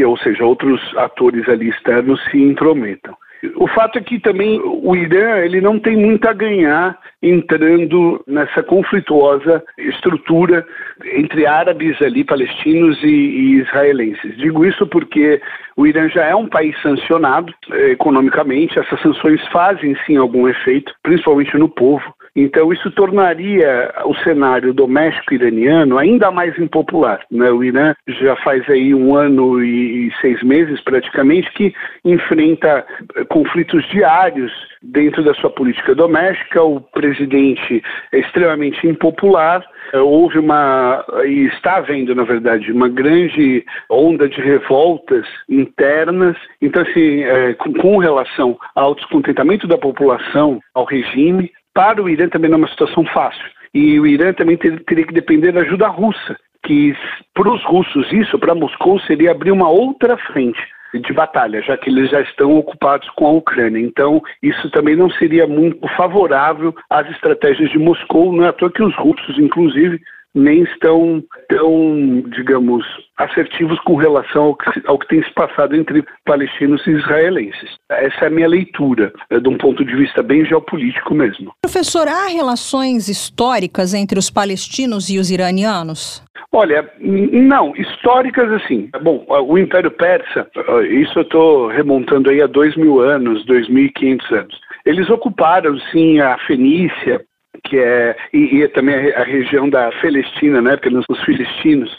ou 0.06 0.16
seja, 0.18 0.44
outros 0.44 0.80
atores 0.96 1.48
ali 1.48 1.68
externos 1.68 2.22
se 2.30 2.38
intrometam. 2.38 3.16
O 3.56 3.66
fato 3.68 3.98
é 3.98 4.02
que 4.02 4.20
também 4.20 4.60
o 4.62 4.94
Irã 4.94 5.38
ele 5.38 5.60
não 5.60 5.78
tem 5.78 5.96
muito 5.96 6.28
a 6.28 6.32
ganhar 6.32 6.98
entrando 7.22 8.22
nessa 8.26 8.62
conflituosa 8.62 9.62
estrutura 9.78 10.64
entre 11.12 11.46
árabes 11.46 12.00
ali, 12.02 12.22
palestinos 12.22 13.02
e, 13.02 13.06
e 13.06 13.60
israelenses. 13.60 14.36
Digo 14.36 14.64
isso 14.64 14.86
porque 14.86 15.40
o 15.76 15.86
Irã 15.86 16.08
já 16.08 16.24
é 16.24 16.34
um 16.34 16.46
país 16.46 16.80
sancionado 16.82 17.52
eh, 17.72 17.90
economicamente, 17.90 18.78
essas 18.78 19.00
sanções 19.00 19.40
fazem 19.48 19.96
sim 20.06 20.16
algum 20.16 20.46
efeito, 20.46 20.92
principalmente 21.02 21.56
no 21.58 21.68
povo. 21.68 22.13
Então, 22.36 22.72
isso 22.72 22.90
tornaria 22.90 23.94
o 24.04 24.14
cenário 24.16 24.74
doméstico 24.74 25.34
iraniano 25.34 25.98
ainda 25.98 26.32
mais 26.32 26.58
impopular. 26.58 27.20
Né? 27.30 27.48
O 27.50 27.62
Irã 27.62 27.94
já 28.08 28.34
faz 28.36 28.68
aí 28.68 28.92
um 28.92 29.14
ano 29.14 29.62
e 29.62 30.12
seis 30.20 30.42
meses, 30.42 30.80
praticamente, 30.80 31.48
que 31.52 31.72
enfrenta 32.04 32.84
eh, 33.14 33.24
conflitos 33.26 33.88
diários 33.88 34.52
dentro 34.82 35.22
da 35.22 35.32
sua 35.34 35.50
política 35.50 35.94
doméstica. 35.94 36.60
O 36.60 36.80
presidente 36.80 37.80
é 38.12 38.18
extremamente 38.18 38.84
impopular. 38.84 39.64
Eh, 39.92 40.00
houve 40.00 40.40
uma, 40.40 41.04
e 41.24 41.46
está 41.46 41.76
havendo, 41.76 42.16
na 42.16 42.24
verdade, 42.24 42.72
uma 42.72 42.88
grande 42.88 43.64
onda 43.88 44.28
de 44.28 44.40
revoltas 44.40 45.24
internas. 45.48 46.36
Então, 46.60 46.82
assim, 46.82 47.22
é, 47.22 47.54
com, 47.54 47.72
com 47.74 47.98
relação 47.98 48.58
ao 48.74 48.96
descontentamento 48.96 49.68
da 49.68 49.78
população 49.78 50.58
ao 50.74 50.84
regime, 50.84 51.52
para 51.74 52.02
o 52.02 52.08
Irã 52.08 52.28
também 52.28 52.48
não 52.48 52.56
é 52.56 52.60
uma 52.60 52.68
situação 52.68 53.04
fácil. 53.06 53.44
E 53.74 53.98
o 53.98 54.06
Irã 54.06 54.32
também 54.32 54.56
ter, 54.56 54.82
teria 54.84 55.06
que 55.06 55.12
depender 55.12 55.52
da 55.52 55.60
ajuda 55.60 55.88
russa, 55.88 56.36
que 56.64 56.96
para 57.34 57.50
os 57.50 57.62
russos 57.64 58.10
isso, 58.12 58.38
para 58.38 58.54
Moscou, 58.54 58.98
seria 59.00 59.32
abrir 59.32 59.50
uma 59.50 59.68
outra 59.68 60.16
frente 60.16 60.60
de 61.00 61.12
batalha, 61.12 61.60
já 61.60 61.76
que 61.76 61.90
eles 61.90 62.10
já 62.10 62.20
estão 62.20 62.56
ocupados 62.56 63.08
com 63.10 63.26
a 63.26 63.32
Ucrânia. 63.32 63.80
Então, 63.80 64.22
isso 64.42 64.70
também 64.70 64.94
não 64.94 65.10
seria 65.10 65.46
muito 65.46 65.86
favorável 65.96 66.74
às 66.88 67.08
estratégias 67.10 67.70
de 67.70 67.78
Moscou. 67.78 68.32
Não 68.32 68.44
é 68.44 68.48
à 68.48 68.52
toa 68.52 68.70
que 68.70 68.82
os 68.82 68.94
russos, 68.94 69.36
inclusive, 69.38 70.00
nem 70.34 70.62
estão 70.64 71.22
tão, 71.48 72.24
digamos, 72.34 72.84
assertivos 73.16 73.78
com 73.80 73.94
relação 73.94 74.44
ao 74.44 74.56
que, 74.56 74.82
ao 74.86 74.98
que 74.98 75.08
tem 75.08 75.22
se 75.22 75.32
passado 75.32 75.76
entre 75.76 76.04
palestinos 76.24 76.84
e 76.86 76.90
israelenses. 76.90 77.76
Essa 77.88 78.24
é 78.24 78.26
a 78.26 78.30
minha 78.30 78.48
leitura, 78.48 79.12
é, 79.30 79.38
de 79.38 79.48
um 79.48 79.56
ponto 79.56 79.84
de 79.84 79.94
vista 79.94 80.22
bem 80.22 80.44
geopolítico 80.44 81.14
mesmo. 81.14 81.52
Professor, 81.62 82.08
há 82.08 82.26
relações 82.26 83.08
históricas 83.08 83.94
entre 83.94 84.18
os 84.18 84.30
palestinos 84.30 85.08
e 85.08 85.18
os 85.18 85.30
iranianos? 85.30 86.22
Olha, 86.52 86.88
não, 87.00 87.74
históricas 87.76 88.50
assim. 88.52 88.88
Bom, 89.02 89.24
o 89.28 89.58
Império 89.58 89.90
Persa, 89.90 90.48
isso 90.88 91.18
eu 91.18 91.22
estou 91.22 91.66
remontando 91.68 92.30
aí 92.30 92.40
a 92.40 92.46
dois 92.46 92.76
mil 92.76 93.00
anos, 93.00 93.44
dois 93.44 93.68
mil 93.68 93.86
e 93.86 93.92
quinhentos 93.92 94.30
anos. 94.30 94.56
Eles 94.86 95.10
ocuparam, 95.10 95.76
sim, 95.90 96.20
a 96.20 96.38
Fenícia, 96.46 97.20
que 97.64 97.78
é 97.78 98.16
e, 98.32 98.62
e 98.62 98.68
também 98.68 98.94
a, 99.14 99.24
região 99.24 99.68
da 99.68 99.90
Celestina, 100.00 100.60
né? 100.60 100.76
Porque 100.76 100.96
os 101.08 101.24
filistinos, 101.24 101.90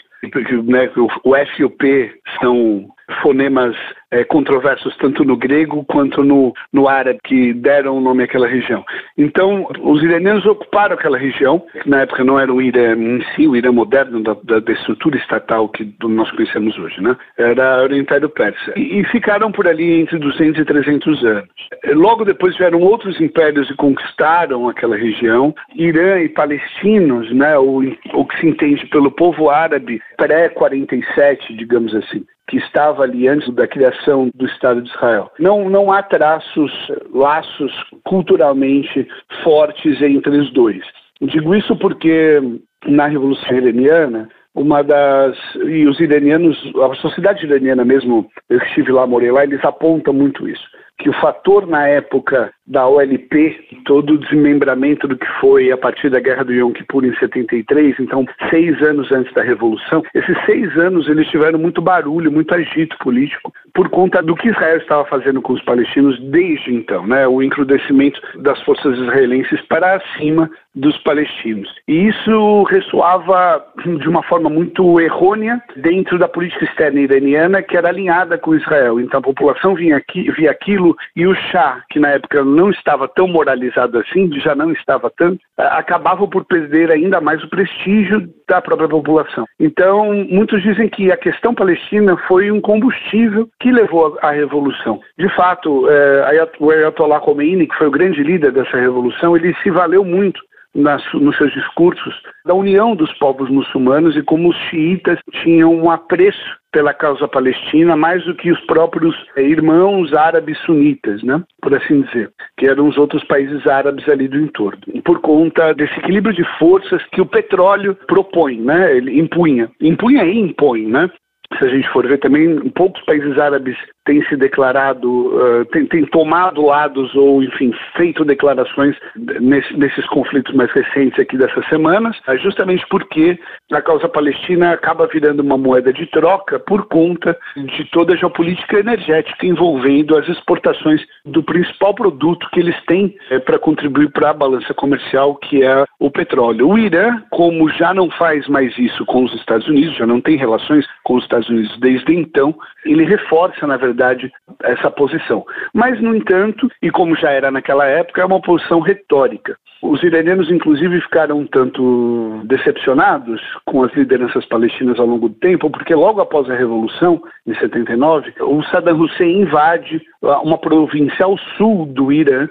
né, 0.64 0.90
o, 0.96 1.30
o 1.30 1.34
FUP 1.56 2.12
são 2.40 2.86
fonemas 3.22 3.76
é, 4.10 4.24
controversos 4.24 4.96
tanto 4.96 5.24
no 5.24 5.36
grego 5.36 5.84
quanto 5.84 6.22
no, 6.22 6.52
no 6.72 6.88
árabe 6.88 7.18
que 7.24 7.52
deram 7.52 7.96
o 7.96 8.00
nome 8.00 8.22
àquela 8.22 8.46
região. 8.46 8.84
Então, 9.16 9.68
os 9.80 10.02
iranianos 10.02 10.46
ocuparam 10.46 10.94
aquela 10.94 11.18
região, 11.18 11.62
que 11.82 11.88
na 11.88 12.02
época 12.02 12.24
não 12.24 12.38
era 12.38 12.52
o 12.52 12.62
Irã 12.62 12.94
em 12.96 13.24
si, 13.34 13.46
o 13.46 13.56
Irã 13.56 13.72
moderno 13.72 14.22
da, 14.22 14.36
da, 14.44 14.60
da 14.60 14.72
estrutura 14.72 15.16
estatal 15.16 15.68
que 15.68 15.94
nós 16.02 16.30
conhecemos 16.32 16.78
hoje, 16.78 17.00
né? 17.00 17.16
Era 17.36 17.86
o 17.86 17.96
Império 17.96 18.28
Persa. 18.28 18.72
E, 18.76 19.00
e, 19.00 19.04
ficaram 19.04 19.50
por 19.50 19.66
ali 19.66 20.00
entre 20.00 20.18
200 20.18 20.60
e 20.60 20.64
300 20.64 21.24
anos. 21.24 21.48
Logo 21.94 22.24
depois 22.24 22.56
vieram 22.56 22.80
outros 22.80 23.20
impérios 23.20 23.68
e 23.70 23.74
conquistaram 23.74 24.68
aquela 24.68 24.96
região. 24.96 25.54
Irã 25.74 26.20
e 26.20 26.28
palestinos, 26.28 27.32
né, 27.32 27.58
o, 27.58 27.82
o 28.14 28.24
que 28.24 28.40
se 28.40 28.46
entende 28.46 28.86
pelo 28.86 29.10
povo 29.10 29.50
árabe 29.50 30.00
pré-47, 30.16 31.56
digamos 31.56 31.94
assim 31.94 32.24
que 32.48 32.58
estava 32.58 33.02
ali 33.02 33.28
antes 33.28 33.52
da 33.54 33.66
criação 33.66 34.30
do 34.34 34.46
Estado 34.46 34.82
de 34.82 34.88
Israel. 34.88 35.30
Não, 35.38 35.68
não 35.68 35.90
há 35.90 36.02
traços, 36.02 36.72
laços 37.12 37.72
culturalmente 38.04 39.06
fortes 39.42 40.00
entre 40.00 40.36
os 40.38 40.52
dois. 40.52 40.82
Digo 41.20 41.54
isso 41.54 41.74
porque 41.76 42.40
na 42.86 43.06
Revolução 43.06 43.56
Iraniana, 43.56 44.28
uma 44.54 44.82
das. 44.82 45.36
E 45.66 45.86
os 45.86 45.98
iranianos, 46.00 46.56
a 46.90 46.94
sociedade 46.96 47.44
iraniana 47.44 47.84
mesmo, 47.84 48.26
eu 48.48 48.58
estive 48.58 48.92
lá, 48.92 49.06
morei 49.06 49.30
lá, 49.30 49.44
eles 49.44 49.64
apontam 49.64 50.14
muito 50.14 50.48
isso. 50.48 50.64
Que 50.98 51.10
o 51.10 51.20
fator 51.20 51.66
na 51.66 51.86
época 51.86 52.52
da 52.66 52.86
OLP, 52.86 53.80
todo 53.84 54.14
o 54.14 54.18
desmembramento 54.18 55.06
do 55.06 55.16
que 55.16 55.26
foi 55.40 55.70
a 55.70 55.76
partir 55.76 56.10
da 56.10 56.18
Guerra 56.18 56.44
do 56.44 56.52
Yom 56.52 56.72
Kippur 56.72 57.04
em 57.04 57.14
73, 57.16 57.94
então 58.00 58.26
seis 58.50 58.80
anos 58.82 59.12
antes 59.12 59.32
da 59.34 59.42
Revolução, 59.42 60.02
esses 60.14 60.36
seis 60.44 60.76
anos 60.76 61.08
eles 61.08 61.28
tiveram 61.28 61.58
muito 61.58 61.80
barulho, 61.80 62.32
muito 62.32 62.52
agito 62.52 62.96
político, 62.98 63.52
por 63.72 63.88
conta 63.88 64.22
do 64.22 64.34
que 64.34 64.48
Israel 64.48 64.78
estava 64.78 65.04
fazendo 65.04 65.40
com 65.40 65.52
os 65.52 65.62
palestinos 65.62 66.18
desde 66.30 66.74
então, 66.74 67.06
né? 67.06 67.28
o 67.28 67.42
encrudecimento 67.42 68.20
das 68.42 68.60
forças 68.62 68.98
israelenses 68.98 69.60
para 69.68 70.00
cima 70.18 70.50
dos 70.74 70.96
palestinos. 70.98 71.68
E 71.88 72.08
isso 72.08 72.62
ressoava 72.64 73.64
de 73.98 74.08
uma 74.08 74.22
forma 74.22 74.50
muito 74.50 75.00
errônea 75.00 75.60
dentro 75.76 76.18
da 76.18 76.28
política 76.28 76.66
externa 76.66 77.00
iraniana, 77.00 77.62
que 77.62 77.76
era 77.76 77.88
alinhada 77.88 78.36
com 78.36 78.54
Israel. 78.54 79.00
Então 79.00 79.20
a 79.20 79.22
população 79.22 79.74
vinha 79.74 79.96
aqui, 79.96 80.30
via 80.32 80.50
aquilo 80.50 80.85
e 81.14 81.26
o 81.26 81.34
Shah, 81.34 81.82
que 81.90 81.98
na 81.98 82.10
época 82.10 82.44
não 82.44 82.70
estava 82.70 83.08
tão 83.08 83.26
moralizado 83.26 83.98
assim, 83.98 84.30
já 84.40 84.54
não 84.54 84.72
estava 84.72 85.10
tanto, 85.16 85.40
acabava 85.56 86.26
por 86.28 86.44
perder 86.44 86.90
ainda 86.90 87.20
mais 87.20 87.42
o 87.42 87.48
prestígio 87.48 88.28
da 88.48 88.60
própria 88.60 88.88
população. 88.88 89.44
Então, 89.58 90.12
muitos 90.28 90.62
dizem 90.62 90.88
que 90.88 91.10
a 91.10 91.16
questão 91.16 91.54
palestina 91.54 92.16
foi 92.28 92.50
um 92.50 92.60
combustível 92.60 93.48
que 93.60 93.72
levou 93.72 94.18
à 94.22 94.30
revolução. 94.30 95.00
De 95.18 95.28
fato, 95.34 95.88
é, 95.88 96.48
o 96.60 96.70
Ayatollah 96.70 97.20
Khomeini, 97.20 97.66
que 97.66 97.76
foi 97.76 97.88
o 97.88 97.90
grande 97.90 98.22
líder 98.22 98.52
dessa 98.52 98.76
revolução, 98.76 99.36
ele 99.36 99.54
se 99.62 99.70
valeu 99.70 100.04
muito 100.04 100.40
nas, 100.76 101.02
nos 101.14 101.36
seus 101.36 101.52
discursos 101.52 102.14
da 102.44 102.54
união 102.54 102.94
dos 102.94 103.12
povos 103.14 103.48
muçulmanos 103.48 104.16
e 104.16 104.22
como 104.22 104.50
os 104.50 104.56
xiitas 104.68 105.18
tinham 105.42 105.74
um 105.74 105.90
apreço 105.90 106.56
pela 106.70 106.92
causa 106.92 107.26
palestina 107.26 107.96
mais 107.96 108.22
do 108.24 108.34
que 108.34 108.52
os 108.52 108.60
próprios 108.66 109.16
eh, 109.36 109.42
irmãos 109.42 110.12
árabes 110.12 110.58
sunitas, 110.66 111.22
né, 111.22 111.42
por 111.62 111.74
assim 111.74 112.02
dizer, 112.02 112.30
que 112.58 112.68
eram 112.68 112.86
os 112.86 112.98
outros 112.98 113.24
países 113.24 113.66
árabes 113.66 114.06
ali 114.08 114.28
do 114.28 114.36
entorno. 114.36 114.80
Por 115.02 115.20
conta 115.20 115.72
desse 115.72 115.98
equilíbrio 115.98 116.34
de 116.34 116.44
forças 116.58 117.02
que 117.12 117.20
o 117.20 117.26
petróleo 117.26 117.96
propõe, 118.06 118.60
né, 118.60 118.94
ele 118.94 119.18
impunha, 119.18 119.70
impunha 119.80 120.24
e 120.24 120.38
impõe, 120.38 120.86
né, 120.86 121.10
se 121.58 121.64
a 121.64 121.68
gente 121.68 121.88
for 121.90 122.06
ver 122.06 122.18
também, 122.18 122.58
poucos 122.70 123.02
países 123.04 123.38
árabes 123.38 123.76
têm 124.06 124.24
se 124.26 124.36
declarado, 124.36 125.08
uh, 125.10 125.64
têm, 125.66 125.84
têm, 125.86 126.06
tomado 126.06 126.64
lados 126.64 127.14
ou, 127.14 127.42
enfim, 127.42 127.72
feito 127.96 128.24
declarações 128.24 128.96
nesse, 129.40 129.76
nesses 129.76 130.06
conflitos 130.06 130.54
mais 130.54 130.70
recentes 130.72 131.18
aqui 131.18 131.36
dessas 131.36 131.68
semanas, 131.68 132.16
uh, 132.28 132.38
justamente 132.38 132.86
porque 132.88 133.38
a 133.72 133.82
causa 133.82 134.08
palestina 134.08 134.72
acaba 134.72 135.06
virando 135.08 135.40
uma 135.40 135.58
moeda 135.58 135.92
de 135.92 136.06
troca 136.06 136.58
por 136.60 136.86
conta 136.86 137.36
de 137.56 137.84
toda 137.90 138.14
a 138.14 138.16
geopolítica 138.16 138.78
energética 138.78 139.44
envolvendo 139.44 140.16
as 140.16 140.26
exportações 140.28 141.02
do 141.24 141.42
principal 141.42 141.92
produto 141.92 142.48
que 142.52 142.60
eles 142.60 142.80
têm 142.86 143.16
uh, 143.30 143.40
para 143.40 143.58
contribuir 143.58 144.10
para 144.12 144.30
a 144.30 144.34
balança 144.34 144.72
comercial, 144.72 145.34
que 145.34 145.64
é 145.64 145.84
o 145.98 146.10
petróleo. 146.10 146.68
O 146.68 146.78
Irã, 146.78 147.20
como 147.30 147.68
já 147.70 147.92
não 147.92 148.08
faz 148.10 148.46
mais 148.46 148.76
isso 148.78 149.04
com 149.04 149.24
os 149.24 149.34
Estados 149.34 149.66
Unidos, 149.66 149.96
já 149.96 150.06
não 150.06 150.20
tem 150.20 150.36
relações 150.36 150.86
com 151.02 151.16
os 151.16 151.24
Estados 151.24 151.48
Unidos 151.48 151.76
desde 151.80 152.14
então, 152.14 152.54
ele 152.84 153.04
reforça, 153.04 153.66
na 153.66 153.76
verdade, 153.76 153.95
verdade, 153.96 154.30
essa 154.62 154.90
posição. 154.90 155.44
Mas, 155.72 156.00
no 156.00 156.14
entanto, 156.14 156.70
e 156.82 156.90
como 156.90 157.16
já 157.16 157.30
era 157.30 157.50
naquela 157.50 157.86
época, 157.86 158.20
é 158.20 158.24
uma 158.24 158.40
posição 158.40 158.80
retórica. 158.80 159.56
Os 159.82 160.02
iranianos, 160.02 160.50
inclusive, 160.50 161.00
ficaram 161.02 161.40
um 161.40 161.46
tanto 161.46 162.42
decepcionados 162.44 163.40
com 163.64 163.82
as 163.82 163.92
lideranças 163.94 164.44
palestinas 164.46 164.98
ao 164.98 165.06
longo 165.06 165.28
do 165.28 165.34
tempo, 165.34 165.70
porque 165.70 165.94
logo 165.94 166.20
após 166.20 166.48
a 166.50 166.54
Revolução, 166.54 167.22
em 167.46 167.54
79, 167.54 168.32
o 168.40 168.62
Saddam 168.64 169.00
Hussein 169.00 169.42
invade 169.42 170.00
uma 170.42 170.58
província 170.58 171.24
ao 171.24 171.36
sul 171.56 171.86
do 171.86 172.12
Irã, 172.12 172.48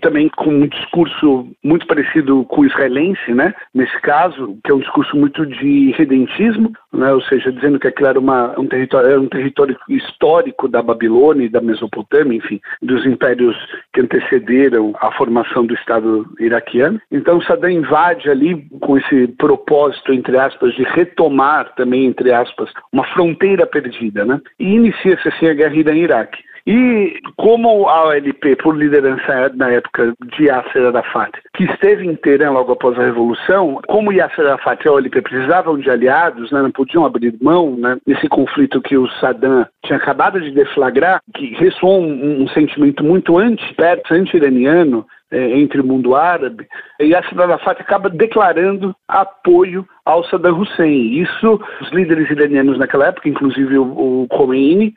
também 0.00 0.28
com 0.28 0.50
um 0.50 0.66
discurso 0.66 1.48
muito 1.62 1.86
parecido 1.86 2.44
com 2.44 2.60
o 2.60 2.66
israelense, 2.66 3.34
né? 3.34 3.52
Nesse 3.74 4.00
caso, 4.00 4.56
que 4.64 4.70
é 4.70 4.74
um 4.74 4.80
discurso 4.80 5.16
muito 5.16 5.44
de 5.44 5.92
redentismo, 5.92 6.72
né? 6.92 7.12
Ou 7.12 7.20
seja, 7.22 7.50
dizendo 7.52 7.78
que 7.78 7.88
aquilo 7.88 8.08
era 8.08 8.18
uma, 8.18 8.58
um 8.58 8.66
território, 8.66 9.10
era 9.10 9.20
um 9.20 9.28
território 9.28 9.76
histórico 9.88 10.68
da 10.68 10.82
Babilônia 10.82 11.46
e 11.46 11.48
da 11.48 11.60
Mesopotâmia, 11.60 12.36
enfim, 12.36 12.60
dos 12.80 13.04
impérios 13.04 13.56
que 13.92 14.00
antecederam 14.00 14.94
a 15.00 15.10
formação 15.12 15.66
do 15.66 15.74
Estado 15.74 16.26
iraquiano. 16.38 17.00
Então, 17.10 17.40
Saddam 17.42 17.70
invade 17.70 18.30
ali 18.30 18.66
com 18.80 18.96
esse 18.96 19.28
propósito, 19.38 20.12
entre 20.12 20.38
aspas, 20.38 20.74
de 20.74 20.84
retomar 20.84 21.74
também, 21.74 22.06
entre 22.06 22.32
aspas, 22.32 22.70
uma 22.92 23.04
fronteira 23.08 23.66
perdida, 23.66 24.24
né? 24.24 24.40
E 24.58 24.74
inicia-se 24.74 25.28
assim 25.28 25.46
a 25.46 25.54
guerra 25.54 25.74
Irã-Iraque. 25.74 26.48
E 26.70 27.18
como 27.38 27.88
a 27.88 28.08
OLP, 28.08 28.56
por 28.56 28.76
liderança 28.76 29.50
na 29.54 29.70
época 29.70 30.12
de 30.36 30.44
Yasser 30.44 30.84
Arafat, 30.84 31.32
que 31.54 31.64
esteve 31.64 32.14
Teherã 32.16 32.50
logo 32.50 32.72
após 32.72 32.98
a 32.98 33.04
Revolução, 33.04 33.80
como 33.88 34.12
Yasser 34.12 34.44
Arafat 34.44 34.84
e 34.84 34.88
a 34.88 34.92
OLP 34.92 35.22
precisavam 35.22 35.78
de 35.78 35.88
aliados, 35.88 36.52
né, 36.52 36.60
não 36.60 36.70
podiam 36.70 37.06
abrir 37.06 37.34
mão 37.40 37.74
né, 37.74 37.96
conflito 38.28 38.82
que 38.82 38.98
o 38.98 39.08
Saddam 39.12 39.66
tinha 39.82 39.96
acabado 39.96 40.38
de 40.38 40.50
deflagrar, 40.50 41.22
que 41.34 41.54
ressoou 41.54 42.02
um, 42.02 42.42
um 42.42 42.48
sentimento 42.48 43.02
muito 43.02 43.38
anti-persa, 43.38 44.12
anti-iraniano, 44.12 45.06
é, 45.30 45.58
entre 45.58 45.80
o 45.80 45.86
mundo 45.86 46.14
árabe, 46.14 46.66
e 47.00 47.06
Yasser 47.06 47.40
Arafat 47.40 47.80
acaba 47.80 48.10
declarando 48.10 48.94
apoio 49.06 49.86
ao 50.04 50.22
Saddam 50.24 50.58
Hussein. 50.58 51.18
Isso, 51.18 51.60
os 51.80 51.90
líderes 51.92 52.30
iranianos 52.30 52.78
naquela 52.78 53.06
época, 53.06 53.28
inclusive 53.28 53.78
o, 53.78 53.84
o 54.22 54.26
Khomeini, 54.28 54.92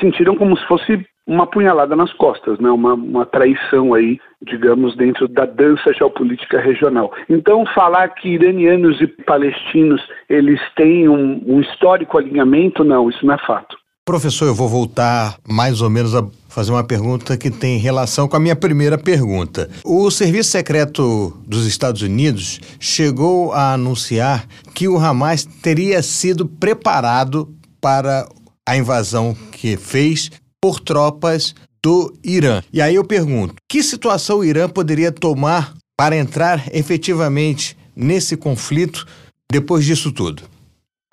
sentiram 0.00 0.36
como 0.36 0.56
se 0.56 0.66
fosse 0.66 1.04
uma 1.26 1.46
punhalada 1.46 1.94
nas 1.94 2.12
costas, 2.14 2.58
né? 2.58 2.70
uma, 2.70 2.94
uma 2.94 3.24
traição 3.24 3.94
aí, 3.94 4.18
digamos, 4.42 4.96
dentro 4.96 5.28
da 5.28 5.46
dança 5.46 5.92
geopolítica 5.92 6.60
regional. 6.60 7.12
Então, 7.28 7.64
falar 7.74 8.08
que 8.08 8.28
iranianos 8.28 9.00
e 9.00 9.06
palestinos 9.06 10.00
eles 10.28 10.60
têm 10.74 11.08
um, 11.08 11.42
um 11.46 11.60
histórico 11.60 12.18
alinhamento, 12.18 12.82
não, 12.82 13.08
isso 13.08 13.24
não 13.24 13.34
é 13.34 13.38
fato. 13.46 13.76
Professor, 14.04 14.46
eu 14.46 14.54
vou 14.54 14.68
voltar 14.68 15.36
mais 15.48 15.80
ou 15.80 15.88
menos 15.88 16.12
a 16.12 16.26
fazer 16.48 16.72
uma 16.72 16.82
pergunta 16.82 17.36
que 17.36 17.52
tem 17.52 17.78
relação 17.78 18.26
com 18.26 18.36
a 18.36 18.40
minha 18.40 18.56
primeira 18.56 18.98
pergunta. 18.98 19.70
O 19.84 20.10
Serviço 20.10 20.50
Secreto 20.50 21.32
dos 21.46 21.66
Estados 21.68 22.02
Unidos 22.02 22.60
chegou 22.80 23.52
a 23.52 23.74
anunciar 23.74 24.44
que 24.74 24.88
o 24.88 24.98
Hamas 24.98 25.44
teria 25.44 26.02
sido 26.02 26.44
preparado 26.44 27.48
para 27.80 28.26
a 28.66 28.76
invasão 28.76 29.36
que 29.52 29.76
fez 29.76 30.30
por 30.62 30.78
tropas 30.78 31.54
do 31.82 32.12
Irã. 32.24 32.60
E 32.72 32.80
aí 32.80 32.94
eu 32.94 33.04
pergunto: 33.04 33.54
que 33.68 33.82
situação 33.82 34.38
o 34.38 34.44
Irã 34.44 34.68
poderia 34.68 35.10
tomar 35.10 35.72
para 35.98 36.16
entrar 36.16 36.68
efetivamente 36.72 37.76
nesse 37.96 38.36
conflito 38.36 39.04
depois 39.50 39.84
disso 39.84 40.14
tudo? 40.14 40.42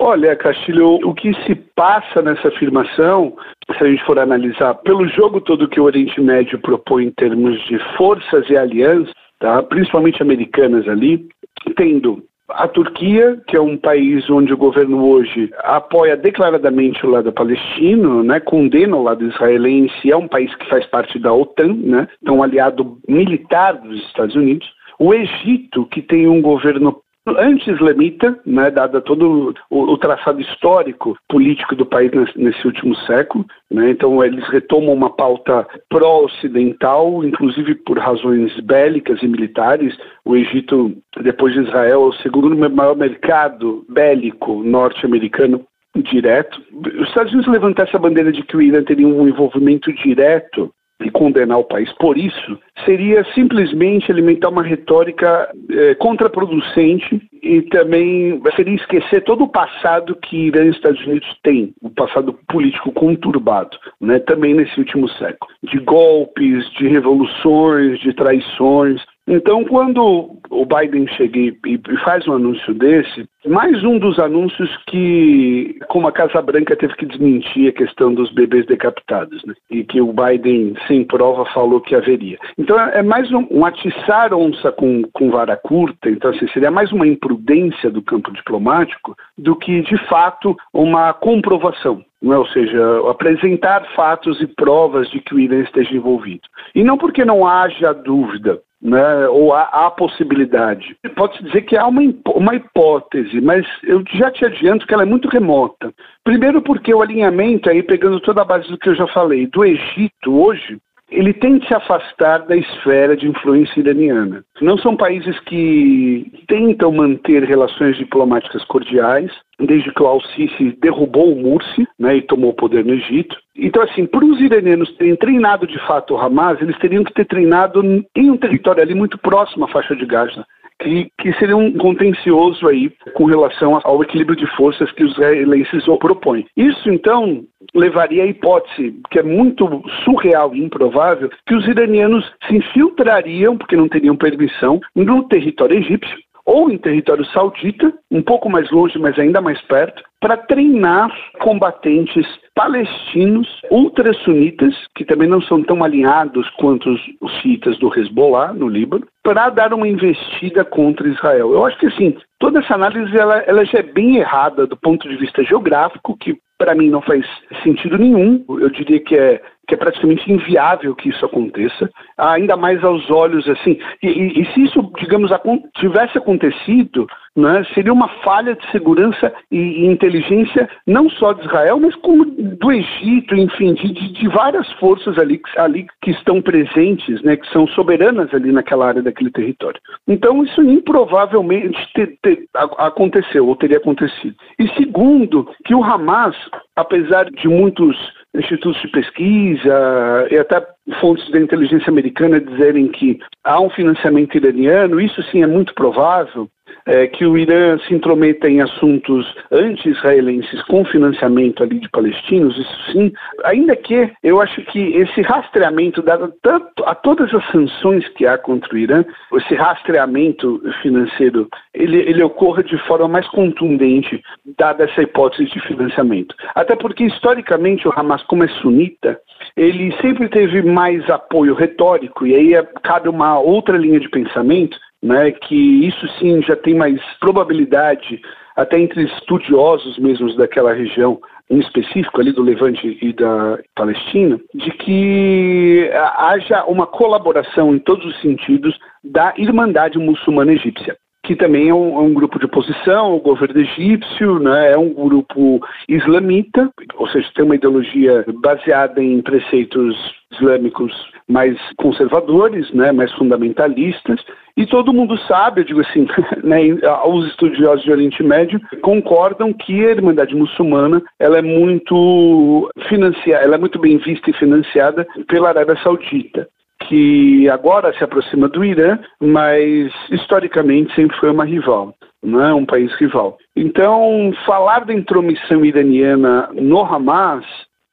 Olha, 0.02 0.34
Castilho, 0.34 0.94
o 1.06 1.12
que 1.12 1.34
se 1.44 1.54
passa 1.76 2.22
nessa 2.22 2.48
afirmação, 2.48 3.36
se 3.76 3.84
a 3.84 3.86
gente 3.86 4.02
for 4.06 4.18
analisar 4.18 4.74
pelo 4.76 5.06
jogo 5.08 5.42
todo 5.42 5.68
que 5.68 5.78
o 5.78 5.84
Oriente 5.84 6.18
Médio 6.18 6.58
propõe 6.58 7.04
em 7.04 7.10
termos 7.10 7.62
de 7.66 7.78
forças 7.98 8.48
e 8.48 8.56
alianças, 8.56 9.12
tá? 9.38 9.62
principalmente 9.62 10.22
americanas 10.22 10.88
ali, 10.88 11.28
tendo 11.76 12.24
a 12.54 12.68
Turquia, 12.68 13.40
que 13.46 13.56
é 13.56 13.60
um 13.60 13.76
país 13.76 14.28
onde 14.30 14.52
o 14.52 14.56
governo 14.56 15.04
hoje 15.06 15.50
apoia 15.58 16.16
declaradamente 16.16 17.04
o 17.04 17.10
lado 17.10 17.32
palestino, 17.32 18.22
né, 18.22 18.40
condena 18.40 18.96
o 18.96 19.02
lado 19.02 19.24
israelense, 19.26 20.10
é 20.10 20.16
um 20.16 20.28
país 20.28 20.54
que 20.56 20.68
faz 20.68 20.86
parte 20.86 21.18
da 21.18 21.32
OTAN, 21.32 21.74
né, 21.74 22.08
então 22.22 22.38
um 22.38 22.42
aliado 22.42 22.98
militar 23.08 23.74
dos 23.74 24.00
Estados 24.06 24.34
Unidos. 24.34 24.68
O 24.98 25.14
Egito, 25.14 25.86
que 25.86 26.02
tem 26.02 26.28
um 26.28 26.42
governo 26.42 27.00
anti-islamita, 27.26 28.38
né, 28.46 28.70
dada 28.70 29.00
todo 29.00 29.54
o, 29.70 29.92
o, 29.92 29.98
traçado 29.98 30.40
histórico 30.40 31.16
político 31.28 31.76
do 31.76 31.84
país 31.84 32.10
nesse, 32.12 32.38
nesse 32.38 32.66
último 32.66 32.94
século. 33.06 33.44
Né, 33.70 33.90
então, 33.90 34.24
eles 34.24 34.46
retomam 34.48 34.94
uma 34.94 35.10
pauta 35.10 35.66
pró-ocidental, 35.88 37.24
inclusive 37.24 37.74
por 37.74 37.98
razões 37.98 38.58
bélicas 38.60 39.22
e 39.22 39.28
militares. 39.28 39.96
O 40.24 40.36
Egito, 40.36 40.96
depois 41.22 41.54
de 41.54 41.60
Israel, 41.60 41.90
é 41.90 41.96
o 41.96 42.12
segundo 42.14 42.56
maior 42.70 42.96
mercado 42.96 43.84
bélico 43.88 44.62
norte-americano 44.62 45.64
direto. 45.96 46.60
Os 46.72 47.08
Estados 47.08 47.32
Unidos 47.32 47.52
levantaram 47.52 47.88
essa 47.88 47.98
bandeira 47.98 48.32
de 48.32 48.42
que 48.42 48.56
o 48.56 48.62
Irã 48.62 48.82
teria 48.82 49.06
um 49.06 49.28
envolvimento 49.28 49.92
direto 49.92 50.72
e 51.02 51.10
condenar 51.10 51.58
o 51.58 51.64
país 51.64 51.92
por 51.94 52.16
isso 52.16 52.58
seria 52.84 53.24
simplesmente 53.34 54.10
alimentar 54.10 54.48
uma 54.48 54.62
retórica 54.62 55.48
é, 55.70 55.94
contraproducente 55.94 57.20
e 57.42 57.62
também 57.62 58.40
seria 58.54 58.74
esquecer 58.74 59.22
todo 59.24 59.44
o 59.44 59.48
passado 59.48 60.14
que 60.16 60.48
Irã 60.48 60.64
e 60.64 60.70
Estados 60.70 61.00
Unidos 61.06 61.28
têm, 61.42 61.72
o 61.82 61.90
passado 61.90 62.38
político 62.48 62.92
conturbado, 62.92 63.76
né, 64.00 64.18
também 64.18 64.54
nesse 64.54 64.78
último 64.78 65.08
século, 65.08 65.50
de 65.62 65.78
golpes, 65.78 66.68
de 66.72 66.88
revoluções, 66.88 67.98
de 68.00 68.12
traições. 68.12 69.00
Então, 69.26 69.64
quando 69.64 70.39
o 70.50 70.66
Biden 70.66 71.06
chega 71.08 71.38
e 71.38 71.80
faz 72.04 72.26
um 72.26 72.34
anúncio 72.34 72.74
desse, 72.74 73.26
mais 73.46 73.82
um 73.84 73.98
dos 73.98 74.18
anúncios 74.18 74.68
que, 74.88 75.78
como 75.88 76.08
a 76.08 76.12
Casa 76.12 76.42
Branca 76.42 76.76
teve 76.76 76.94
que 76.96 77.06
desmentir 77.06 77.68
a 77.68 77.72
questão 77.72 78.12
dos 78.12 78.30
bebês 78.32 78.66
decapitados, 78.66 79.42
né? 79.44 79.54
e 79.70 79.84
que 79.84 80.00
o 80.00 80.12
Biden, 80.12 80.74
sem 80.86 81.04
prova, 81.04 81.46
falou 81.46 81.80
que 81.80 81.94
haveria. 81.94 82.38
Então, 82.58 82.78
é 82.78 83.02
mais 83.02 83.30
um, 83.32 83.46
um 83.50 83.64
atiçar 83.64 84.34
onça 84.34 84.72
com, 84.72 85.02
com 85.12 85.30
vara 85.30 85.56
curta, 85.56 86.10
então, 86.10 86.30
assim, 86.30 86.48
seria 86.48 86.70
mais 86.70 86.92
uma 86.92 87.06
imprudência 87.06 87.90
do 87.90 88.02
campo 88.02 88.32
diplomático 88.32 89.16
do 89.38 89.54
que, 89.56 89.80
de 89.82 89.96
fato, 90.08 90.56
uma 90.74 91.12
comprovação. 91.14 92.04
É? 92.22 92.36
Ou 92.36 92.46
seja, 92.48 93.10
apresentar 93.10 93.86
fatos 93.94 94.40
e 94.42 94.46
provas 94.46 95.08
de 95.10 95.20
que 95.20 95.34
o 95.34 95.38
Irã 95.38 95.60
esteja 95.62 95.94
envolvido. 95.94 96.42
E 96.74 96.84
não 96.84 96.98
porque 96.98 97.24
não 97.24 97.46
haja 97.46 97.94
dúvida, 97.94 98.60
né, 98.82 99.28
ou 99.28 99.52
há, 99.52 99.64
há 99.64 99.90
possibilidade. 99.90 100.96
Pode-se 101.14 101.44
dizer 101.44 101.62
que 101.62 101.76
há 101.76 101.86
uma, 101.86 102.02
uma 102.34 102.54
hipótese, 102.54 103.40
mas 103.40 103.66
eu 103.82 104.02
já 104.12 104.30
te 104.30 104.44
adianto 104.44 104.86
que 104.86 104.94
ela 104.94 105.02
é 105.02 105.06
muito 105.06 105.28
remota. 105.28 105.92
Primeiro 106.24 106.62
porque 106.62 106.94
o 106.94 107.02
alinhamento, 107.02 107.68
aí 107.68 107.82
pegando 107.82 108.20
toda 108.20 108.42
a 108.42 108.44
base 108.44 108.68
do 108.68 108.78
que 108.78 108.88
eu 108.88 108.94
já 108.94 109.06
falei, 109.08 109.46
do 109.46 109.64
Egito 109.64 110.34
hoje, 110.34 110.78
ele 111.10 111.32
tem 111.32 111.58
de 111.58 111.66
se 111.66 111.74
afastar 111.74 112.46
da 112.46 112.56
esfera 112.56 113.16
de 113.16 113.28
influência 113.28 113.80
iraniana. 113.80 114.44
Não 114.60 114.78
são 114.78 114.96
países 114.96 115.38
que 115.40 116.30
tentam 116.46 116.92
manter 116.92 117.42
relações 117.44 117.96
diplomáticas 117.96 118.64
cordiais, 118.64 119.30
desde 119.58 119.92
que 119.92 120.02
o 120.02 120.06
Al-Sisi 120.06 120.76
derrubou 120.80 121.32
o 121.32 121.42
Mursi 121.42 121.86
né, 121.98 122.16
e 122.16 122.22
tomou 122.22 122.50
o 122.50 122.56
poder 122.56 122.84
no 122.84 122.94
Egito. 122.94 123.36
Então, 123.56 123.82
assim, 123.82 124.06
para 124.06 124.24
os 124.24 124.40
iranianos 124.40 124.90
terem 124.96 125.16
treinado 125.16 125.66
de 125.66 125.78
fato 125.86 126.14
o 126.14 126.18
Hamas, 126.18 126.60
eles 126.62 126.78
teriam 126.78 127.04
que 127.04 127.12
ter 127.12 127.26
treinado 127.26 127.82
em 128.16 128.30
um 128.30 128.36
território 128.36 128.82
ali 128.82 128.94
muito 128.94 129.18
próximo 129.18 129.64
à 129.64 129.68
faixa 129.68 129.94
de 129.94 130.06
Gaza 130.06 130.46
que, 130.80 131.10
que 131.18 131.32
seria 131.34 131.56
um 131.56 131.72
contencioso 131.72 132.66
aí 132.66 132.90
com 133.14 133.24
relação 133.24 133.78
ao 133.84 134.02
equilíbrio 134.02 134.36
de 134.36 134.46
forças 134.56 134.90
que 134.92 135.04
os 135.04 135.12
israelenses 135.12 135.84
propõem. 136.00 136.46
Isso, 136.56 136.90
então, 136.90 137.44
levaria 137.74 138.24
à 138.24 138.26
hipótese, 138.26 138.94
que 139.10 139.18
é 139.18 139.22
muito 139.22 139.82
surreal 140.04 140.54
e 140.54 140.64
improvável, 140.64 141.30
que 141.46 141.54
os 141.54 141.66
iranianos 141.68 142.24
se 142.46 142.56
infiltrariam, 142.56 143.56
porque 143.56 143.76
não 143.76 143.88
teriam 143.88 144.16
permissão, 144.16 144.80
no 144.94 145.28
território 145.28 145.78
egípcio, 145.78 146.16
ou 146.44 146.70
em 146.70 146.78
território 146.78 147.24
saudita, 147.26 147.92
um 148.10 148.22
pouco 148.22 148.48
mais 148.50 148.70
longe, 148.70 148.98
mas 148.98 149.18
ainda 149.18 149.40
mais 149.40 149.60
perto, 149.62 150.02
para 150.20 150.36
treinar 150.36 151.10
combatentes 151.40 152.26
palestinos 152.54 153.48
ultra-sunitas, 153.70 154.74
que 154.94 155.04
também 155.04 155.28
não 155.28 155.40
são 155.40 155.62
tão 155.62 155.82
alinhados 155.82 156.48
quanto 156.58 156.90
os, 156.90 157.00
os 157.20 157.32
xiitas 157.40 157.78
do 157.78 157.90
Hezbollah, 157.96 158.52
no 158.52 158.68
Líbano, 158.68 159.06
para 159.22 159.48
dar 159.48 159.72
uma 159.72 159.88
investida 159.88 160.64
contra 160.64 161.08
Israel. 161.08 161.52
Eu 161.52 161.64
acho 161.64 161.78
que, 161.78 161.86
assim, 161.86 162.16
toda 162.38 162.58
essa 162.58 162.74
análise 162.74 163.16
ela, 163.16 163.38
ela 163.38 163.64
já 163.64 163.78
é 163.78 163.82
bem 163.82 164.16
errada 164.16 164.66
do 164.66 164.76
ponto 164.76 165.08
de 165.08 165.16
vista 165.16 165.42
geográfico, 165.42 166.16
que 166.18 166.38
para 166.58 166.74
mim 166.74 166.90
não 166.90 167.00
faz 167.00 167.24
sentido 167.62 167.96
nenhum. 167.96 168.44
Eu 168.48 168.68
diria 168.68 169.00
que 169.00 169.16
é 169.16 169.40
que 169.70 169.74
é 169.74 169.76
praticamente 169.76 170.30
inviável 170.30 170.96
que 170.96 171.10
isso 171.10 171.24
aconteça, 171.24 171.88
ainda 172.18 172.56
mais 172.56 172.82
aos 172.82 173.08
olhos 173.08 173.48
assim. 173.48 173.78
E, 174.02 174.08
e, 174.08 174.42
e 174.42 174.52
se 174.52 174.64
isso, 174.64 174.82
digamos, 174.98 175.30
tivesse 175.76 176.18
acontecido, 176.18 177.06
né, 177.36 177.64
seria 177.72 177.92
uma 177.92 178.08
falha 178.24 178.56
de 178.56 178.68
segurança 178.72 179.32
e, 179.48 179.56
e, 179.56 179.86
inteligência 179.86 180.68
não 180.84 181.08
só 181.08 181.32
de 181.32 181.46
Israel, 181.46 181.78
mas 181.78 181.94
como 181.96 182.24
do 182.24 182.72
Egito, 182.72 183.36
enfim, 183.36 183.74
de, 183.74 183.92
de, 183.92 184.28
várias 184.28 184.68
forças 184.72 185.16
ali, 185.16 185.40
ali 185.56 185.86
que 186.02 186.10
estão 186.10 186.42
presentes, 186.42 187.22
né, 187.22 187.36
que 187.36 187.48
são 187.52 187.68
soberanas 187.68 188.34
ali 188.34 188.50
naquela 188.50 188.88
área 188.88 189.02
daquele 189.02 189.30
território. 189.30 189.80
Então 190.08 190.42
isso 190.42 190.60
improvavelmente 190.62 191.78
ter, 191.94 192.18
ter, 192.20 192.44
aconteceu 192.78 193.46
ou 193.46 193.54
teria 193.54 193.78
acontecido. 193.78 194.34
E 194.58 194.68
segundo, 194.70 195.48
que 195.64 195.76
o 195.76 195.84
Hamas, 195.84 196.34
apesar 196.74 197.30
de 197.30 197.46
muitos 197.46 197.96
institutos 198.34 198.80
de 198.80 198.88
pesquisa 198.88 200.28
e 200.30 200.38
até 200.38 200.64
fontes 201.00 201.28
da 201.30 201.40
inteligência 201.40 201.90
americana 201.90 202.40
dizerem 202.40 202.88
que 202.88 203.18
há 203.44 203.60
um 203.60 203.70
financiamento 203.70 204.36
iraniano, 204.36 205.00
isso 205.00 205.22
sim 205.24 205.42
é 205.42 205.46
muito 205.46 205.74
provável, 205.74 206.48
é, 206.86 207.06
que 207.06 207.24
o 207.24 207.36
Irã 207.36 207.78
se 207.86 207.94
intrometa 207.94 208.48
em 208.48 208.60
assuntos 208.60 209.26
anti-israelenses 209.50 210.62
com 210.64 210.84
financiamento 210.84 211.62
ali 211.62 211.78
de 211.78 211.88
palestinos, 211.88 212.56
isso 212.58 212.92
sim, 212.92 213.12
ainda 213.44 213.76
que 213.76 214.10
eu 214.22 214.40
acho 214.40 214.62
que 214.62 214.78
esse 214.96 215.22
rastreamento, 215.22 216.02
dado 216.02 216.32
tanto 216.42 216.84
a 216.84 216.94
todas 216.94 217.32
as 217.34 217.46
sanções 217.50 218.06
que 218.10 218.26
há 218.26 218.36
contra 218.38 218.74
o 218.74 218.78
Irã, 218.78 219.04
esse 219.34 219.54
rastreamento 219.54 220.60
financeiro, 220.82 221.48
ele, 221.74 221.98
ele 221.98 222.22
ocorra 222.22 222.62
de 222.62 222.76
forma 222.86 223.08
mais 223.08 223.28
contundente, 223.28 224.20
dada 224.58 224.84
essa 224.84 225.02
hipótese 225.02 225.50
de 225.50 225.60
financiamento. 225.60 226.34
Até 226.54 226.76
porque, 226.76 227.04
historicamente, 227.04 227.86
o 227.86 227.92
Hamas, 227.94 228.22
como 228.24 228.44
é 228.44 228.48
sunita, 228.60 229.18
ele 229.56 229.94
sempre 230.00 230.28
teve 230.28 230.62
mais 230.62 231.08
apoio 231.08 231.54
retórico, 231.54 232.26
e 232.26 232.34
aí 232.34 232.54
é, 232.54 232.62
cabe 232.82 233.08
uma 233.08 233.38
outra 233.38 233.76
linha 233.76 234.00
de 234.00 234.08
pensamento, 234.08 234.78
né, 235.02 235.30
que 235.30 235.86
isso 235.86 236.06
sim 236.18 236.42
já 236.42 236.56
tem 236.56 236.74
mais 236.74 237.00
probabilidade, 237.20 238.20
até 238.56 238.78
entre 238.78 239.04
estudiosos 239.04 239.98
mesmos 239.98 240.36
daquela 240.36 240.72
região, 240.72 241.18
em 241.48 241.58
específico 241.58 242.20
ali 242.20 242.32
do 242.32 242.42
Levante 242.42 242.98
e 243.02 243.12
da 243.12 243.58
Palestina, 243.74 244.38
de 244.54 244.70
que 244.70 245.90
haja 246.16 246.64
uma 246.66 246.86
colaboração 246.86 247.74
em 247.74 247.78
todos 247.78 248.06
os 248.06 248.20
sentidos 248.20 248.78
da 249.02 249.34
Irmandade 249.36 249.98
Muçulmana 249.98 250.52
Egípcia 250.52 250.96
que 251.22 251.36
também 251.36 251.68
é 251.68 251.74
um, 251.74 251.96
é 251.96 252.00
um, 252.00 252.14
grupo 252.14 252.38
de 252.38 252.46
oposição 252.46 253.06
ao 253.06 253.20
governo 253.20 253.60
egípcio, 253.60 254.38
né? 254.38 254.72
é 254.72 254.78
um 254.78 254.92
grupo 254.92 255.60
islamita, 255.88 256.70
ou 256.94 257.06
seja, 257.08 257.30
tem 257.34 257.44
uma 257.44 257.54
ideologia 257.54 258.24
baseada 258.40 259.02
em 259.02 259.20
preceitos 259.20 259.96
islâmicos 260.32 260.92
mais 261.28 261.58
conservadores, 261.76 262.72
né? 262.72 262.90
mais 262.92 263.12
fundamentalistas, 263.14 264.20
e 264.56 264.66
todo 264.66 264.92
mundo 264.92 265.16
sabe, 265.26 265.60
eu 265.60 265.64
digo 265.64 265.80
assim, 265.80 266.06
né, 266.42 266.60
os 267.06 267.26
estudiosos 267.28 267.84
de 267.84 267.92
Oriente 267.92 268.22
Médio 268.22 268.60
concordam 268.82 269.52
que 269.52 269.86
a 269.86 269.90
Irmandade 269.90 270.34
Muçulmana 270.34 271.02
ela 271.18 271.38
é 271.38 271.42
muito 271.42 272.70
financiada, 272.88 273.44
ela 273.44 273.54
é 273.54 273.58
muito 273.58 273.78
bem 273.78 273.98
vista 273.98 274.30
e 274.30 274.34
financiada 274.34 275.06
pela 275.28 275.50
Arábia 275.50 275.76
Saudita 275.82 276.48
que 276.88 277.48
agora 277.48 277.92
se 277.92 278.02
aproxima 278.02 278.48
do 278.48 278.64
Irã, 278.64 278.98
mas 279.20 279.92
historicamente 280.10 280.94
sempre 280.94 281.16
foi 281.18 281.30
uma 281.30 281.44
rival, 281.44 281.94
não 282.22 282.42
é 282.42 282.54
um 282.54 282.66
país 282.66 282.92
rival. 282.94 283.38
Então, 283.56 284.32
falar 284.46 284.84
da 284.84 284.94
intromissão 284.94 285.64
iraniana 285.64 286.48
no 286.52 286.80
Hamas, 286.80 287.44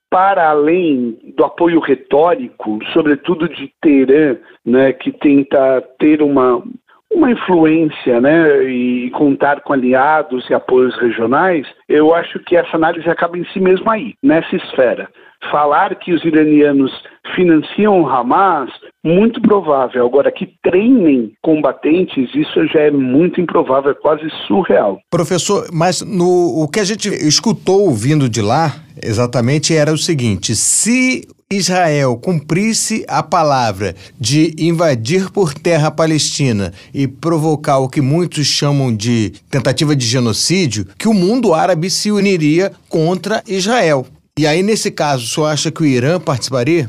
para 0.10 0.50
além 0.50 1.18
do 1.36 1.44
apoio 1.44 1.80
retórico, 1.80 2.80
sobretudo 2.94 3.50
de 3.50 3.72
Teherã, 3.82 4.38
né, 4.66 4.94
que 4.94 5.12
tenta 5.12 5.82
ter 6.00 6.22
uma, 6.22 6.64
uma 7.12 7.32
influência 7.32 8.22
né, 8.22 8.64
e 8.64 9.10
contar 9.12 9.62
com 9.62 9.74
aliados 9.74 10.50
e 10.50 10.54
apoios 10.54 10.96
regionais, 10.98 11.68
eu 11.90 12.16
acho 12.16 12.40
que 12.40 12.56
essa 12.56 12.78
análise 12.78 13.10
acaba 13.10 13.38
em 13.38 13.46
si 13.46 13.60
mesma 13.60 13.94
aí, 13.94 14.14
nessa 14.24 14.56
esfera. 14.56 15.10
Falar 15.52 15.96
que 15.96 16.14
os 16.14 16.24
iranianos 16.26 16.92
financiam 17.36 18.02
o 18.02 18.08
Hamas, 18.08 18.70
muito 19.04 19.42
provável. 19.42 20.06
Agora, 20.06 20.32
que 20.32 20.48
treinem 20.64 21.32
combatentes, 21.42 22.34
isso 22.34 22.68
já 22.68 22.82
é 22.82 22.92
muito 22.92 23.40
improvável, 23.40 23.92
é 23.92 23.96
quase 23.96 24.28
surreal. 24.48 25.00
Professor, 25.10 25.68
mas 25.72 26.02
no, 26.02 26.64
o 26.64 26.68
que 26.68 26.80
a 26.80 26.84
gente 26.84 27.10
escutou 27.10 27.92
vindo 27.92 28.30
de 28.30 28.42
lá, 28.42 28.76
exatamente, 29.02 29.76
era 29.76 29.94
o 29.94 29.98
seguinte: 29.98 30.56
se 30.56 31.28
Israel 31.50 32.18
cumprisse 32.18 33.06
a 33.08 33.24
palavra 33.24 33.96
de 34.20 34.54
invadir 34.58 35.32
por 35.32 35.54
terra 35.54 35.88
a 35.88 35.92
Palestina 35.92 36.74
e 36.94 37.08
provocar 37.08 37.78
o 37.78 37.88
que 37.88 38.02
muitos 38.02 38.48
chamam 38.48 38.94
de 38.94 39.32
tentativa 39.50 39.96
de 39.96 40.06
genocídio, 40.06 40.86
que 40.98 41.08
o 41.08 41.14
mundo 41.14 41.54
árabe 41.54 41.90
se 41.90 42.12
uniria 42.12 42.74
contra 42.90 43.42
Israel. 43.48 44.06
E 44.38 44.46
aí, 44.46 44.62
nesse 44.62 44.92
caso, 44.92 45.24
o 45.24 45.28
senhor 45.28 45.48
acha 45.48 45.72
que 45.72 45.82
o 45.82 45.86
Irã 45.86 46.20
participaria? 46.20 46.86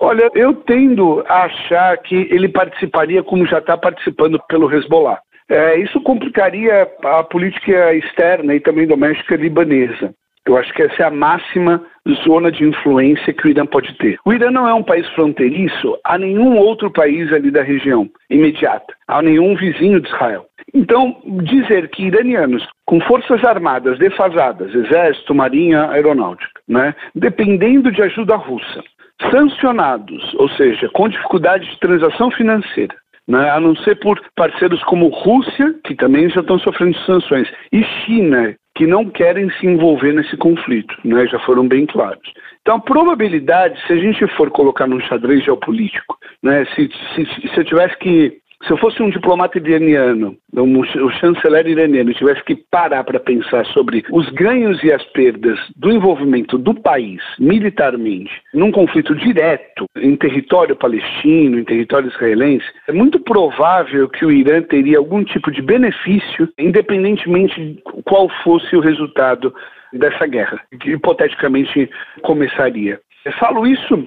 Olha, 0.00 0.30
eu 0.34 0.54
tendo 0.54 1.22
a 1.28 1.44
achar 1.44 1.98
que 1.98 2.14
ele 2.30 2.48
participaria 2.48 3.22
como 3.22 3.46
já 3.46 3.58
está 3.58 3.76
participando 3.76 4.40
pelo 4.48 4.72
Hezbollah. 4.72 5.18
É, 5.48 5.78
isso 5.78 6.00
complicaria 6.00 6.88
a 7.04 7.22
política 7.22 7.94
externa 7.94 8.54
e 8.54 8.60
também 8.60 8.86
doméstica 8.86 9.36
libanesa. 9.36 10.14
Eu 10.46 10.56
acho 10.56 10.72
que 10.72 10.82
essa 10.82 11.02
é 11.02 11.06
a 11.06 11.10
máxima 11.10 11.84
zona 12.24 12.50
de 12.50 12.64
influência 12.64 13.34
que 13.34 13.46
o 13.46 13.50
Irã 13.50 13.66
pode 13.66 13.92
ter. 13.98 14.16
O 14.24 14.32
Irã 14.32 14.50
não 14.50 14.66
é 14.66 14.72
um 14.72 14.82
país 14.82 15.06
fronteiriço 15.10 15.98
a 16.04 16.16
nenhum 16.16 16.56
outro 16.56 16.90
país 16.90 17.32
ali 17.32 17.50
da 17.50 17.62
região 17.62 18.08
imediata, 18.30 18.94
a 19.06 19.20
nenhum 19.20 19.54
vizinho 19.56 20.00
de 20.00 20.08
Israel. 20.08 20.46
Então, 20.74 21.16
dizer 21.44 21.88
que 21.90 22.06
iranianos 22.06 22.66
com 22.84 23.00
forças 23.00 23.42
armadas 23.44 23.98
defasadas, 23.98 24.74
exército, 24.74 25.34
marinha, 25.34 25.88
aeronáutica, 25.90 26.60
né, 26.68 26.94
dependendo 27.14 27.90
de 27.92 28.02
ajuda 28.02 28.36
russa, 28.36 28.82
sancionados, 29.30 30.34
ou 30.34 30.48
seja, 30.50 30.88
com 30.92 31.08
dificuldade 31.08 31.68
de 31.70 31.78
transação 31.78 32.30
financeira, 32.30 32.94
né, 33.28 33.50
a 33.50 33.60
não 33.60 33.74
ser 33.76 33.96
por 33.96 34.20
parceiros 34.36 34.82
como 34.84 35.08
Rússia, 35.08 35.74
que 35.84 35.94
também 35.94 36.28
já 36.30 36.40
estão 36.40 36.58
sofrendo 36.58 36.96
sanções, 36.98 37.48
e 37.72 37.82
China, 37.82 38.54
que 38.76 38.86
não 38.86 39.08
querem 39.08 39.50
se 39.52 39.66
envolver 39.66 40.12
nesse 40.12 40.36
conflito, 40.36 40.94
né, 41.04 41.26
já 41.26 41.38
foram 41.40 41.66
bem 41.66 41.86
claros. 41.86 42.32
Então, 42.60 42.76
a 42.76 42.80
probabilidade, 42.80 43.80
se 43.86 43.92
a 43.92 43.96
gente 43.96 44.26
for 44.36 44.50
colocar 44.50 44.86
num 44.86 45.00
xadrez 45.00 45.44
geopolítico, 45.44 46.18
né, 46.42 46.64
se, 46.74 46.90
se, 47.14 47.48
se 47.48 47.56
eu 47.56 47.64
tivesse 47.64 47.96
que 47.98 48.38
se 48.64 48.72
eu 48.72 48.76
fosse 48.78 49.02
um 49.02 49.10
diplomata 49.10 49.58
iraniano, 49.58 50.36
um, 50.54 50.80
o 50.80 51.10
chanceler 51.12 51.66
iraniano, 51.66 52.14
tivesse 52.14 52.42
que 52.44 52.56
parar 52.56 53.04
para 53.04 53.20
pensar 53.20 53.64
sobre 53.66 54.04
os 54.10 54.28
ganhos 54.30 54.82
e 54.82 54.92
as 54.92 55.04
perdas 55.04 55.58
do 55.76 55.92
envolvimento 55.92 56.56
do 56.56 56.74
país 56.74 57.20
militarmente 57.38 58.30
num 58.54 58.72
conflito 58.72 59.14
direto 59.14 59.86
em 59.96 60.16
território 60.16 60.74
palestino, 60.74 61.58
em 61.58 61.64
território 61.64 62.08
israelense, 62.08 62.66
é 62.88 62.92
muito 62.92 63.20
provável 63.20 64.08
que 64.08 64.24
o 64.24 64.32
Irã 64.32 64.62
teria 64.62 64.98
algum 64.98 65.22
tipo 65.22 65.50
de 65.50 65.60
benefício, 65.62 66.48
independentemente 66.58 67.54
de 67.60 67.82
qual 68.04 68.28
fosse 68.42 68.74
o 68.76 68.80
resultado 68.80 69.54
dessa 69.92 70.26
guerra, 70.26 70.60
que 70.80 70.90
hipoteticamente 70.90 71.90
começaria. 72.22 73.00
Eu 73.24 73.32
falo 73.32 73.66
isso 73.66 74.06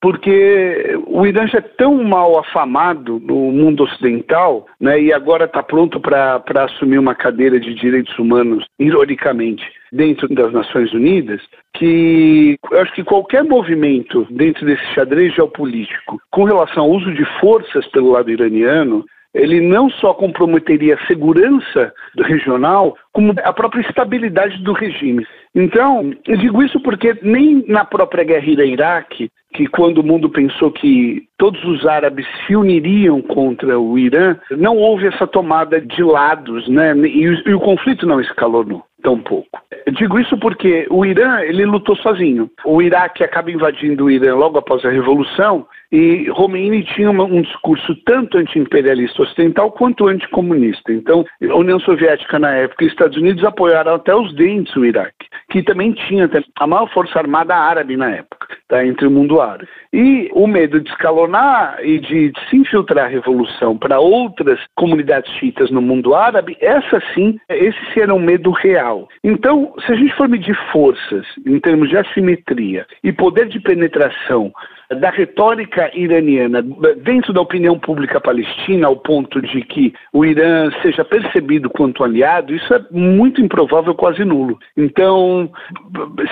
porque 0.00 0.98
o 1.06 1.26
Irã 1.26 1.46
já 1.46 1.58
é 1.58 1.60
tão 1.60 2.02
mal 2.02 2.38
afamado 2.38 3.20
no 3.20 3.52
mundo 3.52 3.84
ocidental, 3.84 4.66
né, 4.80 5.00
e 5.00 5.12
agora 5.12 5.44
está 5.44 5.62
pronto 5.62 6.00
para 6.00 6.42
assumir 6.64 6.98
uma 6.98 7.14
cadeira 7.14 7.60
de 7.60 7.74
direitos 7.74 8.18
humanos, 8.18 8.64
ironicamente, 8.78 9.62
dentro 9.92 10.28
das 10.28 10.52
Nações 10.52 10.92
Unidas, 10.92 11.40
que 11.74 12.56
eu 12.70 12.80
acho 12.80 12.92
que 12.94 13.04
qualquer 13.04 13.44
movimento 13.44 14.26
dentro 14.30 14.64
desse 14.64 14.84
xadrez 14.94 15.34
geopolítico 15.34 16.20
com 16.30 16.44
relação 16.44 16.84
ao 16.84 16.90
uso 16.90 17.12
de 17.12 17.24
forças 17.40 17.86
pelo 17.88 18.12
lado 18.12 18.30
iraniano 18.30 19.04
ele 19.34 19.60
não 19.60 19.88
só 19.90 20.12
comprometeria 20.12 20.96
a 20.96 21.06
segurança 21.06 21.92
regional, 22.18 22.96
como 23.12 23.32
a 23.44 23.52
própria 23.52 23.80
estabilidade 23.82 24.58
do 24.62 24.72
regime. 24.72 25.26
Então, 25.54 26.12
eu 26.26 26.36
digo 26.36 26.62
isso 26.62 26.80
porque 26.80 27.18
nem 27.22 27.64
na 27.66 27.84
própria 27.84 28.22
guerra 28.22 28.46
Iraque, 28.46 29.30
que 29.52 29.66
quando 29.66 29.98
o 29.98 30.06
mundo 30.06 30.30
pensou 30.30 30.70
que 30.70 31.24
todos 31.36 31.62
os 31.64 31.84
árabes 31.86 32.24
se 32.46 32.54
uniriam 32.54 33.20
contra 33.20 33.78
o 33.78 33.98
Irã, 33.98 34.36
não 34.52 34.76
houve 34.76 35.08
essa 35.08 35.26
tomada 35.26 35.80
de 35.80 36.02
lados, 36.04 36.68
né? 36.68 36.96
E 36.96 37.28
o, 37.28 37.48
e 37.48 37.54
o 37.54 37.60
conflito 37.60 38.06
não 38.06 38.20
escalonou 38.20 38.84
tão 39.02 39.18
pouco. 39.18 39.60
Eu 39.86 39.92
digo 39.92 40.18
isso 40.18 40.36
porque 40.38 40.86
o 40.90 41.04
Irã 41.04 41.40
ele 41.40 41.64
lutou 41.64 41.96
sozinho. 41.96 42.50
O 42.64 42.80
Iraque 42.80 43.24
acaba 43.24 43.50
invadindo 43.50 44.04
o 44.04 44.10
Irã 44.10 44.34
logo 44.34 44.58
após 44.58 44.84
a 44.84 44.90
revolução 44.90 45.66
e 45.92 46.30
Khomeini 46.30 46.84
tinha 46.84 47.10
uma, 47.10 47.24
um 47.24 47.42
discurso 47.42 47.94
tanto 48.04 48.38
anti-imperialista 48.38 49.22
ocidental 49.22 49.72
quanto 49.72 50.06
anticomunista. 50.06 50.92
Então, 50.92 51.24
a 51.42 51.54
União 51.54 51.80
Soviética 51.80 52.38
na 52.38 52.54
época 52.54 52.84
e 52.84 52.86
os 52.86 52.92
Estados 52.92 53.16
Unidos 53.16 53.44
apoiaram 53.44 53.94
até 53.94 54.14
os 54.14 54.32
dentes 54.34 54.74
o 54.76 54.84
Iraque, 54.84 55.26
que 55.50 55.62
também 55.62 55.92
tinha 55.92 56.30
a 56.56 56.66
maior 56.66 56.88
força 56.92 57.18
armada 57.18 57.56
árabe 57.56 57.96
na 57.96 58.10
época, 58.10 58.39
tá, 58.68 58.84
entre 58.84 59.06
o 59.06 59.10
mundo 59.10 59.40
árabe. 59.40 59.68
E 59.92 60.30
o 60.32 60.46
medo 60.46 60.80
de 60.80 60.90
escalonar 60.90 61.78
e 61.82 61.98
de 61.98 62.32
se 62.48 62.56
infiltrar 62.56 63.06
a 63.06 63.08
revolução 63.08 63.76
para 63.76 64.00
outras 64.00 64.60
comunidades 64.76 65.32
chiitas 65.34 65.70
no 65.70 65.82
mundo 65.82 66.14
árabe, 66.14 66.56
essa 66.60 67.02
sim, 67.14 67.38
esse 67.48 68.00
era 68.00 68.14
um 68.14 68.20
medo 68.20 68.50
real. 68.50 69.08
Então, 69.24 69.74
se 69.84 69.92
a 69.92 69.96
gente 69.96 70.14
for 70.14 70.28
medir 70.28 70.56
forças 70.72 71.26
em 71.46 71.58
termos 71.58 71.88
de 71.88 71.96
assimetria 71.96 72.86
e 73.02 73.12
poder 73.12 73.48
de 73.48 73.60
penetração 73.60 74.52
da 74.98 75.10
retórica 75.10 75.90
iraniana 75.94 76.62
dentro 77.02 77.32
da 77.32 77.40
opinião 77.40 77.78
pública 77.78 78.20
palestina, 78.20 78.88
ao 78.88 78.96
ponto 78.96 79.40
de 79.40 79.62
que 79.62 79.94
o 80.12 80.24
Irã 80.24 80.70
seja 80.82 81.04
percebido 81.04 81.70
quanto 81.70 82.02
aliado, 82.02 82.54
isso 82.54 82.74
é 82.74 82.84
muito 82.90 83.40
improvável, 83.40 83.94
quase 83.94 84.24
nulo. 84.24 84.58
Então, 84.76 85.50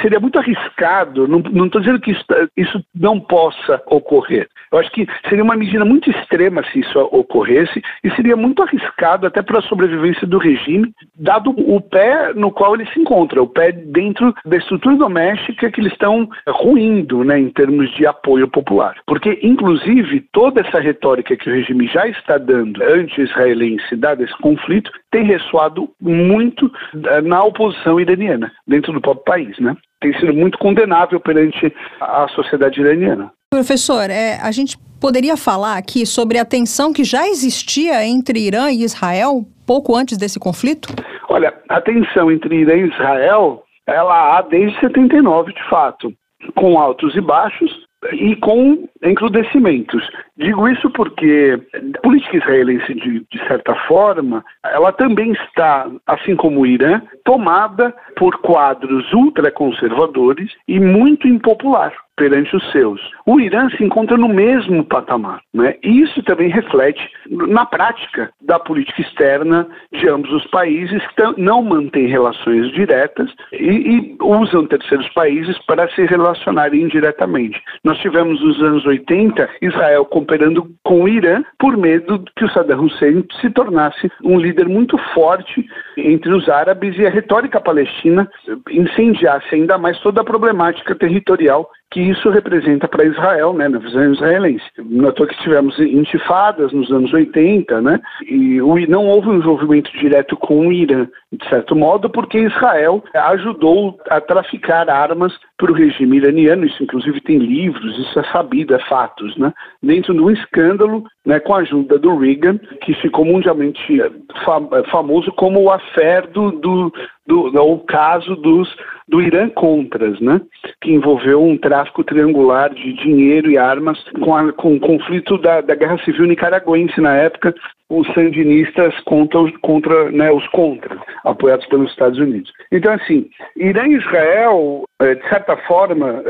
seria 0.02 0.18
muito 0.18 0.38
arriscado, 0.38 1.28
não 1.28 1.66
estou 1.66 1.80
dizendo 1.80 2.00
que 2.00 2.10
isso, 2.10 2.24
isso 2.56 2.84
não 2.94 3.20
possa 3.20 3.80
ocorrer. 3.86 4.48
Eu 4.72 4.78
acho 4.78 4.90
que 4.90 5.06
seria 5.28 5.44
uma 5.44 5.56
medida 5.56 5.84
muito 5.84 6.10
extrema 6.10 6.62
se 6.72 6.80
isso 6.80 6.98
ocorresse 7.12 7.80
e 8.02 8.10
seria 8.10 8.36
muito 8.36 8.62
arriscado 8.62 9.26
até 9.26 9.40
para 9.40 9.60
a 9.60 9.62
sobrevivência 9.62 10.26
do 10.26 10.38
regime, 10.38 10.92
dado 11.14 11.50
o 11.50 11.80
pé 11.80 12.34
no 12.34 12.50
qual 12.50 12.74
ele 12.74 12.86
se 12.86 13.00
encontra, 13.00 13.42
o 13.42 13.46
pé 13.46 13.72
dentro 13.72 14.34
da 14.44 14.56
estrutura 14.56 14.96
doméstica 14.96 15.70
que 15.70 15.80
eles 15.80 15.92
estão 15.92 16.28
ruindo, 16.48 17.24
né, 17.24 17.38
em 17.38 17.50
termos 17.50 17.90
de 17.94 18.06
apoio 18.06 18.47
popular. 18.48 18.96
Porque, 19.06 19.38
inclusive, 19.42 20.24
toda 20.32 20.60
essa 20.60 20.80
retórica 20.80 21.36
que 21.36 21.48
o 21.48 21.52
regime 21.52 21.86
já 21.88 22.06
está 22.08 22.38
dando 22.38 22.82
anti-israelense, 22.82 23.96
dado 23.96 24.22
esse 24.22 24.36
conflito, 24.38 24.90
tem 25.10 25.24
ressoado 25.24 25.88
muito 26.00 26.70
eh, 26.94 27.20
na 27.22 27.42
oposição 27.44 28.00
iraniana, 28.00 28.52
dentro 28.66 28.92
do 28.92 29.00
próprio 29.00 29.24
país, 29.24 29.58
né? 29.58 29.76
Tem 30.00 30.12
sido 30.18 30.32
muito 30.32 30.58
condenável 30.58 31.18
perante 31.20 31.74
a 32.00 32.28
sociedade 32.28 32.80
iraniana. 32.80 33.32
Professor, 33.50 34.10
é, 34.10 34.38
a 34.42 34.52
gente 34.52 34.76
poderia 35.00 35.36
falar 35.36 35.76
aqui 35.76 36.04
sobre 36.04 36.38
a 36.38 36.44
tensão 36.44 36.92
que 36.92 37.02
já 37.02 37.26
existia 37.26 38.06
entre 38.06 38.40
Irã 38.40 38.70
e 38.70 38.84
Israel 38.84 39.46
pouco 39.68 39.94
antes 39.94 40.16
desse 40.16 40.40
conflito? 40.40 40.88
Olha, 41.28 41.52
a 41.68 41.78
tensão 41.80 42.32
entre 42.32 42.56
Irã 42.56 42.74
e 42.74 42.88
Israel, 42.88 43.62
ela 43.86 44.38
há 44.38 44.40
desde 44.40 44.80
79, 44.80 45.52
de 45.52 45.68
fato, 45.68 46.10
com 46.54 46.78
altos 46.78 47.14
e 47.14 47.20
baixos, 47.20 47.70
e 48.12 48.36
com 48.36 48.88
encrudecimentos. 49.02 50.08
Digo 50.36 50.68
isso 50.68 50.90
porque 50.90 51.60
a 51.74 52.00
política 52.00 52.36
israelense, 52.36 52.94
de, 52.94 53.26
de, 53.30 53.46
certa 53.46 53.74
forma, 53.86 54.44
ela 54.64 54.92
também 54.92 55.32
está, 55.32 55.90
assim 56.06 56.36
como 56.36 56.60
o 56.60 56.66
Irã, 56.66 57.02
tomada 57.24 57.94
por 58.16 58.38
quadros 58.40 59.12
ultraconservadores 59.12 60.52
e 60.66 60.78
muito 60.78 61.26
impopular 61.26 61.92
perante 62.18 62.54
os 62.54 62.72
seus. 62.72 63.00
O 63.24 63.40
Irã 63.40 63.70
se 63.70 63.82
encontra 63.82 64.16
no 64.16 64.28
mesmo 64.28 64.84
patamar, 64.84 65.40
né? 65.54 65.76
E 65.82 66.02
isso 66.02 66.22
também 66.24 66.50
reflete 66.50 67.00
na 67.30 67.64
prática 67.64 68.30
da 68.42 68.58
política 68.58 69.00
externa 69.00 69.66
de 69.92 70.08
ambos 70.08 70.30
os 70.32 70.46
países 70.48 71.00
que 71.14 71.40
não 71.40 71.62
mantêm 71.62 72.08
relações 72.08 72.70
diretas 72.72 73.30
e, 73.52 73.56
e 73.56 74.16
usam 74.20 74.66
terceiros 74.66 75.08
países 75.10 75.56
para 75.66 75.88
se 75.90 76.04
relacionarem 76.04 76.82
indiretamente. 76.82 77.60
Nós 77.84 77.98
tivemos 77.98 78.40
nos 78.42 78.60
anos 78.62 78.84
80 78.84 79.48
Israel 79.62 80.04
cooperando 80.04 80.68
com 80.82 81.02
o 81.02 81.08
Irã 81.08 81.42
por 81.58 81.76
medo 81.76 82.24
que 82.36 82.44
o 82.44 82.50
Saddam 82.50 82.84
Hussein 82.84 83.24
se 83.40 83.50
tornasse 83.50 84.10
um 84.24 84.38
líder 84.38 84.68
muito 84.68 84.98
forte 85.14 85.64
entre 85.96 86.32
os 86.32 86.48
árabes 86.48 86.98
e 86.98 87.06
a 87.06 87.10
retórica 87.10 87.60
palestina 87.60 88.28
incendiasse 88.70 89.54
ainda 89.54 89.78
mais 89.78 89.98
toda 90.00 90.22
a 90.22 90.24
problemática 90.24 90.94
territorial 90.94 91.70
que 91.90 92.00
isso 92.00 92.28
representa 92.30 92.86
para 92.86 93.04
Israel, 93.04 93.52
né, 93.54 93.68
na 93.68 93.78
visão 93.78 94.12
israelense. 94.12 94.64
Notou 94.78 95.26
que 95.26 95.38
tivemos 95.42 95.78
intifadas 95.78 96.72
nos 96.72 96.90
anos 96.92 97.12
80, 97.12 97.80
né, 97.80 98.00
e 98.26 98.60
não 98.88 99.06
houve 99.06 99.28
um 99.28 99.36
envolvimento 99.36 99.90
direto 99.92 100.36
com 100.36 100.68
o 100.68 100.72
Irã, 100.72 101.08
de 101.32 101.48
certo 101.48 101.74
modo, 101.74 102.10
porque 102.10 102.38
Israel 102.38 103.02
ajudou 103.14 103.98
a 104.10 104.20
traficar 104.20 104.90
armas 104.90 105.32
para 105.58 105.72
o 105.72 105.74
regime 105.74 106.18
iraniano, 106.18 106.64
isso 106.64 106.82
inclusive 106.82 107.20
tem 107.20 107.36
livros, 107.36 107.98
isso 107.98 108.18
é 108.18 108.24
sabido, 108.30 108.74
é 108.74 108.78
fatos, 108.88 109.36
né? 109.36 109.52
dentro 109.82 110.14
de 110.14 110.20
um 110.20 110.30
escândalo 110.30 111.04
né, 111.26 111.40
com 111.40 111.52
a 111.52 111.58
ajuda 111.58 111.98
do 111.98 112.16
Reagan, 112.16 112.58
que 112.80 112.94
ficou 112.94 113.24
mundialmente 113.24 114.00
eh, 114.00 114.06
eh, 114.06 114.82
famoso 114.90 115.32
como 115.32 115.60
o 115.60 115.70
affair 115.70 116.28
do, 116.28 116.52
do, 116.52 116.92
do, 117.26 117.60
o 117.60 117.78
caso 117.80 118.36
dos, 118.36 118.72
do 119.08 119.20
Irã 119.20 119.48
Contras, 119.48 120.20
né, 120.20 120.40
que 120.80 120.92
envolveu 120.92 121.42
um 121.42 121.58
tráfico 121.58 122.04
triangular 122.04 122.72
de 122.72 122.92
dinheiro 122.92 123.50
e 123.50 123.58
armas 123.58 123.98
com, 124.22 124.36
a, 124.36 124.52
com 124.52 124.76
o 124.76 124.80
conflito 124.80 125.36
da, 125.38 125.60
da 125.60 125.74
Guerra 125.74 125.98
Civil 126.04 126.26
Nicaragüense 126.26 127.00
na 127.00 127.16
época, 127.16 127.52
os 127.90 128.06
sandinistas 128.14 128.94
contra, 129.00 129.40
contra 129.60 130.10
né, 130.12 130.30
os 130.30 130.46
contras, 130.48 131.00
apoiados 131.24 131.66
pelos 131.66 131.90
Estados 131.90 132.18
Unidos. 132.18 132.52
Então, 132.70 132.92
assim, 132.92 133.28
Irã 133.56 133.86
e 133.88 133.96
Israel, 133.96 134.84
de 135.00 135.28
certa 135.28 135.56
forma, 135.58 136.24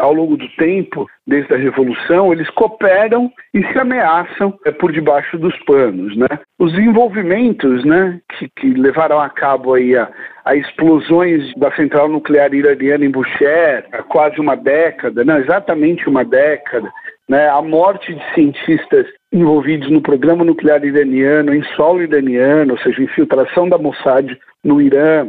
ao 0.00 0.12
longo 0.12 0.36
do 0.36 0.46
tempo, 0.56 1.06
desde 1.26 1.54
a 1.54 1.56
Revolução, 1.56 2.32
eles 2.32 2.48
cooperam 2.50 3.32
e 3.54 3.62
se 3.72 3.78
ameaçam 3.78 4.58
é, 4.66 4.72
por 4.72 4.92
debaixo 4.92 5.38
dos 5.38 5.56
panos. 5.64 6.14
Né? 6.16 6.26
Os 6.58 6.74
envolvimentos 6.78 7.84
né, 7.84 8.20
que, 8.36 8.48
que 8.56 8.74
levaram 8.74 9.20
a 9.20 9.30
cabo 9.30 9.74
aí 9.74 9.96
a, 9.96 10.10
a 10.44 10.54
explosões 10.54 11.54
da 11.56 11.72
central 11.72 12.08
nuclear 12.08 12.52
iraniana 12.52 13.04
em 13.04 13.10
Bushehr 13.10 13.86
há 13.92 14.02
quase 14.02 14.40
uma 14.40 14.56
década, 14.56 15.24
não, 15.24 15.38
exatamente 15.38 16.08
uma 16.08 16.24
década, 16.24 16.90
né, 17.28 17.48
a 17.48 17.62
morte 17.62 18.14
de 18.14 18.34
cientistas 18.34 19.06
envolvidos 19.32 19.90
no 19.90 20.02
programa 20.02 20.44
nuclear 20.44 20.84
iraniano, 20.84 21.54
em 21.54 21.62
solo 21.76 22.02
iraniano, 22.02 22.72
ou 22.72 22.78
seja, 22.78 23.02
infiltração 23.02 23.68
da 23.68 23.78
Mossad 23.78 24.36
no 24.62 24.80
Irã, 24.80 25.28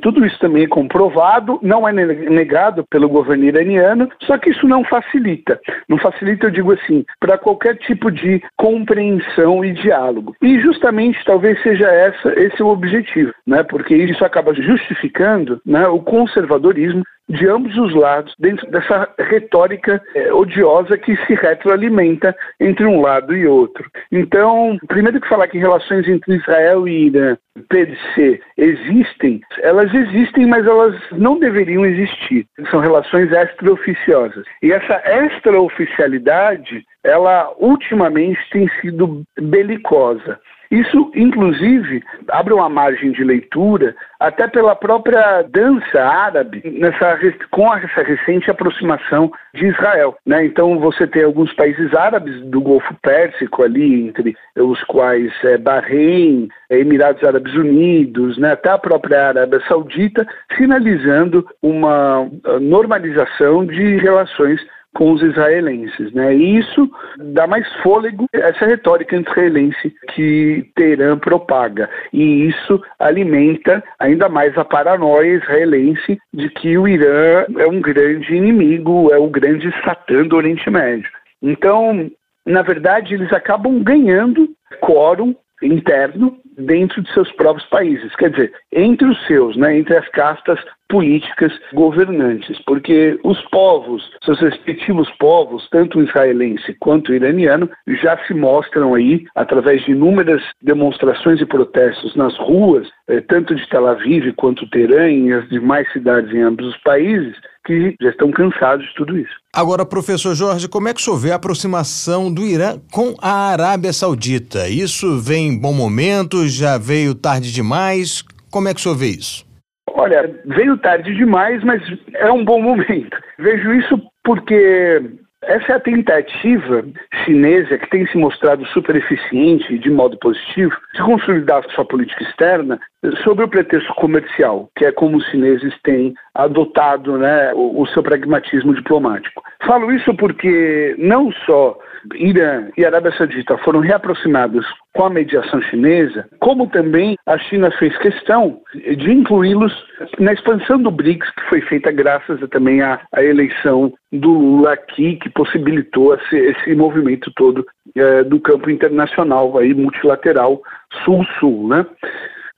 tudo 0.00 0.24
isso 0.24 0.38
também 0.38 0.64
é 0.64 0.68
comprovado, 0.68 1.58
não 1.62 1.88
é 1.88 1.92
negado 1.92 2.84
pelo 2.90 3.08
governo 3.08 3.44
iraniano, 3.44 4.08
só 4.22 4.38
que 4.38 4.50
isso 4.50 4.66
não 4.66 4.84
facilita. 4.84 5.60
Não 5.88 5.98
facilita, 5.98 6.46
eu 6.46 6.50
digo 6.50 6.72
assim, 6.72 7.04
para 7.20 7.38
qualquer 7.38 7.76
tipo 7.78 8.10
de 8.10 8.42
compreensão 8.56 9.64
e 9.64 9.72
diálogo. 9.72 10.34
E 10.42 10.60
justamente 10.60 11.24
talvez 11.24 11.60
seja 11.62 11.86
essa, 11.86 12.28
esse 12.38 12.62
o 12.62 12.68
objetivo, 12.68 13.32
né? 13.46 13.62
porque 13.62 13.94
isso 13.94 14.24
acaba 14.24 14.54
justificando 14.54 15.60
né, 15.64 15.86
o 15.88 16.00
conservadorismo 16.00 17.02
de 17.28 17.48
ambos 17.48 17.76
os 17.76 17.94
lados 17.94 18.34
dentro 18.38 18.70
dessa 18.70 19.08
retórica 19.18 20.02
é, 20.14 20.32
odiosa 20.32 20.98
que 20.98 21.16
se 21.26 21.34
retroalimenta 21.34 22.34
entre 22.60 22.84
um 22.84 23.00
lado 23.00 23.34
e 23.34 23.46
outro. 23.46 23.88
Então, 24.12 24.78
primeiro 24.88 25.20
que 25.20 25.28
falar 25.28 25.48
que 25.48 25.58
relações 25.58 26.06
entre 26.06 26.36
Israel 26.36 26.86
e 26.86 27.06
Irã, 27.06 27.36
per 27.68 27.96
se, 28.14 28.40
existem, 28.58 29.40
elas 29.62 29.92
existem, 29.94 30.46
mas 30.46 30.66
elas 30.66 30.94
não 31.12 31.38
deveriam 31.38 31.84
existir. 31.86 32.46
São 32.70 32.80
relações 32.80 33.30
extraoficiosas. 33.32 34.44
E 34.62 34.72
essa 34.72 35.00
extraoficialidade, 35.06 36.84
ela 37.02 37.52
ultimamente 37.58 38.40
tem 38.50 38.68
sido 38.80 39.22
belicosa. 39.40 40.38
Isso, 40.74 41.12
inclusive, 41.14 42.02
abre 42.28 42.52
uma 42.52 42.68
margem 42.68 43.12
de 43.12 43.22
leitura 43.22 43.94
até 44.18 44.48
pela 44.48 44.74
própria 44.74 45.42
dança 45.42 46.02
árabe 46.02 46.62
nessa, 46.64 47.16
com 47.48 47.72
essa 47.72 48.02
recente 48.02 48.50
aproximação 48.50 49.30
de 49.54 49.66
Israel. 49.66 50.16
Né? 50.26 50.46
Então, 50.46 50.80
você 50.80 51.06
tem 51.06 51.22
alguns 51.22 51.52
países 51.52 51.94
árabes 51.94 52.40
do 52.46 52.60
Golfo 52.60 52.92
Pérsico 53.02 53.62
ali, 53.62 54.08
entre 54.08 54.34
os 54.56 54.82
quais 54.84 55.32
é, 55.44 55.56
Bahrein, 55.58 56.48
é, 56.68 56.80
Emirados 56.80 57.22
Árabes 57.22 57.54
Unidos, 57.54 58.36
né? 58.36 58.52
até 58.52 58.70
a 58.70 58.78
própria 58.78 59.28
Arábia 59.28 59.62
Saudita, 59.68 60.26
sinalizando 60.56 61.46
uma 61.62 62.28
normalização 62.60 63.64
de 63.64 63.98
relações 63.98 64.60
com 64.94 65.12
os 65.12 65.22
israelenses, 65.22 66.12
né? 66.12 66.34
E 66.34 66.58
isso 66.58 66.88
dá 67.18 67.46
mais 67.46 67.66
fôlego 67.82 68.26
a 68.34 68.38
essa 68.38 68.66
retórica 68.66 69.16
israelense 69.16 69.94
que 70.14 70.64
Teherã 70.74 71.18
propaga. 71.18 71.90
E 72.12 72.48
isso 72.48 72.80
alimenta 72.98 73.82
ainda 73.98 74.28
mais 74.28 74.56
a 74.56 74.64
paranoia 74.64 75.34
israelense 75.34 76.18
de 76.32 76.48
que 76.50 76.78
o 76.78 76.86
Irã 76.86 77.44
é 77.58 77.66
um 77.66 77.80
grande 77.80 78.34
inimigo, 78.34 79.12
é 79.12 79.18
o 79.18 79.28
grande 79.28 79.70
satã 79.84 80.24
do 80.24 80.36
Oriente 80.36 80.70
Médio. 80.70 81.10
Então, 81.42 82.10
na 82.46 82.62
verdade, 82.62 83.14
eles 83.14 83.32
acabam 83.32 83.82
ganhando 83.82 84.48
quórum 84.80 85.34
interno 85.62 86.36
dentro 86.58 87.02
de 87.02 87.12
seus 87.12 87.30
próprios 87.32 87.68
países, 87.68 88.14
quer 88.16 88.30
dizer, 88.30 88.52
entre 88.72 89.06
os 89.06 89.26
seus, 89.26 89.56
né, 89.56 89.76
entre 89.78 89.96
as 89.96 90.08
castas 90.08 90.58
políticas 90.88 91.52
governantes, 91.72 92.58
porque 92.66 93.18
os 93.24 93.40
povos, 93.48 94.08
seus 94.24 94.38
respectivos 94.40 95.10
povos, 95.18 95.68
tanto 95.70 96.00
israelense 96.02 96.74
quanto 96.78 97.14
iraniano, 97.14 97.68
já 98.02 98.16
se 98.26 98.34
mostram 98.34 98.94
aí 98.94 99.24
através 99.34 99.84
de 99.84 99.92
inúmeras 99.92 100.42
demonstrações 100.62 101.40
e 101.40 101.46
protestos 101.46 102.14
nas 102.14 102.36
ruas, 102.36 102.88
eh, 103.08 103.20
tanto 103.22 103.54
de 103.54 103.68
Tel 103.68 103.86
Aviv 103.86 104.32
quanto 104.34 104.68
Teherã 104.70 105.10
e 105.10 105.32
as 105.32 105.48
demais 105.48 105.90
cidades 105.92 106.32
em 106.32 106.42
ambos 106.42 106.66
os 106.66 106.76
países, 106.82 107.34
que 107.64 107.94
já 108.00 108.10
estão 108.10 108.30
cansados 108.30 108.86
de 108.86 108.94
tudo 108.94 109.18
isso. 109.18 109.32
Agora, 109.54 109.86
professor 109.86 110.34
Jorge, 110.34 110.68
como 110.68 110.88
é 110.88 110.94
que 110.94 111.00
o 111.00 111.02
senhor 111.02 111.16
vê 111.16 111.32
a 111.32 111.36
aproximação 111.36 112.32
do 112.32 112.42
Irã 112.42 112.78
com 112.92 113.14
a 113.20 113.50
Arábia 113.50 113.92
Saudita? 113.92 114.68
Isso 114.68 115.18
vem 115.18 115.48
em 115.48 115.60
bom 115.60 115.72
momento? 115.72 116.46
Já 116.46 116.78
veio 116.78 117.14
tarde 117.14 117.52
demais? 117.52 118.22
Como 118.50 118.68
é 118.68 118.74
que 118.74 118.80
o 118.80 118.82
senhor 118.82 118.96
vê 118.96 119.08
isso? 119.08 119.44
Olha, 119.90 120.34
veio 120.44 120.76
tarde 120.78 121.14
demais, 121.14 121.62
mas 121.64 121.82
é 122.14 122.30
um 122.30 122.44
bom 122.44 122.60
momento. 122.62 123.16
Vejo 123.38 123.72
isso 123.72 124.00
porque 124.24 125.02
essa 125.42 125.72
é 125.72 125.76
a 125.76 125.80
tentativa 125.80 126.84
chinesa, 127.24 127.78
que 127.78 127.90
tem 127.90 128.06
se 128.06 128.16
mostrado 128.16 128.66
super 128.68 128.96
eficiente 128.96 129.78
de 129.78 129.90
modo 129.90 130.18
positivo, 130.18 130.74
de 130.94 131.02
consolidar 131.02 131.64
sua 131.74 131.84
política 131.84 132.22
externa 132.22 132.78
sob 133.22 133.42
o 133.42 133.48
pretexto 133.48 133.92
comercial, 133.94 134.70
que 134.76 134.86
é 134.86 134.92
como 134.92 135.18
os 135.18 135.26
chineses 135.26 135.74
têm 135.82 136.14
adotado 136.34 137.18
né, 137.18 137.52
o, 137.54 137.82
o 137.82 137.86
seu 137.88 138.02
pragmatismo 138.02 138.74
diplomático. 138.74 139.42
Falo 139.66 139.92
isso 139.92 140.14
porque 140.14 140.94
não 140.98 141.30
só 141.44 141.76
Irã 142.14 142.68
e 142.76 142.84
Arábia 142.84 143.12
Saudita 143.16 143.56
foram 143.58 143.80
reaproximados 143.80 144.66
com 144.94 145.04
a 145.04 145.10
mediação 145.10 145.60
chinesa, 145.62 146.26
como 146.38 146.68
também 146.68 147.16
a 147.26 147.38
China 147.38 147.70
fez 147.72 147.96
questão 147.98 148.60
de 148.74 149.10
incluí-los 149.10 149.72
na 150.18 150.32
expansão 150.32 150.80
do 150.80 150.90
BRICS, 150.90 151.28
que 151.30 151.48
foi 151.48 151.60
feita 151.62 151.90
graças 151.90 152.40
também 152.50 152.80
à, 152.82 153.00
à 153.12 153.22
eleição 153.22 153.92
do 154.12 154.30
Lula 154.30 154.74
aqui, 154.74 155.16
que 155.16 155.30
possibilitou 155.30 156.14
esse, 156.14 156.36
esse 156.36 156.74
movimento 156.74 157.32
todo 157.34 157.66
é, 157.94 158.24
do 158.24 158.40
campo 158.40 158.70
internacional 158.70 159.56
aí 159.58 159.74
multilateral 159.74 160.60
sul-sul, 161.04 161.68
né? 161.68 161.86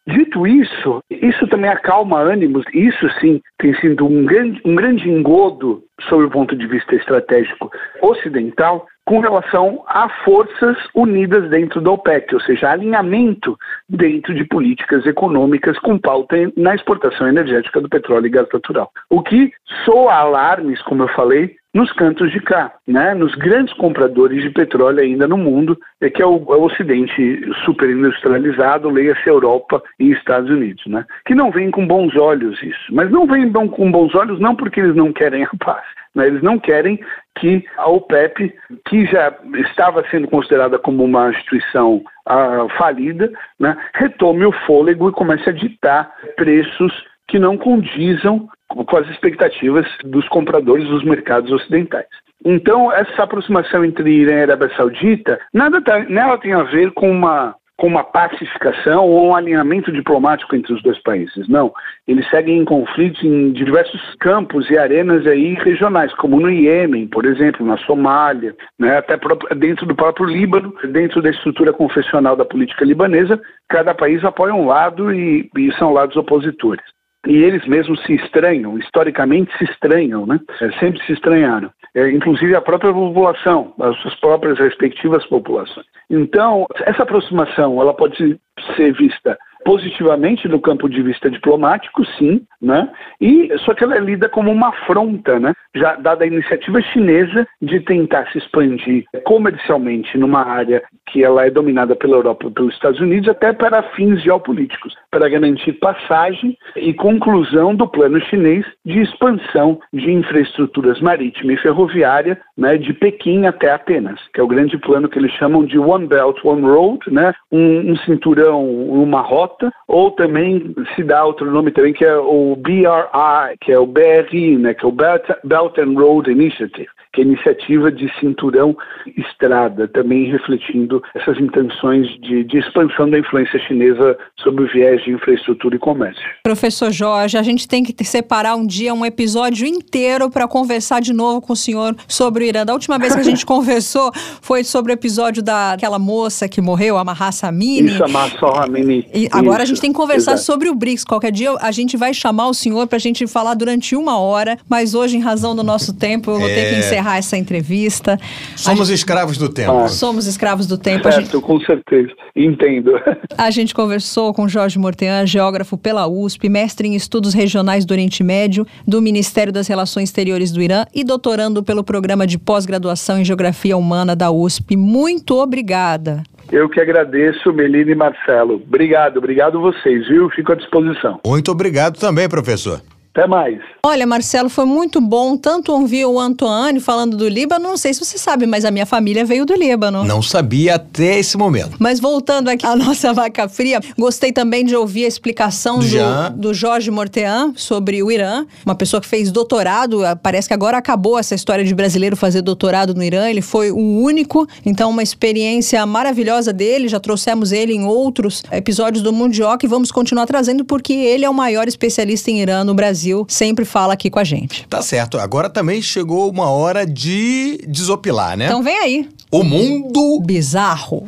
Dito 0.07 0.47
isso, 0.47 1.01
isso 1.11 1.49
também 1.49 1.69
acalma 1.69 2.21
ânimos, 2.21 2.65
isso 2.73 3.11
sim 3.19 3.41
tem 3.59 3.75
sido 3.81 4.07
um 4.07 4.25
grande, 4.25 4.61
um 4.65 4.77
grande 4.77 5.11
engodo 5.11 5.83
sob 6.09 6.25
o 6.25 6.31
ponto 6.31 6.55
de 6.55 6.65
vista 6.69 6.95
estratégico 6.95 7.69
ocidental, 8.01 8.87
com 9.05 9.19
relação 9.19 9.85
a 9.89 10.09
forças 10.25 10.77
unidas 10.95 11.49
dentro 11.51 11.81
da 11.81 11.91
OPEC, 11.91 12.35
ou 12.35 12.41
seja, 12.41 12.71
alinhamento 12.71 13.57
dentro 13.89 14.33
de 14.33 14.45
políticas 14.45 15.05
econômicas 15.07 15.77
com 15.81 15.99
pauta 15.99 16.37
na 16.57 16.75
exportação 16.75 17.29
energética 17.29 17.81
do 17.81 17.89
petróleo 17.89 18.27
e 18.27 18.31
gás 18.31 18.49
natural. 18.53 18.91
O 19.11 19.23
que 19.23 19.53
soa 19.85 20.15
alarmes, 20.15 20.81
como 20.83 21.05
eu 21.05 21.09
falei, 21.09 21.57
nos 21.77 21.93
cantos 21.93 22.33
de 22.33 22.41
cá, 22.41 22.73
né? 22.89 23.13
nos 23.13 23.35
grandes 23.35 23.75
compradores 23.75 24.43
de 24.43 24.49
petróleo 24.49 25.01
ainda 25.01 25.29
no 25.29 25.37
mundo, 25.37 25.79
é 26.01 26.09
que 26.09 26.23
é 26.23 26.27
o, 26.27 26.37
é 26.49 26.57
o 26.57 26.65
Ocidente 26.65 27.39
superindustrializado, 27.67 28.89
leia-se 28.89 29.29
Europa 29.29 29.83
e 30.01 30.11
Estados 30.11 30.49
Unidos, 30.49 30.83
né? 30.87 31.05
que 31.27 31.35
não 31.35 31.51
veem 31.51 31.71
com 31.71 31.87
bons 31.87 32.17
olhos 32.17 32.61
isso. 32.63 32.95
Mas 32.95 33.11
não 33.11 33.27
veem 33.27 33.53
com 33.53 33.93
bons 33.93 34.15
olhos 34.15 34.41
não 34.41 34.57
porque 34.57 34.81
eles 34.81 34.97
não 34.97 35.13
querem 35.13 35.45
a 35.45 35.51
paz, 35.63 35.85
né? 36.15 36.27
eles 36.27 36.43
não 36.43 36.59
querem 36.59 36.99
que 37.39 37.63
a 37.77 37.91
OPEP, 37.91 38.55
que 38.89 39.05
já 39.05 39.37
estava 39.69 40.03
sendo 40.11 40.29
considerada 40.29 40.79
como 40.79 41.05
uma 41.05 41.29
instituição 41.29 42.03
ah, 42.25 42.67
falida, 42.79 43.31
né? 43.61 43.77
retome 43.93 44.47
o 44.47 44.53
fôlego 44.67 45.11
e 45.11 45.13
comece 45.13 45.51
a 45.51 45.53
ditar 45.53 46.11
preços 46.37 47.05
que 47.29 47.39
não 47.39 47.57
condizam 47.57 48.49
com 48.69 48.97
as 48.97 49.09
expectativas 49.09 49.87
dos 50.05 50.29
compradores 50.29 50.87
dos 50.89 51.05
mercados 51.05 51.51
ocidentais. 51.51 52.07
Então, 52.45 52.93
essa 52.93 53.23
aproximação 53.23 53.85
entre 53.85 54.11
Irã 54.11 54.35
e 54.35 54.43
Arábia 54.43 54.71
Saudita, 54.77 55.39
nada 55.53 55.81
tá, 55.81 55.99
nela 56.01 56.39
tem 56.39 56.53
a 56.53 56.63
ver 56.63 56.93
com 56.93 57.11
uma 57.11 57.55
com 57.77 57.89
uma 57.89 58.03
pacificação 58.03 59.05
ou 59.05 59.27
um 59.27 59.35
alinhamento 59.35 59.93
diplomático 59.93 60.57
entre 60.57 60.73
os 60.73 60.83
dois 60.83 60.99
países. 61.03 61.47
Não, 61.47 61.73
eles 62.09 62.29
seguem 62.31 62.59
em 62.59 62.65
conflitos 62.65 63.23
em 63.23 63.53
diversos 63.53 64.01
campos 64.19 64.69
e 64.71 64.79
arenas 64.79 65.27
aí 65.27 65.55
regionais, 65.55 66.13
como 66.15 66.41
no 66.41 66.51
Iêmen, 66.51 67.07
por 67.07 67.27
exemplo, 67.27 67.67
na 67.67 67.77
Somália, 67.79 68.57
né, 68.79 68.97
até 68.97 69.19
dentro 69.55 69.85
do 69.85 69.95
próprio 69.95 70.27
Líbano, 70.27 70.75
dentro 70.91 71.21
da 71.21 71.29
estrutura 71.29 71.73
confessional 71.73 72.35
da 72.35 72.47
política 72.47 72.85
libanesa, 72.85 73.39
cada 73.69 73.95
país 73.95 74.25
apoia 74.25 74.55
um 74.55 74.67
lado 74.67 75.13
e, 75.13 75.51
e 75.57 75.73
são 75.75 75.93
lados 75.93 76.17
opositores. 76.17 76.96
E 77.27 77.43
eles 77.43 77.67
mesmos 77.67 78.03
se 78.05 78.15
estranham, 78.15 78.79
historicamente 78.79 79.57
se 79.59 79.65
estranham, 79.65 80.27
né? 80.27 80.41
É, 80.61 80.71
sempre 80.79 81.03
se 81.05 81.13
estranharam. 81.13 81.71
É, 81.95 82.11
inclusive 82.11 82.55
a 82.55 82.61
própria 82.61 82.93
população, 82.93 83.75
as 83.81 83.97
suas 83.99 84.15
próprias 84.17 84.59
respectivas 84.59 85.25
populações. 85.27 85.87
Então, 86.11 86.67
essa 86.85 87.03
aproximação, 87.03 87.81
ela 87.81 87.95
pode 87.95 88.39
ser 88.77 88.93
vista 88.93 89.37
positivamente 89.67 90.47
do 90.47 90.61
campo 90.61 90.89
de 90.89 91.03
vista 91.03 91.29
diplomático, 91.29 92.05
sim, 92.17 92.41
né? 92.63 92.89
E 93.21 93.51
só 93.65 93.75
que 93.75 93.83
ela 93.83 93.97
é 93.97 94.01
lida 94.01 94.29
como 94.29 94.53
uma 94.53 94.69
afronta, 94.69 95.41
né? 95.41 95.53
Já 95.75 95.97
dada 95.97 96.23
a 96.23 96.27
iniciativa 96.27 96.81
chinesa 96.81 97.45
de 97.61 97.81
tentar 97.81 98.31
se 98.31 98.39
expandir 98.39 99.05
comercialmente 99.25 100.17
numa 100.17 100.47
área 100.47 100.85
que 101.09 101.25
ela 101.25 101.45
é 101.45 101.51
dominada 101.51 101.97
pela 101.97 102.17
Europa 102.17 102.49
pelos 102.49 102.75
Estados 102.75 103.01
Unidos, 103.01 103.29
até 103.29 103.53
para 103.53 103.83
fins 103.95 104.23
geopolíticos, 104.23 104.95
para 105.11 105.29
garantir 105.29 105.73
passagem 105.75 106.57
e 106.77 106.95
conclusão 106.95 107.75
do 107.75 107.89
plano 107.89 108.21
chinês 108.21 108.65
de 108.85 109.01
expansão 109.01 109.81
de 109.93 110.13
infraestruturas 110.13 111.01
marítima 111.01 111.53
e 111.53 111.57
ferroviária, 111.57 112.39
né? 112.57 112.79
De 112.79 112.93
Pequim 112.93 113.47
até 113.47 113.73
Atenas, 113.73 114.21
que 114.33 114.41
é 114.41 114.45
o 114.45 114.49
grande 114.49 114.79
plano 114.79 115.09
que 115.09 115.19
eles 115.19 115.33
chamam 115.33 115.65
de 115.65 115.77
One 115.77 116.07
Belt 116.07 116.39
One 116.45 116.63
Road, 116.63 117.01
né? 117.11 117.35
Um, 117.51 117.91
um 117.91 117.97
cinturão, 117.99 118.65
uma 118.65 119.21
rota 119.21 119.56
Ou 119.89 120.11
também 120.11 120.75
se 120.95 121.03
dá 121.03 121.25
outro 121.25 121.51
nome 121.51 121.71
também 121.71 121.93
que 121.93 122.05
é 122.05 122.17
o 122.17 122.57
BRI, 122.57 123.57
que 123.61 123.73
é 123.73 123.79
o 123.79 123.87
BRI, 123.87 124.57
né, 124.59 124.75
que 124.75 124.85
é 124.85 124.89
o 124.89 124.93
Belt 124.93 125.79
and 125.79 125.99
Road 125.99 126.31
Initiative 126.31 126.89
que 127.17 127.23
é 127.23 127.25
a 127.25 127.27
iniciativa 127.27 127.91
de 127.91 128.13
cinturão 128.21 128.77
estrada, 129.17 129.89
também 129.89 130.31
refletindo 130.31 131.03
essas 131.15 131.39
intenções 131.41 132.07
de, 132.21 132.45
de 132.45 132.59
expansão 132.59 133.09
da 133.09 133.19
influência 133.19 133.59
chinesa 133.61 134.19
sobre 134.39 134.65
o 134.65 134.69
viés 134.71 135.03
de 135.03 135.13
infraestrutura 135.13 135.77
e 135.77 135.79
comércio. 135.79 136.23
Professor 136.43 136.91
Jorge, 136.91 137.39
a 137.39 137.43
gente 137.43 137.67
tem 137.67 137.83
que 137.83 138.05
separar 138.05 138.55
um 138.55 138.67
dia, 138.67 138.93
um 138.93 139.05
episódio 139.05 139.67
inteiro 139.67 140.31
para 140.31 140.47
conversar 140.47 141.01
de 141.01 141.15
novo 141.15 141.41
com 141.41 141.55
o 141.55 141.57
senhor 141.57 141.97
sobre 142.07 142.45
o 142.45 142.47
Irã. 142.47 142.67
Da 142.67 142.75
última 142.75 142.99
vez 142.99 143.15
que 143.15 143.21
a 143.21 143.25
gente 143.25 143.45
conversou 143.47 144.13
foi 144.43 144.63
sobre 144.63 144.93
o 144.93 144.95
episódio 144.95 145.43
daquela 145.43 145.99
moça 145.99 146.49
que 146.49 146.61
morreu, 146.61 146.99
a 146.99 147.05
Mahasa 147.05 147.49
Amini. 147.49 147.89
Isso, 147.89 148.05
a 148.05 148.09
Mahasa 148.09 148.65
Amini. 148.65 149.09
E 149.15 149.29
agora 149.33 149.63
Isso, 149.63 149.73
a 149.73 149.75
gente 149.75 149.81
tem 149.81 149.93
que 149.93 149.97
conversar 149.97 150.33
exato. 150.33 150.47
sobre 150.47 150.69
o 150.69 150.75
BRICS. 150.75 151.05
Qualquer 151.05 151.33
dia 151.33 151.55
a 151.61 151.71
gente 151.71 151.97
vai 151.97 152.13
chamar 152.13 152.49
o 152.49 152.55
senhor 152.55 152.87
para 152.87 152.97
a 152.97 153.01
gente 153.01 153.27
falar 153.27 153.55
durante 153.55 153.97
uma 153.97 154.19
hora, 154.19 154.59
mas 154.69 154.95
hoje, 154.95 155.17
em 155.17 155.21
razão 155.21 155.57
do 155.57 155.63
nosso 155.63 155.95
tempo, 155.95 156.31
eu 156.31 156.39
vou 156.39 156.49
é... 156.49 156.55
ter 156.55 156.69
que 156.69 156.75
é. 156.75 156.79
encerrar 156.81 157.06
encerrar 157.07 157.19
essa 157.19 157.37
entrevista. 157.37 158.19
Somos 158.57 158.89
gente... 158.89 158.97
escravos 158.97 159.39
do 159.39 159.49
tempo. 159.49 159.73
Ah. 159.73 159.89
Somos 159.89 160.27
escravos 160.27 160.67
do 160.67 160.77
tempo. 160.77 161.11
Certo, 161.11 161.33
gente... 161.33 161.41
com 161.41 161.61
certeza. 161.61 162.13
Entendo. 162.35 162.93
A 163.39 163.51
gente 163.51 163.75
conversou 163.75 164.35
com 164.35 164.49
Jorge 164.49 164.79
Mortean, 164.79 165.27
geógrafo 165.27 165.79
pela 165.79 166.07
USP, 166.07 166.49
mestre 166.49 166.89
em 166.89 166.95
estudos 166.95 167.33
regionais 167.33 167.85
do 167.85 167.93
Oriente 167.93 168.25
Médio, 168.25 168.67
do 168.87 169.01
Ministério 169.01 169.53
das 169.53 169.69
Relações 169.69 170.09
Exteriores 170.09 170.51
do 170.51 170.61
Irã 170.61 170.85
e 170.95 171.05
doutorando 171.05 171.63
pelo 171.63 171.85
programa 171.85 172.27
de 172.27 172.39
pós-graduação 172.39 173.19
em 173.19 173.25
Geografia 173.25 173.77
Humana 173.77 174.17
da 174.17 174.31
USP. 174.31 174.77
Muito 174.77 175.37
obrigada. 175.37 176.23
Eu 176.51 176.69
que 176.69 176.81
agradeço, 176.81 177.53
Melina 177.53 177.91
e 177.91 177.95
Marcelo. 177.95 178.55
Obrigado, 178.55 179.17
obrigado 179.17 179.61
vocês, 179.61 180.07
viu? 180.07 180.31
Fico 180.31 180.53
à 180.53 180.55
disposição. 180.55 181.19
Muito 181.27 181.51
obrigado 181.51 181.99
também, 181.99 182.29
professor. 182.29 182.81
Até 183.17 183.27
mais. 183.27 183.59
Olha, 183.83 184.07
Marcelo, 184.07 184.51
foi 184.51 184.67
muito 184.67 185.01
bom 185.01 185.39
tanto 185.39 185.73
ouvir 185.73 186.05
o 186.05 186.21
Antoine 186.21 186.81
falando 186.81 187.17
do 187.17 187.27
Líbano. 187.27 187.67
Não 187.67 187.77
sei 187.79 187.95
se 187.95 188.05
você 188.05 188.19
sabe, 188.19 188.45
mas 188.45 188.67
a 188.67 188.71
minha 188.71 188.85
família 188.85 189.25
veio 189.25 189.47
do 189.47 189.55
Líbano. 189.55 190.05
Não 190.05 190.21
sabia 190.21 190.75
até 190.75 191.19
esse 191.19 191.39
momento. 191.39 191.77
Mas 191.79 191.99
voltando 191.99 192.49
aqui 192.49 192.67
à 192.67 192.75
nossa 192.77 193.15
vaca 193.15 193.49
fria, 193.49 193.81
gostei 193.97 194.33
também 194.33 194.67
de 194.67 194.77
ouvir 194.77 195.07
a 195.07 195.09
explicação 195.09 195.79
do, 195.79 196.37
do 196.37 196.53
Jorge 196.53 196.91
Mortean 196.91 197.55
sobre 197.57 198.03
o 198.03 198.13
Irã, 198.13 198.45
uma 198.67 198.75
pessoa 198.75 199.01
que 199.01 199.07
fez 199.07 199.31
doutorado. 199.31 200.05
Ah, 200.05 200.15
parece 200.15 200.49
que 200.49 200.55
agora 200.55 200.77
acabou 200.77 201.19
essa 201.19 201.35
história 201.35 201.65
de 201.65 201.75
brasileiro 201.75 202.17
fazer 202.17 202.43
doutorado 202.43 202.95
no 202.95 203.03
Irã. 203.03 203.31
Ele 203.31 203.41
foi 203.41 203.71
o 203.71 203.79
único, 203.79 204.47
então 204.65 204.91
uma 204.91 205.03
experiência 205.03 205.87
maravilhosa 205.87 206.53
dele. 206.53 206.87
Já 206.87 207.01
trouxemos 207.01 207.51
ele 207.51 207.73
em 207.73 207.87
outros 207.87 208.43
episódios 208.53 209.03
do 209.03 209.11
Mundioca 209.11 209.65
e 209.65 209.69
vamos 209.69 209.91
continuar 209.91 210.27
trazendo 210.27 210.67
porque 210.67 210.93
ele 210.93 211.25
é 211.25 211.31
o 211.31 211.35
maior 211.35 211.67
especialista 211.67 212.31
em 212.31 212.43
Irã 212.43 212.63
no 212.63 212.75
Brasil. 212.75 213.06
Brasil 213.07 213.27
sempre 213.29 213.65
fala 213.65 213.93
aqui 213.93 214.11
com 214.11 214.19
a 214.19 214.25
gente. 214.25 214.67
Tá 214.69 214.83
certo. 214.83 215.19
Agora 215.19 215.49
também 215.49 215.81
chegou 215.81 216.31
uma 216.31 216.51
hora 216.51 216.85
de 216.85 217.59
desopilar, 217.69 218.37
né? 218.37 218.47
Então 218.47 218.63
vem 218.63 218.77
aí. 218.79 219.09
O 219.31 219.45
mundo 219.45 220.21
bizarro. 220.21 221.07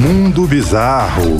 Mundo 0.00 0.46
bizarro. 0.46 1.36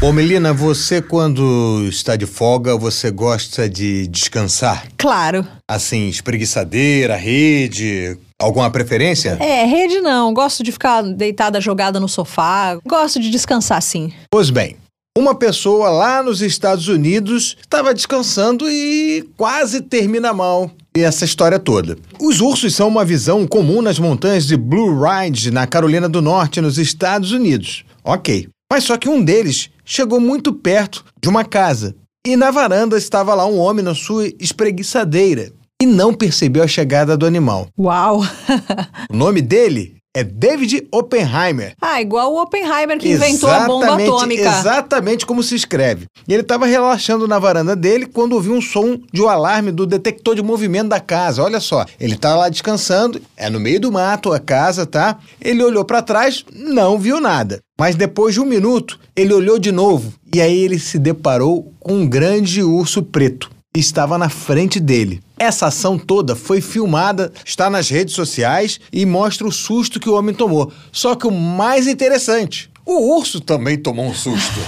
Ô 0.00 0.12
Melina, 0.12 0.52
você 0.52 1.00
quando 1.00 1.86
está 1.88 2.16
de 2.16 2.26
folga, 2.26 2.76
você 2.76 3.08
gosta 3.08 3.68
de 3.68 4.08
descansar? 4.08 4.88
Claro. 4.98 5.46
Assim, 5.70 6.08
espreguiçadeira, 6.08 7.14
rede, 7.14 8.18
alguma 8.36 8.68
preferência? 8.68 9.36
É, 9.38 9.64
rede 9.64 10.00
não. 10.00 10.34
Gosto 10.34 10.64
de 10.64 10.72
ficar 10.72 11.02
deitada 11.02 11.60
jogada 11.60 12.00
no 12.00 12.08
sofá. 12.08 12.76
Gosto 12.84 13.20
de 13.20 13.30
descansar 13.30 13.80
sim. 13.80 14.12
Pois 14.28 14.50
bem, 14.50 14.76
uma 15.16 15.34
pessoa 15.34 15.90
lá 15.90 16.22
nos 16.22 16.40
Estados 16.40 16.88
Unidos 16.88 17.56
estava 17.60 17.92
descansando 17.92 18.68
e 18.68 19.28
quase 19.36 19.82
termina 19.82 20.32
mal. 20.32 20.70
E 20.96 21.00
essa 21.00 21.24
história 21.24 21.58
toda. 21.58 21.96
Os 22.18 22.40
ursos 22.40 22.74
são 22.74 22.88
uma 22.88 23.04
visão 23.04 23.46
comum 23.46 23.82
nas 23.82 23.98
montanhas 23.98 24.46
de 24.46 24.56
Blue 24.56 24.98
Ridge, 25.02 25.50
na 25.50 25.66
Carolina 25.66 26.08
do 26.08 26.22
Norte, 26.22 26.60
nos 26.60 26.78
Estados 26.78 27.32
Unidos. 27.32 27.84
Ok. 28.02 28.48
Mas 28.70 28.84
só 28.84 28.96
que 28.96 29.08
um 29.08 29.22
deles 29.22 29.70
chegou 29.84 30.18
muito 30.18 30.52
perto 30.52 31.04
de 31.20 31.28
uma 31.28 31.44
casa. 31.44 31.94
E 32.26 32.36
na 32.36 32.50
varanda 32.50 32.96
estava 32.96 33.34
lá 33.34 33.46
um 33.46 33.58
homem 33.58 33.84
na 33.84 33.94
sua 33.94 34.28
espreguiçadeira. 34.38 35.52
E 35.82 35.86
não 35.86 36.14
percebeu 36.14 36.62
a 36.62 36.68
chegada 36.68 37.16
do 37.16 37.26
animal. 37.26 37.68
Uau! 37.78 38.22
o 39.10 39.16
nome 39.16 39.42
dele 39.42 39.96
é 40.14 40.22
David 40.22 40.86
Oppenheimer. 40.92 41.74
Ah, 41.80 42.00
igual 42.00 42.32
o 42.32 42.42
Oppenheimer 42.42 42.98
que 42.98 43.12
inventou 43.12 43.48
a 43.48 43.66
bomba 43.66 43.94
atômica. 43.94 44.42
Exatamente 44.42 45.24
como 45.24 45.42
se 45.42 45.54
escreve. 45.54 46.06
E 46.28 46.32
ele 46.34 46.42
estava 46.42 46.66
relaxando 46.66 47.26
na 47.26 47.38
varanda 47.38 47.74
dele 47.74 48.06
quando 48.06 48.34
ouviu 48.34 48.52
um 48.52 48.60
som 48.60 48.98
de 49.10 49.22
um 49.22 49.28
alarme 49.28 49.72
do 49.72 49.86
detector 49.86 50.34
de 50.34 50.42
movimento 50.42 50.88
da 50.88 51.00
casa. 51.00 51.42
Olha 51.42 51.60
só, 51.60 51.86
ele 51.98 52.16
tá 52.16 52.36
lá 52.36 52.50
descansando, 52.50 53.20
é 53.36 53.48
no 53.48 53.58
meio 53.58 53.80
do 53.80 53.90
mato 53.90 54.32
a 54.32 54.38
casa, 54.38 54.84
tá? 54.84 55.18
Ele 55.40 55.64
olhou 55.64 55.84
para 55.84 56.02
trás, 56.02 56.44
não 56.52 56.98
viu 56.98 57.18
nada. 57.18 57.60
Mas 57.78 57.96
depois 57.96 58.34
de 58.34 58.40
um 58.40 58.44
minuto, 58.44 59.00
ele 59.16 59.32
olhou 59.32 59.58
de 59.58 59.72
novo 59.72 60.12
e 60.32 60.40
aí 60.40 60.58
ele 60.58 60.78
se 60.78 60.98
deparou 60.98 61.72
com 61.80 61.94
um 61.94 62.06
grande 62.06 62.62
urso 62.62 63.02
preto 63.02 63.50
estava 63.80 64.18
na 64.18 64.28
frente 64.28 64.78
dele. 64.78 65.22
Essa 65.38 65.66
ação 65.66 65.98
toda 65.98 66.36
foi 66.36 66.60
filmada, 66.60 67.32
está 67.44 67.70
nas 67.70 67.88
redes 67.88 68.14
sociais 68.14 68.78
e 68.92 69.06
mostra 69.06 69.46
o 69.46 69.52
susto 69.52 69.98
que 69.98 70.08
o 70.08 70.14
homem 70.14 70.34
tomou. 70.34 70.72
Só 70.90 71.14
que 71.14 71.26
o 71.26 71.30
mais 71.30 71.86
interessante 71.86 72.71
o 72.84 73.16
urso 73.16 73.40
também 73.40 73.78
tomou 73.78 74.06
um 74.06 74.14
susto 74.14 74.60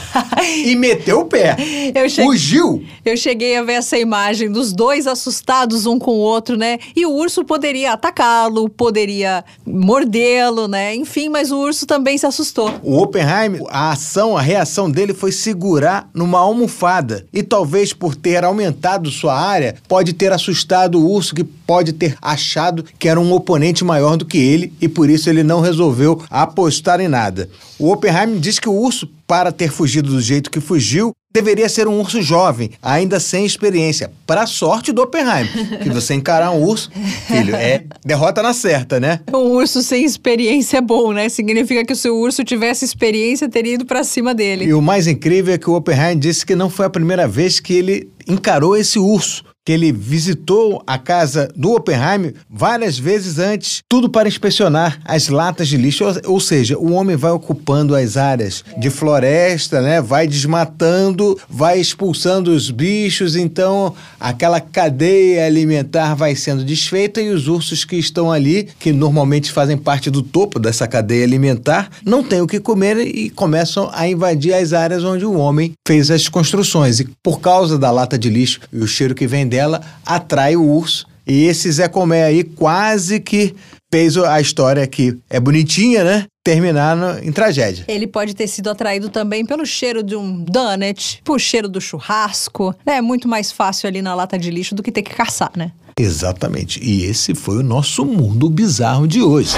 e 0.64 0.76
meteu 0.76 1.20
o 1.20 1.24
pé. 1.24 1.56
Eu 1.94 2.08
cheguei, 2.08 2.30
Fugiu. 2.30 2.84
Eu 3.04 3.16
cheguei 3.16 3.56
a 3.56 3.62
ver 3.62 3.74
essa 3.74 3.98
imagem 3.98 4.50
dos 4.50 4.72
dois 4.72 5.06
assustados 5.06 5.84
um 5.86 5.98
com 5.98 6.12
o 6.12 6.18
outro, 6.18 6.56
né? 6.56 6.78
E 6.94 7.04
o 7.04 7.12
urso 7.12 7.44
poderia 7.44 7.92
atacá-lo, 7.92 8.68
poderia 8.68 9.44
mordê-lo, 9.66 10.68
né? 10.68 10.94
Enfim, 10.94 11.28
mas 11.28 11.50
o 11.50 11.58
urso 11.58 11.86
também 11.86 12.16
se 12.16 12.26
assustou. 12.26 12.72
O 12.82 12.98
Oppenheim, 12.98 13.58
a 13.68 13.90
ação, 13.90 14.36
a 14.36 14.40
reação 14.40 14.90
dele 14.90 15.12
foi 15.12 15.32
segurar 15.32 16.08
numa 16.14 16.38
almofada. 16.38 17.26
E 17.32 17.42
talvez 17.42 17.92
por 17.92 18.14
ter 18.14 18.44
aumentado 18.44 19.10
sua 19.10 19.38
área, 19.38 19.74
pode 19.88 20.12
ter 20.12 20.32
assustado 20.32 21.00
o 21.00 21.10
urso 21.10 21.34
que 21.34 21.44
pode 21.66 21.92
ter 21.92 22.16
achado 22.20 22.84
que 22.98 23.08
era 23.08 23.20
um 23.20 23.32
oponente 23.32 23.84
maior 23.84 24.16
do 24.16 24.24
que 24.24 24.38
ele 24.38 24.72
e 24.80 24.88
por 24.88 25.10
isso 25.10 25.28
ele 25.28 25.42
não 25.42 25.60
resolveu 25.60 26.22
apostar 26.30 27.00
em 27.00 27.08
nada. 27.08 27.48
O 27.78 27.90
Oppenheim 27.90 28.38
diz 28.38 28.58
que 28.58 28.68
o 28.68 28.72
urso, 28.72 29.08
para 29.26 29.50
ter 29.50 29.70
fugido 29.70 30.10
do 30.10 30.20
jeito 30.20 30.50
que 30.50 30.60
fugiu, 30.60 31.12
deveria 31.32 31.68
ser 31.68 31.88
um 31.88 31.98
urso 31.98 32.22
jovem, 32.22 32.70
ainda 32.80 33.18
sem 33.18 33.44
experiência. 33.44 34.12
Para 34.24 34.46
sorte 34.46 34.92
do 34.92 35.02
Oppenheim, 35.02 35.48
que 35.82 35.90
você 35.90 36.14
encarar 36.14 36.52
um 36.52 36.62
urso, 36.62 36.92
filho, 37.26 37.56
é 37.56 37.82
derrota 38.04 38.40
na 38.40 38.54
certa, 38.54 39.00
né? 39.00 39.18
Um 39.32 39.56
urso 39.56 39.82
sem 39.82 40.04
experiência 40.04 40.78
é 40.78 40.80
bom, 40.80 41.12
né? 41.12 41.28
Significa 41.28 41.84
que 41.84 41.94
se 41.96 42.02
o 42.02 42.02
seu 42.02 42.16
urso 42.16 42.44
tivesse 42.44 42.84
experiência, 42.84 43.48
teria 43.48 43.74
ido 43.74 43.84
para 43.84 44.04
cima 44.04 44.32
dele. 44.32 44.66
E 44.66 44.74
o 44.74 44.80
mais 44.80 45.08
incrível 45.08 45.52
é 45.52 45.58
que 45.58 45.68
o 45.68 45.74
Oppenheim 45.74 46.16
disse 46.16 46.46
que 46.46 46.54
não 46.54 46.70
foi 46.70 46.86
a 46.86 46.90
primeira 46.90 47.26
vez 47.26 47.58
que 47.58 47.74
ele 47.74 48.08
encarou 48.28 48.76
esse 48.76 49.00
urso 49.00 49.44
que 49.64 49.72
ele 49.72 49.90
visitou 49.92 50.82
a 50.86 50.98
casa 50.98 51.48
do 51.56 51.72
Oppenheimer 51.72 52.34
várias 52.50 52.98
vezes 52.98 53.38
antes, 53.38 53.82
tudo 53.88 54.10
para 54.10 54.28
inspecionar 54.28 55.00
as 55.04 55.28
latas 55.28 55.68
de 55.68 55.76
lixo. 55.76 56.04
Ou, 56.04 56.34
ou 56.34 56.40
seja, 56.40 56.78
o 56.78 56.92
homem 56.92 57.16
vai 57.16 57.30
ocupando 57.30 57.94
as 57.94 58.16
áreas 58.16 58.62
de 58.76 58.90
floresta, 58.90 59.80
né? 59.80 60.02
Vai 60.02 60.26
desmatando, 60.26 61.38
vai 61.48 61.80
expulsando 61.80 62.50
os 62.50 62.70
bichos, 62.70 63.36
então 63.36 63.94
aquela 64.20 64.60
cadeia 64.60 65.46
alimentar 65.46 66.14
vai 66.14 66.36
sendo 66.36 66.64
desfeita 66.64 67.20
e 67.20 67.30
os 67.30 67.48
ursos 67.48 67.84
que 67.84 67.96
estão 67.96 68.30
ali, 68.30 68.68
que 68.78 68.92
normalmente 68.92 69.50
fazem 69.50 69.78
parte 69.78 70.10
do 70.10 70.22
topo 70.22 70.58
dessa 70.58 70.86
cadeia 70.86 71.24
alimentar, 71.24 71.90
não 72.04 72.22
têm 72.22 72.42
o 72.42 72.46
que 72.46 72.60
comer 72.60 72.98
e 72.98 73.30
começam 73.30 73.90
a 73.92 74.06
invadir 74.06 74.52
as 74.52 74.72
áreas 74.72 75.04
onde 75.04 75.24
o 75.24 75.34
homem 75.34 75.72
fez 75.86 76.10
as 76.10 76.28
construções. 76.28 77.00
E 77.00 77.08
por 77.22 77.40
causa 77.40 77.78
da 77.78 77.90
lata 77.90 78.18
de 78.18 78.28
lixo 78.28 78.60
e 78.72 78.78
o 78.78 78.86
cheiro 78.86 79.14
que 79.14 79.26
vem 79.26 79.46
dela, 79.54 79.80
atrai 80.04 80.56
o 80.56 80.62
urso. 80.62 81.06
E 81.26 81.44
esse 81.44 81.70
Zé 81.70 81.88
Comé 81.88 82.24
aí 82.24 82.42
quase 82.42 83.20
que 83.20 83.54
fez 83.92 84.16
a 84.16 84.40
história 84.40 84.86
que 84.86 85.16
é 85.30 85.38
bonitinha, 85.38 86.02
né? 86.02 86.24
Terminar 86.44 86.96
no, 86.96 87.18
em 87.20 87.32
tragédia. 87.32 87.84
Ele 87.88 88.06
pode 88.06 88.34
ter 88.34 88.48
sido 88.48 88.68
atraído 88.68 89.08
também 89.08 89.46
pelo 89.46 89.64
cheiro 89.64 90.02
de 90.02 90.16
um 90.16 90.44
donut, 90.44 91.20
por 91.24 91.40
cheiro 91.40 91.68
do 91.68 91.80
churrasco. 91.80 92.74
É 92.84 93.00
muito 93.00 93.28
mais 93.28 93.52
fácil 93.52 93.88
ali 93.88 94.02
na 94.02 94.14
lata 94.14 94.38
de 94.38 94.50
lixo 94.50 94.74
do 94.74 94.82
que 94.82 94.92
ter 94.92 95.02
que 95.02 95.14
caçar, 95.14 95.52
né? 95.56 95.70
Exatamente. 95.98 96.80
E 96.82 97.04
esse 97.04 97.34
foi 97.34 97.58
o 97.58 97.62
nosso 97.62 98.04
mundo 98.04 98.50
bizarro 98.50 99.06
de 99.06 99.22
hoje. 99.22 99.54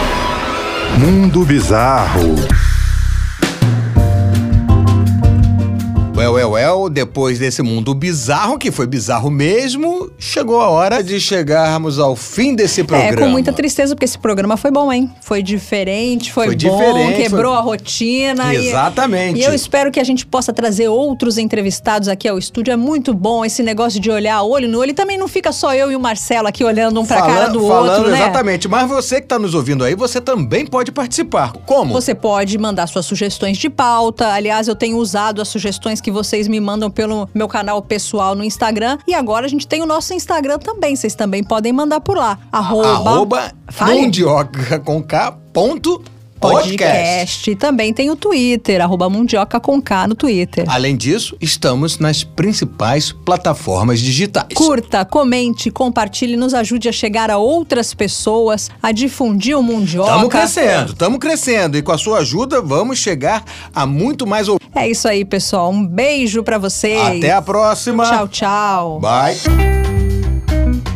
Mundo 1.00 1.44
Bizarro. 1.44 2.36
Well, 6.26 6.34
well, 6.50 6.50
well, 6.80 6.90
depois 6.90 7.38
desse 7.38 7.62
mundo 7.62 7.94
bizarro, 7.94 8.58
que 8.58 8.72
foi 8.72 8.84
bizarro 8.86 9.30
mesmo, 9.30 10.10
chegou 10.18 10.60
a 10.60 10.68
hora 10.68 11.00
de 11.02 11.20
chegarmos 11.20 12.00
ao 12.00 12.16
fim 12.16 12.52
desse 12.54 12.82
programa. 12.82 13.12
É, 13.12 13.16
com 13.16 13.28
muita 13.28 13.52
tristeza, 13.52 13.94
porque 13.94 14.04
esse 14.06 14.18
programa 14.18 14.56
foi 14.56 14.72
bom, 14.72 14.92
hein? 14.92 15.08
Foi 15.20 15.40
diferente, 15.42 16.32
foi, 16.32 16.46
Foi 16.46 16.56
bom, 16.56 16.76
diferente, 16.76 17.22
quebrou 17.22 17.52
foi- 17.52 17.60
a 17.60 17.60
rotina. 17.60 18.52
e- 18.52 18.68
Exatamente. 18.68 19.38
E 19.40 19.44
eu 19.44 19.54
espero 19.54 19.90
que 19.92 20.00
a 20.00 20.04
gente 20.04 20.26
possa 20.26 20.52
trazer 20.52 20.88
outros 20.88 21.38
entrevistados 21.38 22.08
aqui 22.08 22.26
ao 22.28 22.38
estúdio. 22.38 22.72
É 22.72 22.76
muito 22.76 23.14
bom 23.14 23.44
esse 23.44 23.62
negócio 23.62 24.00
de 24.00 24.10
olhar 24.10 24.42
olho 24.42 24.68
no 24.68 24.80
olho. 24.80 24.90
E 24.90 24.94
também 24.94 25.16
não 25.16 25.28
fica 25.28 25.52
só 25.52 25.74
eu 25.74 25.92
e 25.92 25.96
o 25.96 26.00
Marcelo 26.00 26.48
aqui 26.48 26.64
olhando 26.64 27.00
um 27.00 27.06
pra 27.06 27.20
cara 27.22 27.48
do 27.48 27.60
falando 27.68 27.90
outro, 27.98 28.10
né? 28.10 28.18
exatamente. 28.18 28.66
Mas 28.68 28.88
você 28.88 29.16
que 29.16 29.26
está 29.26 29.38
nos 29.38 29.54
ouvindo 29.54 29.84
aí, 29.84 29.94
você 29.94 30.20
também 30.20 30.66
pode 30.66 30.90
participar. 30.90 31.52
Como? 31.64 31.92
Você 31.92 32.14
pode 32.16 32.58
mandar 32.58 32.88
suas 32.88 33.06
sugestões 33.06 33.56
de 33.58 33.70
pauta. 33.70 34.32
Aliás, 34.32 34.66
eu 34.66 34.74
tenho 34.74 34.96
usado 34.96 35.40
as 35.40 35.48
sugestões 35.48 36.00
que 36.00 36.10
vocês 36.16 36.48
me 36.48 36.58
mandam 36.58 36.90
pelo 36.90 37.28
meu 37.34 37.46
canal 37.46 37.82
pessoal 37.82 38.34
no 38.34 38.42
Instagram. 38.42 38.96
E 39.06 39.14
agora 39.14 39.44
a 39.44 39.48
gente 39.48 39.66
tem 39.68 39.82
o 39.82 39.86
nosso 39.86 40.14
Instagram 40.14 40.58
também. 40.58 40.96
Vocês 40.96 41.14
também 41.14 41.44
podem 41.44 41.72
mandar 41.72 42.00
por 42.00 42.16
lá. 42.16 42.38
Arroba, 42.50 42.88
Arroba 42.88 43.52
com 44.84 45.02
K 45.02 45.32
ponto 45.52 46.02
podcast. 46.40 46.76
podcast. 46.76 47.50
E 47.50 47.56
também 47.56 47.92
tem 47.92 48.10
o 48.10 48.16
Twitter, 48.16 48.80
arroba 48.80 49.08
Mundioca 49.08 49.58
com 49.60 49.80
K 49.80 50.06
no 50.06 50.14
Twitter. 50.14 50.64
Além 50.68 50.96
disso, 50.96 51.36
estamos 51.40 51.98
nas 51.98 52.22
principais 52.24 53.12
plataformas 53.12 54.00
digitais. 54.00 54.48
Curta, 54.54 55.04
comente, 55.04 55.70
compartilhe, 55.70 56.36
nos 56.36 56.54
ajude 56.54 56.88
a 56.88 56.92
chegar 56.92 57.30
a 57.30 57.38
outras 57.38 57.94
pessoas, 57.94 58.70
a 58.82 58.92
difundir 58.92 59.58
o 59.58 59.62
Mundioca. 59.62 60.10
Estamos 60.10 60.28
crescendo, 60.30 60.92
estamos 60.92 61.18
crescendo. 61.18 61.78
E 61.78 61.82
com 61.82 61.92
a 61.92 61.98
sua 61.98 62.18
ajuda, 62.18 62.60
vamos 62.60 62.98
chegar 62.98 63.44
a 63.74 63.86
muito 63.86 64.26
mais 64.26 64.48
ouvintes. 64.48 64.68
É 64.74 64.88
isso 64.88 65.08
aí, 65.08 65.24
pessoal. 65.24 65.70
Um 65.70 65.86
beijo 65.86 66.42
pra 66.42 66.58
vocês. 66.58 67.18
Até 67.18 67.32
a 67.32 67.42
próxima. 67.42 68.04
Tchau, 68.04 68.28
tchau. 68.28 69.00
Bye. 69.00 69.95